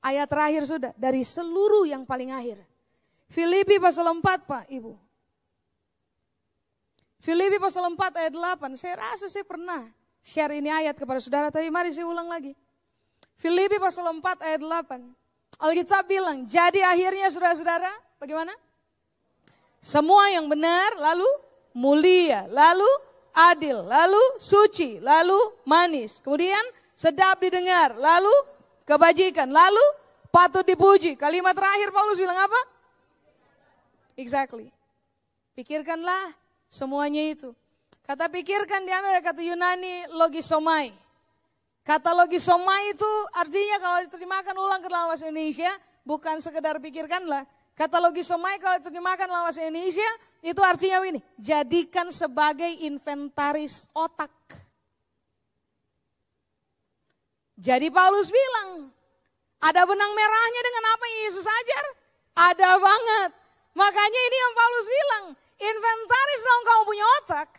Ayat 0.03 0.27
terakhir 0.27 0.63
sudah, 0.67 0.91
dari 0.99 1.23
seluruh 1.23 1.87
yang 1.87 2.03
paling 2.03 2.31
akhir. 2.31 2.59
Filipi 3.31 3.79
pasal 3.79 4.11
4 4.11 4.19
Pak 4.43 4.65
Ibu. 4.67 4.99
Filipi 7.23 7.55
pasal 7.55 7.87
4 7.87 8.19
ayat 8.19 8.33
8, 8.35 8.75
saya 8.75 8.99
rasa 8.99 9.31
saya 9.31 9.47
pernah 9.47 9.87
share 10.19 10.59
ini 10.59 10.67
ayat 10.67 10.99
kepada 10.99 11.23
saudara, 11.23 11.47
tapi 11.47 11.71
mari 11.71 11.95
saya 11.95 12.03
ulang 12.03 12.27
lagi. 12.27 12.51
Filipi 13.39 13.79
pasal 13.79 14.11
4 14.11 14.43
ayat 14.43 14.59
8. 14.59 15.22
Alkitab 15.63 16.03
bilang, 16.11 16.43
jadi 16.43 16.83
akhirnya 16.83 17.31
saudara-saudara, 17.31 17.87
bagaimana? 18.19 18.51
Semua 19.79 20.27
yang 20.27 20.51
benar, 20.51 20.91
lalu 20.99 21.27
mulia, 21.71 22.43
lalu 22.51 22.87
adil, 23.31 23.87
lalu 23.87 24.19
suci, 24.43 24.99
lalu 24.99 25.39
manis. 25.63 26.19
Kemudian 26.19 26.59
sedap 26.99 27.39
didengar, 27.39 27.95
lalu 27.95 28.31
kebajikan, 28.83 29.47
lalu 29.47 29.83
patut 30.27 30.67
dipuji. 30.67 31.15
Kalimat 31.15 31.55
terakhir 31.55 31.95
Paulus 31.95 32.19
bilang 32.19 32.37
apa? 32.37 32.59
Exactly. 34.19 34.67
Pikirkanlah 35.55 36.35
semuanya 36.67 37.23
itu. 37.23 37.55
Kata 38.03 38.27
pikirkan 38.27 38.83
diambil 38.83 39.15
dari 39.15 39.23
kata 39.23 39.41
Yunani 39.41 40.11
logisomai. 40.11 41.02
Kata 41.83 42.15
logisomai 42.15 42.95
itu 42.95 43.11
artinya 43.35 43.77
kalau 43.83 43.97
diterjemahkan 44.07 44.55
ulang 44.55 44.79
ke 44.79 44.87
dalam 44.87 45.11
Indonesia 45.11 45.71
bukan 46.07 46.39
sekedar 46.39 46.79
pikirkanlah. 46.79 47.43
Kata 47.75 47.99
logisomai 47.99 48.55
kalau 48.63 48.79
diterjemahkan 48.79 49.27
dalam 49.27 49.43
bahasa 49.51 49.67
Indonesia 49.67 50.07
itu 50.39 50.61
artinya 50.63 51.03
ini. 51.03 51.19
Jadikan 51.35 52.07
sebagai 52.07 52.71
inventaris 52.87 53.91
otak. 53.91 54.31
Jadi 57.59 57.91
Paulus 57.91 58.31
bilang, 58.31 58.87
ada 59.59 59.81
benang 59.83 60.11
merahnya 60.15 60.61
dengan 60.63 60.83
apa 60.95 61.03
yang 61.07 61.19
Yesus 61.27 61.45
ajar? 61.47 61.85
Ada 62.33 62.69
banget. 62.79 63.31
Makanya 63.75 64.21
ini 64.29 64.37
yang 64.39 64.53
Paulus 64.53 64.87
bilang, 64.87 65.25
inventaris 65.59 66.41
dong 66.45 66.63
kamu 66.63 66.81
punya 66.87 67.05
otak. 67.21 67.49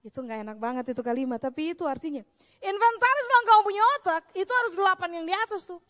Itu 0.00 0.18
nggak 0.24 0.38
enak 0.48 0.58
banget 0.58 0.84
itu 0.96 1.02
kalimat, 1.04 1.38
tapi 1.38 1.76
itu 1.76 1.84
artinya. 1.84 2.24
Inventaris 2.60 3.26
dong 3.32 3.44
kamu 3.48 3.60
punya 3.64 3.84
otak, 3.96 4.22
itu 4.36 4.52
harus 4.52 4.72
delapan 4.76 5.08
yang 5.16 5.24
di 5.24 5.32
atas 5.32 5.64
tuh. 5.64 5.80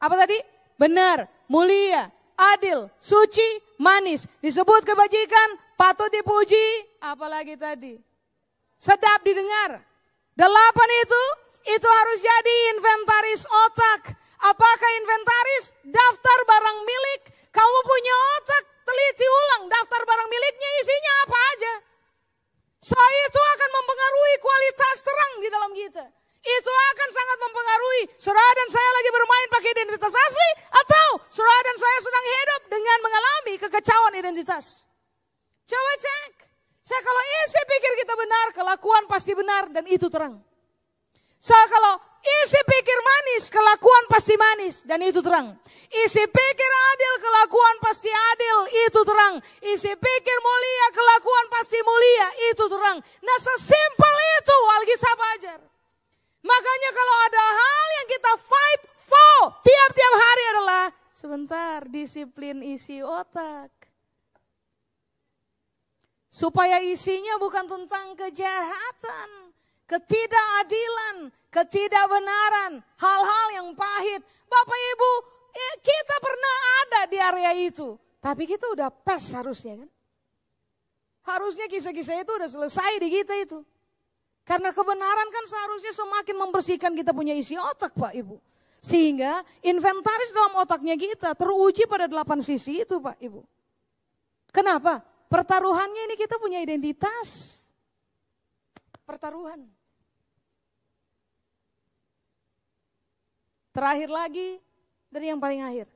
Apa 0.00 0.16
tadi? 0.16 0.40
Benar, 0.80 1.28
mulia, 1.52 2.08
adil, 2.34 2.88
suci, 2.96 3.60
manis. 3.76 4.24
Disebut 4.40 4.82
kebajikan, 4.88 5.60
patut 5.76 6.08
dipuji, 6.08 6.64
apalagi 7.04 7.60
tadi. 7.60 8.00
Sedap 8.80 9.20
didengar. 9.22 9.84
Delapan 10.32 10.90
itu 11.04 11.22
itu 11.70 11.86
harus 11.86 12.18
jadi 12.18 12.54
inventaris 12.74 13.44
otak. 13.46 14.16
Apakah 14.42 14.90
inventaris? 14.98 15.70
Daftar 15.86 16.38
barang 16.48 16.78
milik. 16.82 17.22
Kamu 17.52 17.78
punya 17.84 18.14
otak, 18.40 18.64
teliti 18.82 19.26
ulang 19.28 19.70
daftar 19.70 20.02
barang 20.02 20.28
miliknya 20.32 20.70
isinya 20.82 21.12
apa 21.28 21.38
aja. 21.52 21.72
So 22.82 22.98
itu 22.98 23.40
akan 23.40 23.70
mempengaruhi 23.70 24.34
kualitas 24.42 24.96
terang 25.06 25.32
di 25.38 25.48
dalam 25.48 25.70
kita. 25.70 26.04
Itu 26.42 26.72
akan 26.74 27.08
sangat 27.14 27.38
mempengaruhi 27.38 28.02
saudara 28.18 28.52
dan 28.58 28.68
saya 28.74 28.90
lagi 28.98 29.10
bermain 29.14 29.48
pakai 29.54 29.70
identitas 29.70 30.10
asli 30.10 30.50
atau 30.74 31.08
saudara 31.30 31.62
dan 31.70 31.76
saya 31.78 31.98
sedang 32.02 32.26
hidup 32.26 32.62
dengan 32.66 32.98
mengalami 33.06 33.54
kekecauan 33.62 34.14
identitas. 34.18 34.90
Coba 35.70 35.92
cek. 36.02 36.32
Saya 36.82 36.98
kalau 36.98 37.22
isi 37.46 37.60
pikir 37.62 37.92
kita 38.02 38.14
benar, 38.18 38.46
kelakuan 38.50 39.06
pasti 39.06 39.38
benar 39.38 39.70
dan 39.70 39.86
itu 39.86 40.10
terang. 40.10 40.42
So 41.38 41.54
kalau 41.70 42.02
isi 42.22 42.60
pikir 42.62 42.98
manis, 43.02 43.50
kelakuan 43.50 44.04
pasti 44.06 44.34
manis 44.38 44.86
dan 44.86 45.02
itu 45.02 45.18
terang. 45.18 45.58
Isi 45.90 46.24
pikir 46.24 46.72
adil, 46.94 47.12
kelakuan 47.18 47.76
pasti 47.82 48.08
adil, 48.08 48.58
itu 48.70 49.00
terang. 49.02 49.34
Isi 49.60 49.92
pikir 49.92 50.38
mulia, 50.38 50.86
kelakuan 50.94 51.46
pasti 51.50 51.78
mulia, 51.82 52.28
itu 52.54 52.64
terang. 52.70 52.98
Nah 53.02 53.38
sesimpel 53.42 54.14
itu 54.38 54.56
Alkitab 54.78 55.18
ajar. 55.36 55.60
Makanya 56.42 56.90
kalau 56.90 57.14
ada 57.30 57.44
hal 57.54 57.86
yang 58.02 58.08
kita 58.10 58.32
fight 58.38 58.82
for 58.98 59.38
tiap-tiap 59.62 60.14
hari 60.18 60.44
adalah 60.54 60.84
sebentar 61.14 61.78
disiplin 61.86 62.62
isi 62.66 62.98
otak. 62.98 63.70
Supaya 66.32 66.80
isinya 66.80 67.36
bukan 67.36 67.68
tentang 67.68 68.16
kejahatan, 68.16 69.52
ketidakadilan, 69.84 71.28
ketidakbenaran, 71.52 72.80
hal-hal 72.96 73.46
yang 73.60 73.68
pahit. 73.76 74.24
Bapak 74.48 74.78
Ibu, 74.96 75.12
eh, 75.52 75.74
kita 75.84 76.16
pernah 76.18 76.56
ada 76.80 77.00
di 77.12 77.18
area 77.20 77.52
itu. 77.68 78.00
Tapi 78.18 78.48
kita 78.48 78.72
udah 78.72 78.88
pas 78.88 79.20
harusnya 79.36 79.84
kan. 79.84 79.90
Harusnya 81.22 81.70
kisah-kisah 81.70 82.24
itu 82.24 82.32
udah 82.32 82.50
selesai 82.50 82.98
di 82.98 83.08
kita 83.12 83.34
itu. 83.38 83.60
Karena 84.42 84.74
kebenaran 84.74 85.28
kan 85.30 85.44
seharusnya 85.46 85.94
semakin 85.94 86.34
membersihkan 86.34 86.92
kita 86.98 87.14
punya 87.14 87.30
isi 87.36 87.54
otak 87.54 87.94
Pak 87.94 88.16
Ibu. 88.16 88.42
Sehingga 88.82 89.46
inventaris 89.62 90.34
dalam 90.34 90.58
otaknya 90.58 90.98
kita 90.98 91.38
teruji 91.38 91.86
pada 91.86 92.10
delapan 92.10 92.42
sisi 92.42 92.82
itu 92.82 92.98
Pak 92.98 93.22
Ibu. 93.22 93.38
Kenapa? 94.50 94.98
Pertaruhannya 95.30 96.10
ini 96.10 96.14
kita 96.18 96.42
punya 96.42 96.58
identitas. 96.58 97.62
Pertaruhan. 99.06 99.81
Terakhir 103.72 104.12
lagi 104.12 104.60
dari 105.08 105.32
yang 105.32 105.40
paling 105.40 105.64
akhir. 105.64 105.88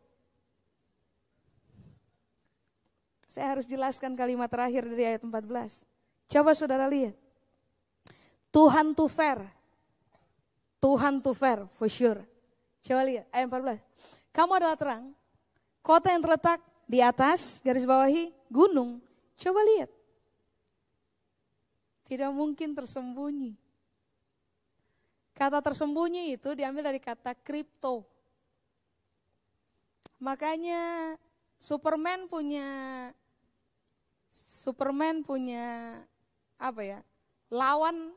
Saya 3.29 3.53
harus 3.53 3.69
jelaskan 3.69 4.17
kalimat 4.17 4.49
terakhir 4.49 4.89
dari 4.89 5.05
ayat 5.05 5.21
14. 5.21 5.85
Coba 6.33 6.57
saudara 6.57 6.89
lihat. 6.89 7.13
Tuhan 8.49 8.97
to 8.97 9.05
fair. 9.13 9.45
Tuhan 10.81 11.21
to 11.21 11.37
fair, 11.37 11.69
for 11.77 11.85
sure. 11.85 12.25
Coba 12.81 13.05
lihat 13.05 13.29
ayat 13.29 13.49
14. 13.53 14.33
Kamu 14.33 14.53
adalah 14.57 14.77
terang. 14.81 15.13
Kota 15.85 16.09
yang 16.09 16.25
terletak 16.25 16.65
di 16.89 17.05
atas, 17.05 17.61
garis 17.61 17.85
bawahi, 17.85 18.33
gunung. 18.49 19.05
Coba 19.37 19.61
lihat. 19.77 19.93
Tidak 22.09 22.33
mungkin 22.33 22.73
tersembunyi. 22.73 23.66
Kata 25.37 25.61
tersembunyi 25.61 26.41
itu 26.41 26.57
diambil 26.57 26.89
dari 26.89 26.97
kata 26.97 27.37
kripto. 27.37 28.09
Makanya 30.17 31.13
Superman 31.61 32.25
punya 32.25 32.69
Superman 34.33 35.21
punya 35.21 36.01
apa 36.57 36.81
ya? 36.81 37.01
Lawan 37.53 38.17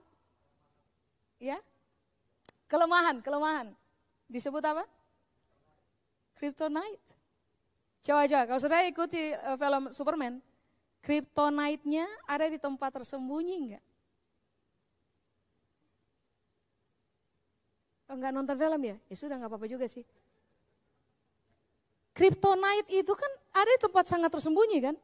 ya? 1.43 1.59
Kelemahan, 2.71 3.19
kelemahan. 3.19 3.75
Disebut 4.31 4.63
apa? 4.63 4.87
Kryptonite. 6.39 7.19
Coba 7.99 8.23
aja, 8.23 8.47
kalau 8.47 8.61
sudah 8.63 8.79
ikuti 8.87 9.35
uh, 9.35 9.59
film 9.59 9.91
Superman, 9.91 10.39
Kryptonite-nya 11.03 12.07
ada 12.23 12.47
di 12.47 12.55
tempat 12.55 12.95
tersembunyi 12.95 13.55
enggak? 13.59 13.83
Oh, 18.09 18.17
enggak 18.17 18.33
nonton 18.33 18.57
film 18.57 18.81
ya? 18.81 18.95
Ya 19.05 19.15
sudah 19.15 19.37
enggak 19.37 19.53
apa-apa 19.53 19.69
juga 19.69 19.85
sih. 19.85 20.01
Kryptonite 22.17 22.89
itu 22.89 23.13
kan 23.13 23.31
ada 23.53 23.69
tempat 23.79 24.09
sangat 24.09 24.33
tersembunyi 24.33 24.91
kan? 24.91 24.95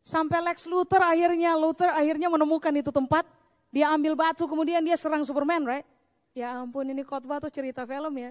Sampai 0.00 0.38
Lex 0.40 0.70
Luthor 0.70 1.02
akhirnya 1.02 1.58
Luthor 1.58 1.90
akhirnya 1.90 2.30
menemukan 2.30 2.72
itu 2.72 2.94
tempat, 2.94 3.26
dia 3.68 3.90
ambil 3.90 4.14
batu 4.14 4.46
kemudian 4.46 4.80
dia 4.80 4.94
serang 4.94 5.26
Superman, 5.26 5.66
right? 5.66 5.86
Ya 6.32 6.54
ampun 6.62 6.86
ini 6.88 7.02
khotbah 7.02 7.42
tuh 7.42 7.50
cerita 7.50 7.84
film 7.84 8.14
ya. 8.16 8.30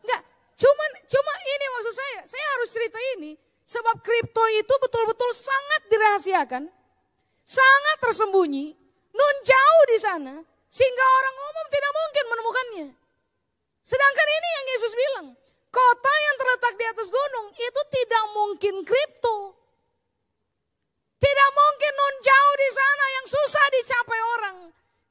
Enggak, 0.00 0.22
cuman 0.56 0.90
cuma 1.10 1.34
ini 1.44 1.66
maksud 1.76 1.94
saya, 1.98 2.18
saya 2.24 2.46
harus 2.56 2.68
cerita 2.70 2.98
ini 3.18 3.32
Sebab 3.72 4.04
kripto 4.04 4.44
itu 4.52 4.74
betul-betul 4.84 5.30
sangat 5.32 5.82
dirahasiakan, 5.88 6.62
sangat 7.46 7.96
tersembunyi, 8.02 8.74
nun 9.16 9.36
jauh 9.46 9.84
di 9.88 9.98
sana, 10.02 10.34
sehingga 10.68 11.04
orang 11.06 11.36
umum 11.40 11.66
tidak 11.70 11.92
mungkin 11.94 12.24
menemukannya. 12.28 12.86
Sedangkan 13.82 14.28
ini 14.30 14.48
yang 14.48 14.66
Yesus 14.72 14.92
bilang, 14.94 15.26
kota 15.72 16.12
yang 16.12 16.36
terletak 16.38 16.74
di 16.78 16.84
atas 16.86 17.08
gunung 17.10 17.48
itu 17.54 17.80
tidak 17.90 18.24
mungkin 18.36 18.74
kripto. 18.86 19.58
Tidak 21.22 21.50
mungkin 21.54 21.92
nun 21.94 22.16
jauh 22.18 22.54
di 22.58 22.70
sana 22.74 23.04
yang 23.14 23.26
susah 23.30 23.64
dicapai 23.70 24.20
orang. 24.38 24.56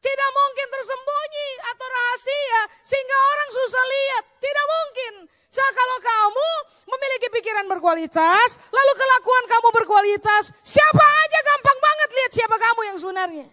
Tidak 0.01 0.29
mungkin 0.33 0.67
tersembunyi 0.67 1.49
atau 1.71 1.85
rahasia 1.87 2.61
sehingga 2.83 3.15
orang 3.15 3.49
susah 3.53 3.83
lihat. 3.85 4.23
Tidak 4.43 4.65
mungkin. 4.65 5.13
So, 5.51 5.61
kalau 5.61 5.97
kamu 5.99 6.49
memiliki 6.89 7.27
pikiran 7.31 7.65
berkualitas, 7.67 8.49
lalu 8.71 8.93
kelakuan 8.97 9.45
kamu 9.51 9.67
berkualitas, 9.83 10.51
siapa 10.63 11.05
aja 11.05 11.39
gampang 11.43 11.79
banget 11.79 12.09
lihat 12.17 12.31
siapa 12.33 12.55
kamu 12.59 12.81
yang 12.91 12.97
sebenarnya. 12.99 13.47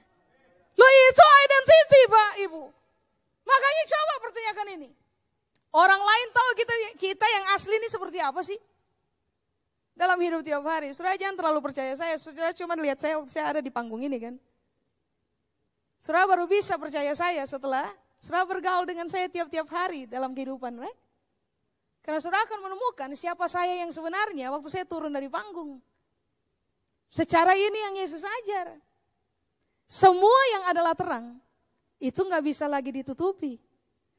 Lo 0.79 0.87
itu 0.87 1.25
identity 1.27 2.01
Pak 2.07 2.33
Ibu. 2.49 2.63
Makanya 3.47 3.85
coba 3.91 4.15
pertanyakan 4.23 4.67
ini. 4.79 4.91
Orang 5.69 6.01
lain 6.01 6.29
tahu 6.33 6.51
kita 6.57 6.75
kita 6.97 7.27
yang 7.29 7.45
asli 7.53 7.77
ini 7.77 7.89
seperti 7.93 8.19
apa 8.25 8.41
sih? 8.41 8.57
Dalam 9.93 10.17
hidup 10.23 10.41
tiap 10.47 10.63
hari. 10.65 10.95
Saudara 10.95 11.19
jangan 11.19 11.37
terlalu 11.37 11.61
percaya 11.61 11.93
saya. 11.93 12.15
Saudara 12.17 12.55
cuma 12.55 12.79
lihat 12.79 13.03
saya 13.03 13.19
waktu 13.21 13.33
saya 13.35 13.47
ada 13.53 13.61
di 13.61 13.69
panggung 13.69 14.01
ini 14.01 14.17
kan. 14.17 14.35
Saudara 15.99 16.25
baru 16.31 16.47
bisa 16.47 16.79
percaya 16.79 17.11
saya 17.13 17.43
setelah 17.45 17.91
saudara 18.23 18.47
bergaul 18.47 18.87
dengan 18.87 19.11
saya 19.11 19.27
tiap-tiap 19.27 19.67
hari 19.69 20.07
dalam 20.07 20.33
kehidupan, 20.33 20.79
right? 20.79 20.99
Karena 22.07 22.23
saudara 22.23 22.47
akan 22.47 22.71
menemukan 22.71 23.11
siapa 23.19 23.45
saya 23.51 23.85
yang 23.85 23.93
sebenarnya 23.93 24.49
waktu 24.55 24.71
saya 24.73 24.87
turun 24.89 25.13
dari 25.13 25.29
panggung. 25.29 25.83
Secara 27.11 27.53
ini 27.59 27.77
yang 27.77 27.95
Yesus 28.01 28.25
ajar. 28.25 28.79
Semua 29.89 30.41
yang 30.53 30.65
adalah 30.69 30.93
terang, 30.93 31.41
itu 31.97 32.21
nggak 32.21 32.45
bisa 32.45 32.69
lagi 32.69 32.93
ditutupi. 32.93 33.57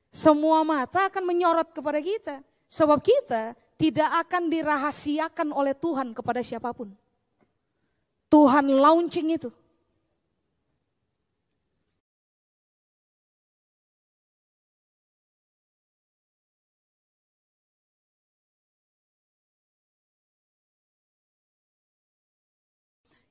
Semua 0.10 0.66
mata 0.66 1.06
akan 1.06 1.24
menyorot 1.26 1.70
kepada 1.70 2.02
kita. 2.02 2.42
Sebab 2.70 3.02
kita 3.02 3.54
tidak 3.78 4.10
akan 4.28 4.50
dirahasiakan 4.50 5.54
oleh 5.54 5.74
Tuhan 5.78 6.14
kepada 6.14 6.42
siapa 6.42 6.70
pun. 6.74 6.94
Tuhan 8.30 8.70
launching 8.70 9.38
itu. 9.38 9.50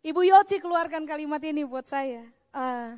Ibu 0.08 0.24
Yoti 0.24 0.56
keluarkan 0.62 1.04
kalimat 1.04 1.42
ini 1.44 1.68
buat 1.68 1.84
saya. 1.84 2.24
Uh, 2.54 2.96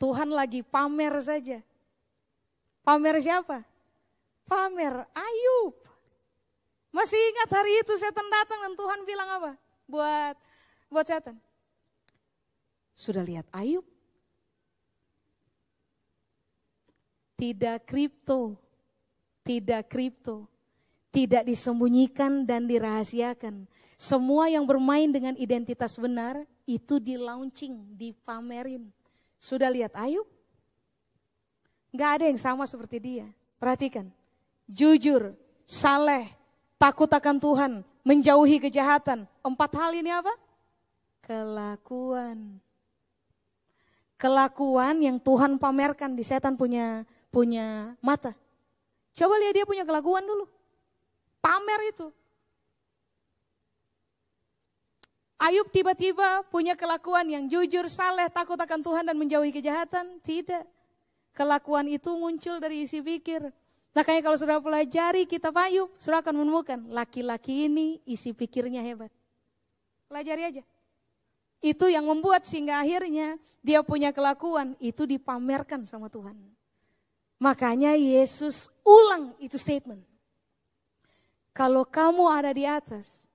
Tuhan 0.00 0.32
lagi 0.32 0.64
pamer 0.64 1.12
saja. 1.20 1.60
Pamer 2.84 3.16
siapa? 3.24 3.64
Pamer 4.44 5.08
Ayub. 5.16 5.72
Masih 6.92 7.16
ingat 7.16 7.50
hari 7.50 7.80
itu 7.80 7.96
setan 7.96 8.28
datang 8.28 8.60
dan 8.70 8.74
Tuhan 8.76 9.00
bilang 9.08 9.28
apa? 9.40 9.52
Buat 9.88 10.36
buat 10.92 11.06
setan. 11.08 11.40
Sudah 12.92 13.24
lihat 13.24 13.48
Ayub? 13.50 13.82
Tidak 17.34 17.82
kripto, 17.82 18.54
tidak 19.42 19.90
kripto, 19.90 20.46
tidak 21.10 21.42
disembunyikan 21.50 22.46
dan 22.46 22.70
dirahasiakan 22.70 23.66
semua 23.94 24.50
yang 24.50 24.66
bermain 24.66 25.08
dengan 25.10 25.34
identitas 25.38 25.96
benar 25.96 26.42
itu 26.66 26.98
di 26.98 27.14
launching, 27.14 27.94
dipamerin. 27.94 28.90
Sudah 29.38 29.70
lihat 29.70 29.94
Ayub? 29.94 30.26
Gak 31.94 32.10
ada 32.18 32.24
yang 32.26 32.40
sama 32.42 32.66
seperti 32.66 32.98
dia. 32.98 33.26
Perhatikan, 33.62 34.10
jujur, 34.66 35.30
saleh, 35.62 36.26
takut 36.74 37.06
akan 37.06 37.38
Tuhan, 37.38 37.72
menjauhi 38.02 38.58
kejahatan. 38.58 39.30
Empat 39.46 39.70
hal 39.78 39.94
ini 39.94 40.10
apa? 40.10 40.34
Kelakuan. 41.22 42.58
Kelakuan 44.18 44.98
yang 44.98 45.22
Tuhan 45.22 45.54
pamerkan 45.54 46.18
di 46.18 46.26
setan 46.26 46.58
punya 46.58 47.06
punya 47.30 47.94
mata. 48.02 48.34
Coba 49.14 49.38
lihat 49.38 49.54
dia 49.54 49.66
punya 49.66 49.86
kelakuan 49.86 50.26
dulu. 50.26 50.50
Pamer 51.38 51.94
itu. 51.94 52.10
Ayub 55.38 55.70
tiba-tiba 55.70 56.42
punya 56.50 56.74
kelakuan 56.74 57.26
yang 57.28 57.44
jujur, 57.46 57.86
saleh, 57.86 58.26
takut 58.32 58.58
akan 58.58 58.80
Tuhan 58.82 59.04
dan 59.06 59.14
menjauhi 59.14 59.54
kejahatan? 59.54 60.18
Tidak. 60.24 60.73
Kelakuan 61.34 61.90
itu 61.90 62.14
muncul 62.14 62.62
dari 62.62 62.86
isi 62.86 63.02
pikir. 63.02 63.50
Makanya 63.94 64.22
kalau 64.22 64.38
sudah 64.38 64.58
pelajari 64.62 65.26
kitab 65.26 65.54
Ayub, 65.58 65.90
sudah 65.98 66.22
akan 66.22 66.46
menemukan 66.46 66.78
laki-laki 66.90 67.66
ini 67.66 67.98
isi 68.06 68.30
pikirnya 68.30 68.82
hebat. 68.82 69.10
Pelajari 70.06 70.42
aja. 70.46 70.62
Itu 71.58 71.90
yang 71.90 72.06
membuat 72.06 72.46
sehingga 72.46 72.78
akhirnya 72.78 73.34
dia 73.64 73.82
punya 73.82 74.14
kelakuan 74.14 74.78
itu 74.78 75.06
dipamerkan 75.06 75.82
sama 75.90 76.06
Tuhan. 76.06 76.38
Makanya 77.42 77.98
Yesus 77.98 78.70
ulang 78.86 79.34
itu 79.42 79.58
statement. 79.58 80.02
Kalau 81.50 81.86
kamu 81.86 82.30
ada 82.30 82.50
di 82.54 82.66
atas, 82.66 83.26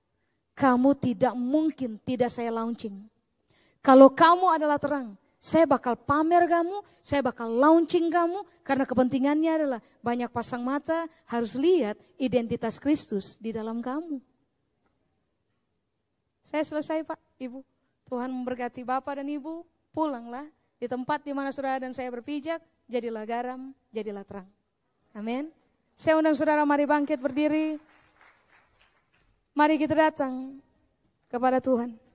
kamu 0.56 0.92
tidak 0.96 1.32
mungkin 1.36 1.96
tidak 2.00 2.32
saya 2.32 2.52
launching. 2.52 2.96
Kalau 3.80 4.12
kamu 4.12 4.60
adalah 4.60 4.76
terang, 4.76 5.16
saya 5.40 5.64
bakal 5.64 5.96
pamer 5.96 6.44
kamu, 6.44 6.84
saya 7.00 7.24
bakal 7.24 7.48
launching 7.48 8.12
kamu 8.12 8.44
karena 8.60 8.84
kepentingannya 8.84 9.52
adalah 9.56 9.80
banyak 10.04 10.28
pasang 10.28 10.60
mata 10.60 11.08
harus 11.24 11.56
lihat 11.56 11.96
identitas 12.20 12.76
Kristus 12.76 13.40
di 13.40 13.48
dalam 13.48 13.80
kamu. 13.80 14.20
Saya 16.44 16.60
selesai 16.60 17.08
Pak, 17.08 17.16
Ibu. 17.40 17.64
Tuhan 18.12 18.28
memberkati 18.28 18.84
Bapak 18.84 19.24
dan 19.24 19.32
Ibu, 19.32 19.64
pulanglah 19.96 20.44
di 20.76 20.84
tempat 20.84 21.24
di 21.24 21.32
mana 21.32 21.56
saudara 21.56 21.88
dan 21.88 21.96
saya 21.96 22.12
berpijak, 22.12 22.60
jadilah 22.84 23.24
garam, 23.24 23.72
jadilah 23.96 24.28
terang. 24.28 24.48
Amin. 25.16 25.48
Saya 25.96 26.20
undang 26.20 26.36
saudara 26.36 26.68
mari 26.68 26.84
bangkit 26.84 27.16
berdiri. 27.16 27.80
Mari 29.56 29.80
kita 29.80 29.96
datang 29.96 30.60
kepada 31.32 31.64
Tuhan. 31.64 32.09